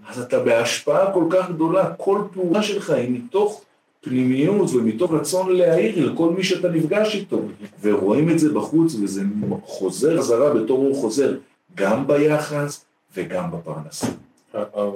אז 0.08 0.20
אתה 0.20 0.40
בהשפעה 0.40 1.12
כל 1.12 1.24
כך 1.30 1.50
גדולה, 1.50 1.94
כל 1.94 2.22
פעולה 2.32 2.62
שלך 2.62 2.90
היא 2.90 3.10
מתוך 3.10 3.64
פנימיות 4.06 4.70
ומתוך 4.74 5.12
רצון 5.12 5.56
להעיר 5.56 6.12
לכל 6.12 6.30
מי 6.30 6.44
שאתה 6.44 6.68
נפגש 6.68 7.14
איתו, 7.14 7.40
ורואים 7.82 8.30
את 8.30 8.38
זה 8.38 8.52
בחוץ 8.52 8.94
וזה 9.02 9.22
חוזר 9.64 10.18
חזרה 10.18 10.54
בתור 10.54 10.78
הוא 10.78 10.96
חוזר, 10.96 11.34
גם 11.74 12.06
ביחס 12.06 12.84
וגם 13.16 13.50
בפרנסה. 13.50 14.06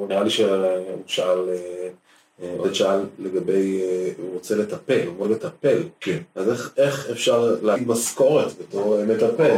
נראה 0.08 0.24
לי 0.24 0.30
שהוא 0.30 0.48
שאל, 1.06 1.48
אה, 2.42 2.48
עודד 2.58 2.72
שאל 2.74 3.00
לגבי, 3.18 3.82
אה, 3.82 4.10
הוא 4.18 4.34
רוצה 4.34 4.54
לטפל, 4.56 5.06
הוא 5.06 5.26
רוצה 5.26 5.34
לטפל. 5.34 5.78
כן. 6.00 6.18
אז 6.34 6.48
איך, 6.48 6.72
איך 6.76 7.08
אפשר 7.10 7.56
להגיד 7.62 7.88
משכורת 7.88 8.52
בתור 8.60 9.04
מטפל? 9.08 9.54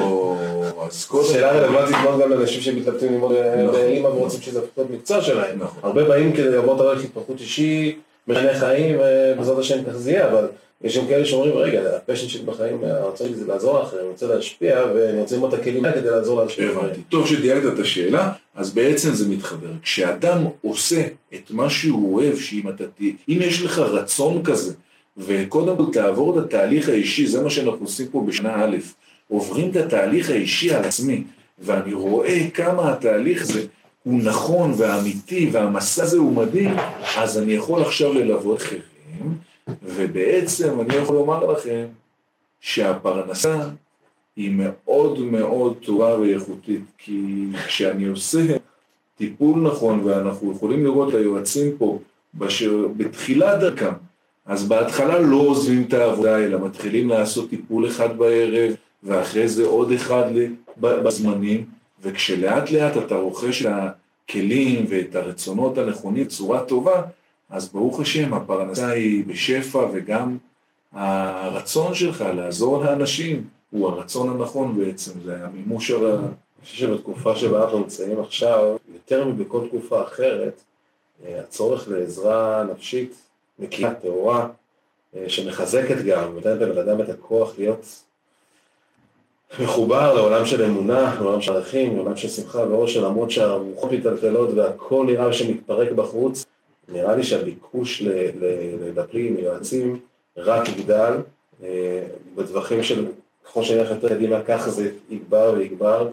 שאלה 1.24 1.52
רלוונטית 1.52 1.96
מאוד 2.04 2.20
גם 2.20 2.30
לאנשים 2.30 2.60
שמתלבטים 2.60 3.12
ללמוד 3.12 3.32
נכון. 3.32 3.72
באימא 3.72 4.06
ורוצים 4.06 4.40
שזה 4.40 4.60
מקצוע 4.90 5.22
שלהם. 5.22 5.58
נכון. 5.58 5.80
הרבה 5.82 6.04
באים 6.04 6.32
כדי 6.32 6.50
לעבור 6.50 6.78
תהליך 6.78 7.04
התפתחות 7.04 7.40
אישי. 7.40 7.98
משנה 8.28 8.58
חיים, 8.58 8.96
ובעזרת 9.34 9.58
השם 9.58 9.84
כך 9.84 9.96
זה 9.96 10.10
יהיה, 10.10 10.30
אבל 10.30 10.46
יש 10.84 10.98
גם 10.98 11.06
כאלה 11.06 11.24
שאומרים, 11.24 11.56
רגע, 11.56 11.96
הפשן 11.96 12.28
שלי 12.28 12.42
בחיים, 12.44 12.84
הרצון 12.84 13.26
שלי 13.26 13.36
זה 13.36 13.46
לעזור 13.46 13.78
לאחרים, 13.78 14.00
אני 14.00 14.10
רוצה 14.10 14.26
להשפיע, 14.26 14.84
ואני 14.94 15.20
רוצה 15.20 15.34
ללמוד 15.34 15.54
את 15.54 15.60
הכלים 15.60 15.84
כדי 15.94 16.10
לעזור 16.10 16.40
לאנשים 16.40 16.70
אחרים. 16.70 17.02
טוב 17.08 17.26
שדייקת 17.26 17.72
את 17.74 17.78
השאלה, 17.78 18.32
אז 18.54 18.74
בעצם 18.74 19.14
זה 19.14 19.28
מתחבר. 19.28 19.68
כשאדם 19.82 20.44
עושה 20.62 21.02
את 21.34 21.50
מה 21.50 21.70
שהוא 21.70 22.14
אוהב, 22.14 22.36
שאם 22.36 22.68
אתה, 22.68 22.84
אם 23.00 23.38
יש 23.40 23.62
לך 23.62 23.78
רצון 23.78 24.42
כזה, 24.44 24.74
וקודם 25.16 25.76
כל 25.76 25.92
תעבור 25.92 26.38
את 26.38 26.44
התהליך 26.44 26.88
האישי, 26.88 27.26
זה 27.26 27.42
מה 27.42 27.50
שאנחנו 27.50 27.84
עושים 27.84 28.06
פה 28.06 28.24
בשנה 28.28 28.64
א', 28.64 28.76
עוברים 29.28 29.70
את 29.70 29.76
התהליך 29.76 30.30
האישי 30.30 30.74
על 30.74 30.84
עצמי, 30.84 31.24
ואני 31.58 31.94
רואה 31.94 32.46
כמה 32.54 32.92
התהליך 32.92 33.42
הזה 33.42 33.62
הוא 34.02 34.20
נכון 34.22 34.72
ואמיתי 34.76 35.50
והמסע 35.52 36.02
הזה 36.02 36.18
הוא 36.18 36.32
מדהים, 36.32 36.76
אז 37.16 37.38
אני 37.38 37.52
יכול 37.52 37.82
עכשיו 37.82 38.12
ללוות 38.12 38.58
אחרים, 38.58 38.82
ובעצם 39.82 40.80
אני 40.80 40.94
יכול 40.94 41.16
לומר 41.16 41.52
לכם 41.52 41.86
שהפרנסה 42.60 43.68
היא 44.36 44.50
מאוד 44.56 45.18
מאוד 45.20 45.76
טובה 45.84 46.20
ואיכותית, 46.20 46.84
כי 46.98 47.46
כשאני 47.66 48.06
עושה 48.06 48.56
טיפול 49.16 49.60
נכון, 49.60 50.00
ואנחנו 50.04 50.52
יכולים 50.52 50.84
לראות 50.84 51.08
את 51.08 51.14
היועצים 51.14 51.72
פה 51.78 51.98
בשר, 52.34 52.88
בתחילת 52.96 53.60
דרכם, 53.60 53.92
אז 54.46 54.68
בהתחלה 54.68 55.18
לא 55.18 55.36
עוזבים 55.36 55.84
את 55.88 55.92
העבודה, 55.92 56.38
אלא 56.38 56.66
מתחילים 56.66 57.08
לעשות 57.08 57.50
טיפול 57.50 57.86
אחד 57.86 58.18
בערב, 58.18 58.72
ואחרי 59.02 59.48
זה 59.48 59.64
עוד 59.64 59.92
אחד 59.92 60.24
בזמנים, 60.80 61.64
וכשלאט 62.02 62.70
לאט 62.70 62.96
אתה 62.96 63.14
רוכש 63.14 63.66
את 63.66 63.72
הכלים 64.28 64.86
ואת 64.88 65.14
הרצונות 65.14 65.78
הנכונים 65.78 66.24
בצורה 66.24 66.64
טובה, 66.64 67.02
אז 67.50 67.68
ברוך 67.68 68.00
השם 68.00 68.34
הפרנסה 68.34 68.88
היא 68.88 69.24
בשפע 69.26 69.86
וגם 69.92 70.38
הרצון 70.92 71.94
שלך 71.94 72.24
לעזור 72.36 72.84
לאנשים 72.84 73.44
הוא 73.70 73.88
הרצון 73.88 74.28
הנכון 74.30 74.78
בעצם, 74.78 75.20
זה 75.24 75.44
המימוש 75.44 75.90
על 75.90 76.06
ה... 76.10 76.14
אני 76.14 76.70
חושב 76.70 76.76
שבתקופה 76.76 77.36
שבה 77.36 77.64
אנחנו 77.64 77.78
נמצאים 77.78 78.20
עכשיו, 78.20 78.76
יותר 78.94 79.24
מבכל 79.24 79.68
תקופה 79.68 80.02
אחרת, 80.02 80.62
אה, 81.24 81.40
הצורך 81.40 81.88
לעזרה 81.88 82.64
נפשית 82.72 83.14
נקייה, 83.58 83.94
טהורה, 83.94 84.48
אה, 85.16 85.24
שמחזקת 85.28 86.04
גם, 86.04 86.30
ונותנת 86.30 86.60
לבן 86.60 86.78
אדם 86.78 87.00
את 87.00 87.08
הכוח 87.08 87.58
להיות 87.58 88.02
מחובר 89.60 90.14
לעולם 90.14 90.46
של 90.46 90.64
אמונה, 90.64 91.16
לעולם 91.20 91.40
של 91.40 91.52
ערכים, 91.52 91.96
לעולם 91.96 92.16
של 92.16 92.28
שמחה 92.28 92.58
ואושר, 92.58 93.04
למרות 93.08 93.30
שהרוחות 93.30 93.92
מטלטלות 93.92 94.50
והכל 94.54 95.04
נראה 95.06 95.32
שמתפרק 95.32 95.92
בחוץ, 95.92 96.44
נראה 96.88 97.16
לי 97.16 97.22
שהביקוש 97.22 98.02
לדפים, 98.80 99.36
ליועצים, 99.36 100.00
רק 100.36 100.68
יגדל, 100.68 101.12
אה, 101.62 102.02
בטווחים 102.34 102.82
של 102.82 103.06
ככל 103.44 103.62
שנלך 103.62 103.90
יותר 103.90 104.08
קדימה, 104.08 104.42
ככה 104.42 104.70
זה 104.70 104.90
יגבר 105.10 105.54
ויגבר, 105.56 106.08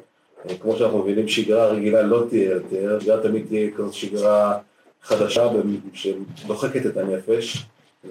אה, 0.50 0.56
כמו 0.58 0.78
שאנחנו 0.78 1.00
מבינים, 1.00 1.28
שגרה 1.28 1.68
רגילה 1.68 2.02
לא 2.02 2.24
תהיה 2.30 2.52
יותר, 2.52 3.00
שגרה 3.00 3.24
תמיד 3.24 3.46
תהיה 3.48 3.72
כזאת 3.78 3.94
שגרה 3.94 4.58
חדשה 5.04 5.50
שדוחקת 5.94 6.86
את 6.86 6.98
הנפש, 6.98 7.66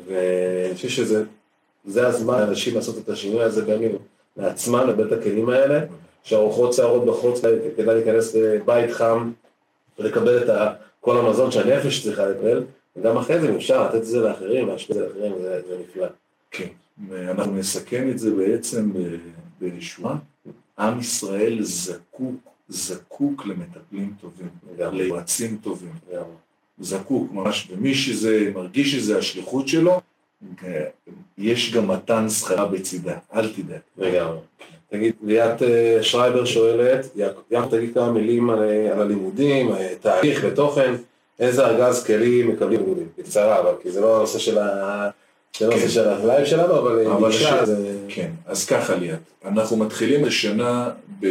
ואני 0.07 0.75
חושב 0.75 0.89
שזה 0.89 2.07
הזמן 2.07 2.41
לאנשים 2.41 2.75
לעשות 2.75 2.99
את 2.99 3.09
השינוי 3.09 3.43
הזה 3.43 3.65
בימים. 3.65 3.99
לעצמם, 4.39 4.89
לבית 4.89 5.13
הכלים 5.13 5.49
האלה, 5.49 5.81
שהרוחות 6.23 6.73
שערות 6.73 7.05
בחוץ 7.05 7.41
כדאי 7.77 7.95
להיכנס 7.95 8.35
לבית 8.35 8.91
חם 8.91 9.33
ולקבל 9.99 10.39
את 10.43 10.51
כל 11.01 11.17
המזון 11.17 11.51
שהנפש 11.51 12.03
צריכה 12.03 12.27
לקבל, 12.27 12.65
וגם 12.97 13.17
אחרי 13.17 13.41
זה 13.41 13.49
אם 13.49 13.55
אפשר 13.57 13.85
לתת 13.85 13.95
את 13.95 14.07
זה 14.07 14.21
לאחרים, 14.21 14.69
להשפיע 14.69 14.97
את 14.97 15.01
זה 15.01 15.07
לאחרים, 15.07 15.33
זה, 15.41 15.61
זה 15.69 15.77
נפלא. 15.81 16.07
כן, 16.51 16.69
ואנחנו 17.09 17.57
נסכם 17.57 18.11
את 18.11 18.19
זה 18.19 18.31
בעצם 18.31 18.93
בישועה. 19.61 20.17
עם 20.79 21.01
ישראל 21.01 21.59
זקוק, 21.63 22.35
זקוק 22.69 23.47
למטפלים 23.47 24.15
טובים, 24.21 24.49
ליועצים 24.93 25.59
טובים. 25.63 25.93
זקוק 26.81 27.33
ממש, 27.33 27.69
ומי 27.71 27.95
שזה, 27.95 28.51
מרגיש 28.55 28.93
שזה 28.93 29.19
השליחות 29.19 29.69
שלו, 29.69 30.01
יש 31.39 31.75
גם 31.75 31.89
מתן 31.89 32.29
שכרה 32.29 32.65
בצידה, 32.65 33.17
אל 33.35 33.53
תדאג. 33.53 33.79
לגמרי. 33.99 34.39
תגיד, 34.91 35.15
ליאת 35.23 35.63
אה, 35.63 35.99
שרייבר 36.03 36.45
שואלת, 36.45 37.07
יעקב 37.51 37.71
תגיד 37.71 37.95
כמה 37.95 38.13
מילים 38.13 38.51
על, 38.51 38.63
אה, 38.63 38.93
על 38.93 39.01
הלימודים, 39.01 39.73
אה, 39.73 39.89
תהליך 40.01 40.41
ותוכן, 40.45 40.95
איזה 41.41 41.67
ארגז 41.67 42.05
כלים 42.05 42.49
מקבלים 42.49 42.81
לימודים? 42.81 43.09
בקצרה, 43.19 43.61
אבל 43.61 43.73
כי 43.83 43.91
זה 43.91 44.01
לא 44.01 44.17
הנושא 44.17 44.39
של 44.39 44.59
זה 45.59 45.67
נושא 45.67 45.81
כן. 45.81 45.89
של 45.89 46.09
ה 46.09 46.16
live 46.16 46.45
שלנו, 46.45 46.79
אבל 46.79 47.07
אבל 47.07 47.33
ש- 47.33 47.53
זה... 47.65 47.97
כן, 48.09 48.31
אז 48.47 48.67
ככה 48.67 48.95
ליאת, 48.95 49.19
אנחנו 49.45 49.77
מתחילים 49.77 50.25
השנה, 50.25 50.91
ב... 51.21 51.27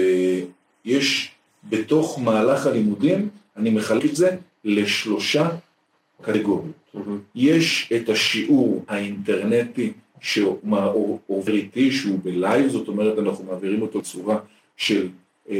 יש 0.85 1.31
בתוך 1.69 2.19
מהלך 2.19 2.67
הלימודים, 2.67 3.29
אני 3.57 3.69
מחלק 3.69 4.05
את 4.05 4.15
זה 4.15 4.29
לשלושה 4.65 5.49
קטגוריות. 6.21 6.65
יש 7.35 7.89
את 7.95 8.09
השיעור 8.09 8.83
האינטרנטי 8.87 9.91
שעובר 10.21 11.53
איתי, 11.53 11.91
שהוא 11.91 12.19
ב 12.23 12.31
live, 12.31 12.67
זאת 12.69 12.87
אומרת 12.87 13.19
אנחנו 13.19 13.45
מעבירים 13.45 13.81
אותו 13.81 14.01
צורה 14.01 14.37
של... 14.77 15.07
אה, 15.49 15.55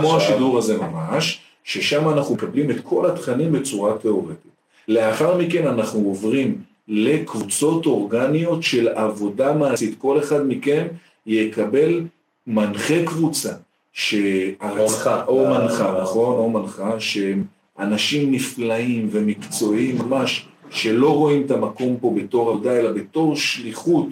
כמו 0.00 0.16
השידור 0.16 0.58
הזה 0.58 0.76
ממש, 0.78 1.40
ששם 1.64 2.08
אנחנו 2.08 2.34
מקבלים 2.34 2.70
את 2.70 2.76
כל 2.84 3.06
התכנים 3.10 3.52
בצורה 3.52 3.98
תיאורטית. 3.98 4.50
לאחר 4.88 5.38
מכן 5.38 5.66
אנחנו 5.66 6.00
עוברים 6.00 6.58
לקבוצות 6.88 7.86
אורגניות 7.86 8.62
של 8.62 8.88
עבודה 8.88 9.52
מעשית. 9.52 9.94
כל 9.98 10.18
אחד 10.18 10.46
מכם 10.48 10.86
יקבל 11.26 12.02
מנחה 12.46 13.04
קבוצה. 13.06 13.52
שהרצ- 13.92 15.06
או 15.28 15.46
מנחה. 15.50 16.00
נכון, 16.02 16.38
או 16.38 16.50
מנחה, 16.50 17.00
שהם 17.00 17.44
אנשים 17.80 18.32
נפלאים 18.32 19.08
ומקצועיים 19.10 19.98
ממש, 19.98 20.46
שלא 20.70 21.14
רואים 21.14 21.42
את 21.46 21.50
המקום 21.50 21.96
פה 22.00 22.14
בתור 22.16 22.50
עבודה, 22.50 22.76
אלא 22.76 22.92
בתור 22.92 23.36
שליחות 23.36 24.08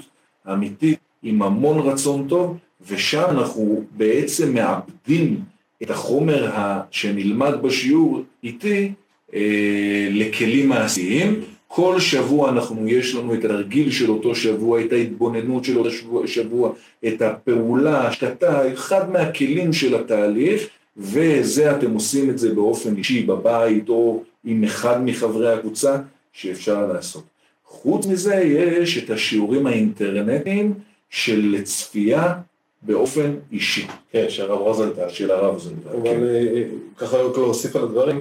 אמיתית, 0.52 0.98
עם 1.22 1.42
המון 1.42 1.78
רצון 1.78 2.28
טוב, 2.28 2.56
ושם 2.88 3.24
אנחנו 3.30 3.84
בעצם 3.96 4.54
מאבדים 4.54 5.40
את 5.82 5.90
החומר 5.90 6.50
שנלמד 6.90 7.62
בשיעור 7.62 8.22
איתי 8.44 8.92
אה, 9.34 10.08
לכלים 10.10 10.68
מעשיים. 10.68 11.40
כל 11.68 12.00
שבוע 12.00 12.50
אנחנו, 12.50 12.88
יש 12.88 13.14
לנו 13.14 13.34
את 13.34 13.44
התרגיל 13.44 13.90
של 13.90 14.10
אותו 14.10 14.34
שבוע, 14.34 14.80
את 14.80 14.92
ההתבוננות 14.92 15.64
של 15.64 15.78
אותו 15.78 15.90
שבוע, 15.90 16.26
שבוע 16.26 16.72
את 17.06 17.22
הפעולה, 17.22 18.08
השקטה, 18.08 18.72
אחד 18.72 19.10
מהכלים 19.10 19.72
של 19.72 19.94
התהליך, 19.94 20.66
וזה 20.98 21.76
אתם 21.76 21.94
עושים 21.94 22.30
את 22.30 22.38
זה 22.38 22.54
באופן 22.54 22.96
אישי 22.96 23.22
בבית 23.22 23.88
או 23.88 24.22
עם 24.44 24.64
אחד 24.64 25.04
מחברי 25.04 25.52
הקבוצה 25.52 25.98
שאפשר 26.32 26.86
לעשות. 26.86 27.24
חוץ 27.64 28.06
מזה 28.06 28.34
יש 28.34 28.98
את 28.98 29.10
השיעורים 29.10 29.66
האינטרנטיים 29.66 30.74
של 31.10 31.62
צפייה 31.64 32.34
באופן 32.82 33.34
אישי, 33.52 33.86
כן, 34.12 34.24
של 34.28 34.50
הרב 34.50 34.60
רוזנטל. 34.60 35.08
של 35.08 35.30
הרב 35.30 35.58
זונדל. 35.58 35.90
אבל 35.90 36.28
אה, 36.28 36.62
ככה 36.96 37.16
רק 37.16 37.36
להוסיף 37.36 37.76
על 37.76 37.82
הדברים, 37.82 38.20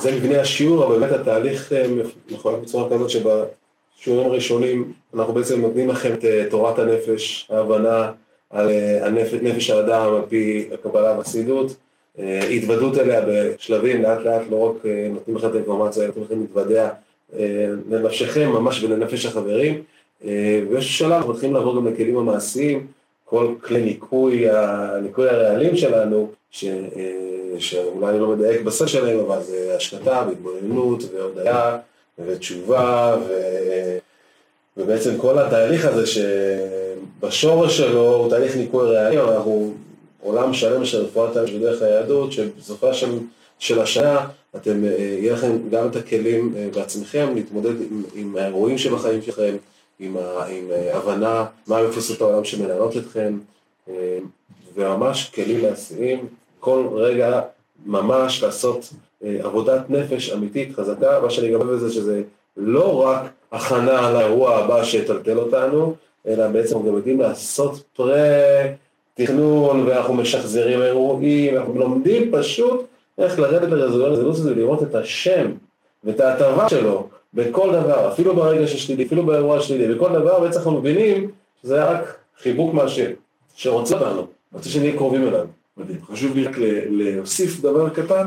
זה 0.00 0.16
מבנה 0.16 0.40
השיעור, 0.40 0.86
אבל 0.86 1.00
באמת 1.00 1.20
התהליך 1.20 1.72
אה, 1.72 1.86
מחולק 2.30 2.58
בצורה 2.62 2.90
כזאת 2.90 3.10
שבשיעורים 3.10 4.30
הראשונים 4.30 4.92
אנחנו 5.14 5.32
בעצם 5.32 5.60
נותנים 5.60 5.88
לכם 5.88 6.12
את 6.12 6.24
אה, 6.24 6.46
תורת 6.50 6.78
הנפש, 6.78 7.48
ההבנה 7.50 8.12
על 8.54 8.70
אה, 8.70 9.10
נפש 9.42 9.70
האדם 9.70 10.14
על 10.14 10.22
פי 10.28 10.68
הקבלה 10.72 11.16
והחסידות, 11.16 11.76
אה, 12.18 12.40
התוודות 12.48 12.98
אליה 12.98 13.20
בשלבים, 13.28 14.02
לאט 14.02 14.18
לאט 14.18 14.42
לא 14.50 14.70
רק 14.70 14.86
אה, 14.86 15.08
נותנים 15.12 15.36
לכם 15.36 15.48
את 15.48 15.52
האינפורמציה, 15.52 16.02
אלא 16.02 16.12
נותנים 16.16 16.26
לכם 16.26 16.40
להתוודע 16.40 16.88
לנפשכם 17.90 18.48
ממש 18.48 18.82
ולנפש 18.82 19.26
החברים, 19.26 19.82
ויש 20.70 20.98
שלב, 20.98 21.12
אנחנו 21.12 21.32
מתחילים 21.32 21.54
לעבור 21.54 21.76
גם 21.76 21.86
לכלים 21.86 22.16
המעשיים, 22.16 22.86
כל 23.24 23.54
כלי 23.62 23.82
ניקוי, 23.82 24.50
הניקוי 24.50 25.28
הרעלים 25.28 25.76
שלנו, 25.76 26.30
ש, 26.50 26.64
שאולי 27.58 28.10
אני 28.10 28.20
לא 28.20 28.28
מדייק 28.28 28.60
בסט 28.60 28.88
שלהם, 28.88 29.18
אבל 29.18 29.42
זה 29.42 29.74
השקטה 29.76 30.24
והתבוננות 30.28 31.02
והודיה 31.14 31.78
ותשובה, 32.18 33.16
ו, 33.28 33.32
ובעצם 34.76 35.18
כל 35.18 35.38
התהליך 35.38 35.84
הזה 35.84 36.06
שבשורש 36.06 37.76
שלו 37.76 38.14
הוא 38.16 38.30
תהליך 38.30 38.56
ניקוי 38.56 38.96
רעלים, 38.96 39.20
אנחנו 39.20 39.72
עולם 40.22 40.54
שלם 40.54 40.84
של 40.84 41.04
רפואת 41.04 41.36
האש 41.36 41.50
בדרך 41.50 41.82
היהדות, 41.82 42.32
שבסופה 42.32 42.94
של, 42.94 43.18
של 43.58 43.80
השנה 43.80 44.26
אתם, 44.56 44.84
אה, 44.84 44.90
יהיה 44.90 45.32
לכם 45.32 45.68
גם 45.70 45.88
את 45.88 45.96
הכלים 45.96 46.54
אה, 46.56 46.68
בעצמכם 46.74 47.34
להתמודד 47.34 47.80
עם, 47.80 48.02
עם 48.14 48.36
האירועים 48.36 48.78
שבחיים 48.78 49.22
שלכם, 49.22 49.56
עם, 49.98 50.16
ה, 50.16 50.46
עם 50.46 50.70
אה, 50.70 50.96
הבנה 50.96 51.46
מה 51.66 51.88
מפלסות 51.88 52.20
העולם 52.20 52.44
שמנהלות 52.44 52.96
אתכם, 52.96 53.38
וממש 54.76 55.30
כלים 55.34 55.62
מעשיים, 55.62 56.26
כל 56.60 56.86
רגע 56.92 57.40
ממש 57.86 58.42
לעשות 58.42 58.92
עבודת 59.22 59.90
נפש 59.90 60.30
אמיתית, 60.30 60.74
חזקה, 60.76 61.20
מה 61.22 61.30
שאני 61.30 61.52
גם 61.52 61.60
אוהב 61.60 61.70
בזה 61.70 61.92
שזה 61.92 62.22
לא 62.56 63.02
רק 63.02 63.22
הכנה 63.52 64.12
לאירוע 64.12 64.56
הבא 64.56 64.84
שיטלטל 64.84 65.38
אותנו, 65.38 65.94
אלא 66.26 66.48
בעצם 66.48 66.78
גם 66.78 66.96
יודעים 66.96 67.20
לעשות 67.20 67.82
פרה-תכנון, 67.96 69.86
ואנחנו 69.86 70.14
משחזרים 70.14 70.82
אירועים, 70.82 71.56
אנחנו 71.56 71.78
לומדים 71.78 72.32
פשוט 72.32 72.86
איך 73.18 73.38
לרדת 73.38 73.68
לרזולוציה 73.68 74.44
ולראות 74.44 74.82
את 74.82 74.94
השם 74.94 75.52
ואת 76.04 76.20
ההטבה 76.20 76.68
שלו 76.68 77.08
בכל 77.34 77.72
דבר, 77.72 78.12
אפילו 78.12 78.36
ברגע 78.36 78.66
ששלילי, 78.66 79.04
אפילו 79.04 79.26
באירוע 79.26 79.60
שלילי, 79.60 79.94
בכל 79.94 80.12
דבר 80.12 80.40
בעצם 80.40 80.58
אנחנו 80.58 80.72
מבינים 80.72 81.30
שזה 81.62 81.84
רק 81.84 82.16
חיבוק 82.42 82.74
מהשם, 82.74 83.10
שרוצה 83.54 83.94
אותנו, 83.94 84.26
רוצה 84.52 84.68
שנהיה 84.68 84.96
קרובים 84.96 85.28
אליו. 85.28 85.46
מדהים. 85.76 85.98
חשוב 86.12 86.36
לי 86.36 86.44
רק 86.44 86.56
להוסיף 86.90 87.60
דבר 87.60 87.88
קטן. 87.88 88.26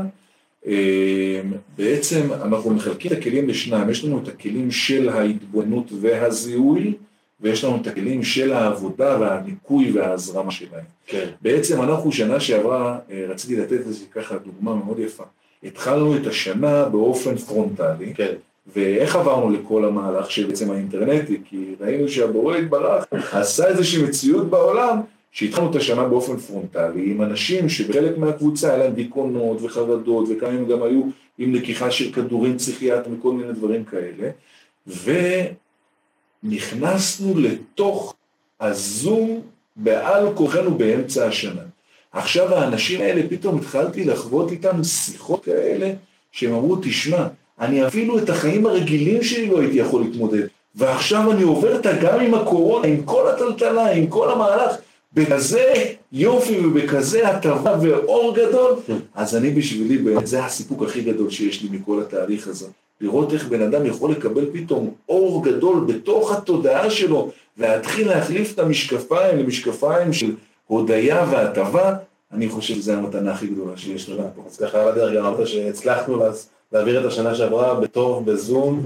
אה, 0.68 1.42
בעצם 1.78 2.34
אנחנו 2.34 2.70
מחלקים 2.72 3.12
את 3.12 3.18
הכלים 3.18 3.50
לשניים, 3.50 3.90
יש 3.90 4.04
לנו 4.04 4.20
את 4.24 4.28
הכלים 4.28 4.72
של 4.72 5.10
ההתבוננות 5.10 5.92
והזיהוי, 6.02 6.94
ויש 7.42 7.64
לנו 7.64 7.76
את 7.82 7.88
הכלים 7.88 8.24
של 8.24 8.54
העבודה 8.54 9.18
והניקוי 9.20 9.92
וההזרמה 9.92 10.52
שלהם. 10.52 10.84
כן. 11.08 11.28
בעצם 11.42 11.82
אנחנו 11.82 12.12
שנה 12.12 12.40
שעברה, 12.40 13.00
אה, 13.12 13.26
רציתי 13.30 13.56
לתת 13.56 13.80
לזה 13.88 14.06
ככה 14.12 14.36
דוגמה 14.38 14.76
מאוד 14.76 15.00
יפה. 15.00 15.24
התחלנו 15.64 16.16
את 16.18 16.28
השנה 16.28 16.86
באופן 16.86 17.38
פרונטלי, 17.38 18.14
כן. 18.14 18.34
ואיך 18.76 19.16
עברנו 19.16 19.50
לכל 19.50 19.86
המהלך 19.86 20.32
של 20.32 20.48
בעצם 20.48 20.72
האינטרנטי? 20.72 21.42
כי 21.46 21.76
ראינו 21.80 22.08
שהבורא 22.08 22.58
יתברך 22.58 23.06
עשה 23.32 23.68
איזושהי 23.68 24.04
מציאות 24.04 24.50
בעולם 24.50 25.02
שהתחלנו 25.38 25.72
את 25.72 25.76
השנה 25.76 26.04
באופן 26.04 26.38
פרונטלי 26.38 27.12
עם 27.12 27.22
אנשים 27.22 27.70
שבחלק 27.70 28.18
מהקבוצה 28.18 28.68
היה 28.68 28.78
להם 28.78 28.94
דיכאונות 28.94 29.62
וחרדות 29.62 30.26
וכמה 30.30 30.50
הם 30.50 30.66
גם 30.66 30.84
היו 30.84 31.02
עם 31.38 31.56
לקיחה 31.56 31.92
של 31.92 32.14
כדורים 32.14 32.58
פסיכיאטריים 32.58 33.20
וכל 33.20 33.32
מיני 33.32 33.54
דברים 33.54 33.84
כאלה 33.84 34.30
ונכנסנו 36.44 37.40
לתוך 37.40 38.16
הזום 38.62 39.42
בעל 39.76 40.34
כוחנו 40.36 40.78
באמצע 40.78 41.28
השנה. 41.28 41.62
עכשיו 42.12 42.54
האנשים 42.56 43.02
האלה 43.02 43.22
פתאום 43.30 43.58
התחלתי 43.58 44.04
לחוות 44.04 44.52
איתם 44.52 44.84
שיחות 44.84 45.46
כאלה 45.46 45.94
שהם 46.32 46.54
אמרו 46.54 46.78
תשמע 46.82 47.28
אני 47.60 47.88
אפילו 47.88 48.20
את 48.20 48.30
החיים 48.30 48.66
הרגילים 48.66 49.24
שלי 49.24 49.48
לא 49.48 49.62
הייתי 49.62 49.78
יכול 49.78 50.02
להתמודד 50.02 50.48
ועכשיו 50.76 51.32
אני 51.32 51.44
עובר 51.44 51.78
אותה 51.78 51.92
גם 52.02 52.20
עם 52.20 52.34
הקורונה, 52.34 52.88
עם 52.88 53.04
כל 53.04 53.30
הטלטלה, 53.30 53.92
עם 53.92 54.08
כל 54.08 54.32
המהלך 54.32 54.78
בכזה 55.18 55.74
יופי 56.12 56.66
ובכזה 56.66 57.28
הטבה 57.28 57.78
ואור 57.82 58.36
גדול, 58.36 58.72
אז 59.16 59.36
אני 59.36 59.50
בשבילי, 59.50 60.16
זה 60.24 60.46
הסיפוק 60.46 60.84
הכי 60.84 61.02
גדול 61.02 61.30
שיש 61.30 61.64
לי 61.64 61.70
מכל 61.78 62.02
התהליך 62.02 62.48
הזה. 62.48 62.68
לראות 63.02 63.34
איך 63.34 63.48
בן 63.48 63.62
אדם 63.62 63.86
יכול 63.86 64.12
לקבל 64.12 64.46
פתאום 64.54 64.94
אור 65.10 65.44
גדול 65.46 65.86
בתוך 65.88 66.32
התודעה 66.32 66.90
שלו, 66.90 67.32
ולהתחיל 67.58 68.08
להחליף 68.08 68.54
את 68.54 68.60
המשקפיים 68.60 69.38
למשקפיים 69.38 70.14
של 70.14 70.36
הודיה 70.68 71.26
והטבה, 71.32 71.96
אני 72.32 72.50
חושב 72.50 72.76
שזו 72.76 72.94
המתנה 72.94 73.32
הכי 73.32 73.48
גדולה 73.48 73.78
שיש 73.78 74.10
לנו. 74.10 74.30
אז 74.48 74.58
ככה 74.58 74.82
על 74.82 74.88
הדרך 74.88 75.14
גם 75.14 75.26
אמרת 75.26 75.48
שהצלחנו 75.48 76.24
להעביר 76.72 77.02
את 77.02 77.06
השנה 77.06 77.36
שעברה 77.36 77.74
בטוב, 77.74 78.32
בזום. 78.32 78.84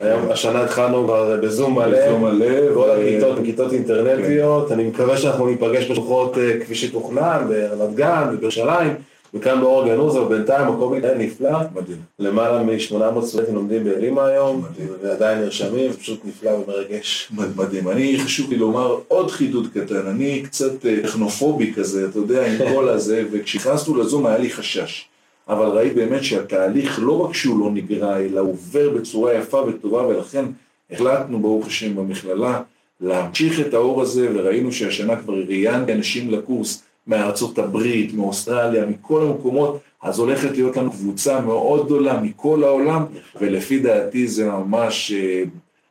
היום, 0.00 0.30
השנה 0.30 0.64
התחלנו 0.64 1.04
כבר 1.04 1.36
בזום 1.42 1.78
מלא. 1.78 2.06
בזום 2.06 2.24
מלא, 2.24 2.74
כל 2.74 2.90
הכיתות 2.90 3.38
כיתות 3.44 3.72
אינטרנטיות. 3.72 4.72
אני 4.72 4.84
מקווה 4.84 5.16
שאנחנו 5.16 5.46
ניפגש 5.46 5.90
בשלוחות 5.90 6.38
אה, 6.38 6.60
כפי 6.60 6.74
שתוכנן, 6.74 7.46
ברמת 7.48 7.94
גן, 7.94 8.36
בירושלים, 8.40 8.94
וכאן 9.34 9.60
באור 9.60 9.82
הגנוז, 9.82 10.16
אבל 10.16 10.36
בינתיים 10.36 10.68
מתנהל 10.92 11.18
נפלא. 11.18 11.58
מדהים. 11.74 11.96
למעלה 12.18 12.62
מ-800 12.62 13.24
סטודנטים 13.24 13.54
לומדים 13.54 13.84
באלימה 13.84 14.26
היום. 14.26 14.64
ועדיין 15.02 15.38
נרשמים, 15.38 15.92
פשוט 15.92 16.20
נפלא 16.24 16.50
ומרגש. 16.50 17.32
מדהים. 17.56 17.88
אני, 17.88 18.18
חשוב 18.24 18.50
לי 18.50 18.56
לומר 18.56 18.98
עוד 19.08 19.30
חידוד 19.30 19.66
קטן, 19.74 20.06
אני 20.06 20.42
קצת 20.42 20.86
אה, 20.86 20.96
טכנופובי 21.02 21.72
כזה, 21.74 22.06
אתה 22.10 22.18
יודע, 22.18 22.46
עם 22.46 22.58
כל 22.74 22.88
הזה, 22.88 23.24
וכשנכנסנו 23.32 23.96
לזום 23.96 24.26
היה 24.26 24.38
לי 24.38 24.50
חשש. 24.50 25.10
אבל 25.48 25.66
ראית 25.66 25.94
באמת 25.94 26.24
שהתהליך 26.24 26.98
לא 27.02 27.20
רק 27.20 27.34
שהוא 27.34 27.60
לא 27.60 27.70
נגרע, 27.70 28.18
אלא 28.18 28.40
עובר 28.40 28.90
בצורה 28.90 29.34
יפה 29.34 29.62
וטובה, 29.66 30.06
ולכן 30.06 30.44
החלטנו, 30.90 31.40
ברוך 31.40 31.66
השם, 31.66 31.96
במכללה, 31.96 32.62
להמשיך 33.00 33.60
את 33.60 33.74
האור 33.74 34.02
הזה, 34.02 34.28
וראינו 34.34 34.72
שהשנה 34.72 35.16
כבר 35.16 35.34
ראיינתי 35.34 35.92
אנשים 35.92 36.30
לקורס 36.30 36.82
מארצות 37.06 37.58
הברית, 37.58 38.14
מאוסטרליה, 38.14 38.86
מכל 38.86 39.22
המקומות, 39.22 39.78
אז 40.02 40.18
הולכת 40.18 40.50
להיות 40.50 40.76
לנו 40.76 40.92
קבוצה 40.92 41.40
מאוד 41.40 41.86
גדולה 41.86 42.20
מכל 42.20 42.64
העולם, 42.64 43.04
ולפי 43.40 43.78
דעתי 43.78 44.28
זה 44.28 44.46
ממש 44.46 45.12
אה, 45.12 45.42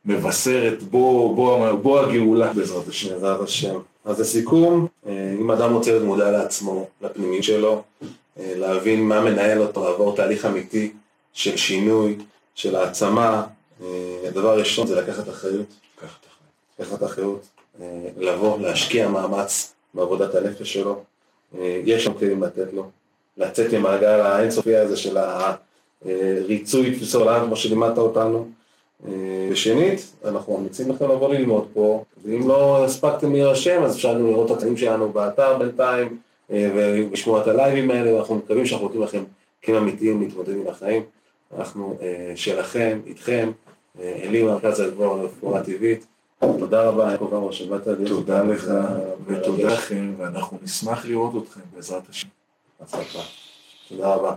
מבשרת 0.04 0.82
בוא, 0.82 1.36
בוא, 1.36 1.72
בוא 1.72 2.00
הגאולה 2.00 2.52
בעזרת 2.52 2.88
השם. 2.88 3.08
בעזרת 3.08 3.40
השם. 3.40 3.74
אז 4.04 4.20
לסיכום, 4.20 4.86
אה, 5.06 5.34
אם 5.40 5.50
אדם 5.50 5.72
רוצה 5.74 5.90
להיות 5.90 6.04
מודע 6.04 6.30
לעצמו, 6.30 6.86
לפנימית 7.02 7.44
שלו, 7.44 7.82
להבין 8.36 9.02
מה 9.02 9.20
מנהל 9.20 9.62
אותו, 9.62 9.84
לעבור 9.84 10.16
תהליך 10.16 10.44
אמיתי 10.44 10.92
של 11.32 11.56
שינוי, 11.56 12.18
של 12.54 12.76
העצמה, 12.76 13.46
אה, 13.82 13.86
הדבר 14.28 14.50
הראשון 14.50 14.86
זה 14.86 14.96
לקחת 15.00 15.28
אחריות. 15.28 15.66
לקחת 16.78 17.02
אחריות, 17.02 17.48
לבוא, 18.18 18.58
להשקיע 18.58 19.08
מאמץ 19.08 19.74
בעבודת 19.94 20.34
הנפש 20.34 20.72
שלו. 20.72 21.02
יש 21.62 22.04
שם 22.04 22.14
כלים 22.14 22.42
לתת 22.42 22.72
לו, 22.72 22.90
לצאת 23.36 23.74
ממעגל 23.74 24.20
האינסופי 24.20 24.76
הזה 24.76 24.96
של 24.96 25.18
הריצוי 26.04 26.94
תפיסות 26.94 27.22
עולם, 27.22 27.46
כמו 27.46 27.56
שלימדת 27.56 27.98
אותנו. 27.98 28.48
ושנית, 29.50 30.12
אנחנו 30.24 30.58
ממליצים 30.58 30.90
לכם 30.90 31.04
לבוא 31.04 31.34
ללמוד 31.34 31.68
פה, 31.72 32.04
ואם 32.24 32.48
לא 32.48 32.84
הספקתם 32.84 33.32
להירשם, 33.32 33.82
אז 33.82 33.96
אפשר 33.96 34.18
לראות 34.18 34.50
את 34.50 34.56
התנאים 34.56 34.76
שלנו 34.76 35.12
באתר 35.12 35.58
בינתיים, 35.58 36.18
ולשמוע 36.50 37.42
את 37.42 37.46
הלייבים 37.46 37.90
האלה, 37.90 38.14
ואנחנו 38.14 38.34
מקווים 38.34 38.66
שאנחנו 38.66 38.86
נותנים 38.86 39.02
לכם 39.02 39.24
כלים 39.64 39.76
אמיתיים 39.76 40.20
להתמודד 40.20 40.56
עם 40.56 40.68
החיים. 40.68 41.02
אנחנו 41.56 41.98
שלכם, 42.34 43.00
איתכם, 43.06 43.50
אלי 44.00 44.42
מרכז 44.42 44.80
הגבוה 44.80 45.22
לרפואה 45.22 45.62
טבעית. 45.62 46.06
תודה 46.40 46.82
רבה, 46.82 47.10
יעקב 47.10 47.34
אמר, 47.34 47.50
שבאת 47.50 47.86
להיות. 47.86 48.08
תודה 48.08 48.42
לך 48.42 48.70
ותודה 49.26 49.72
לכם, 49.74 50.14
ואנחנו 50.18 50.58
נשמח 50.62 51.06
לראות 51.06 51.44
אתכם 51.44 51.60
בעזרת 51.74 52.08
השם. 52.08 52.28
הצלחה. 52.80 53.18
תודה 53.88 54.14
רבה. 54.14 54.34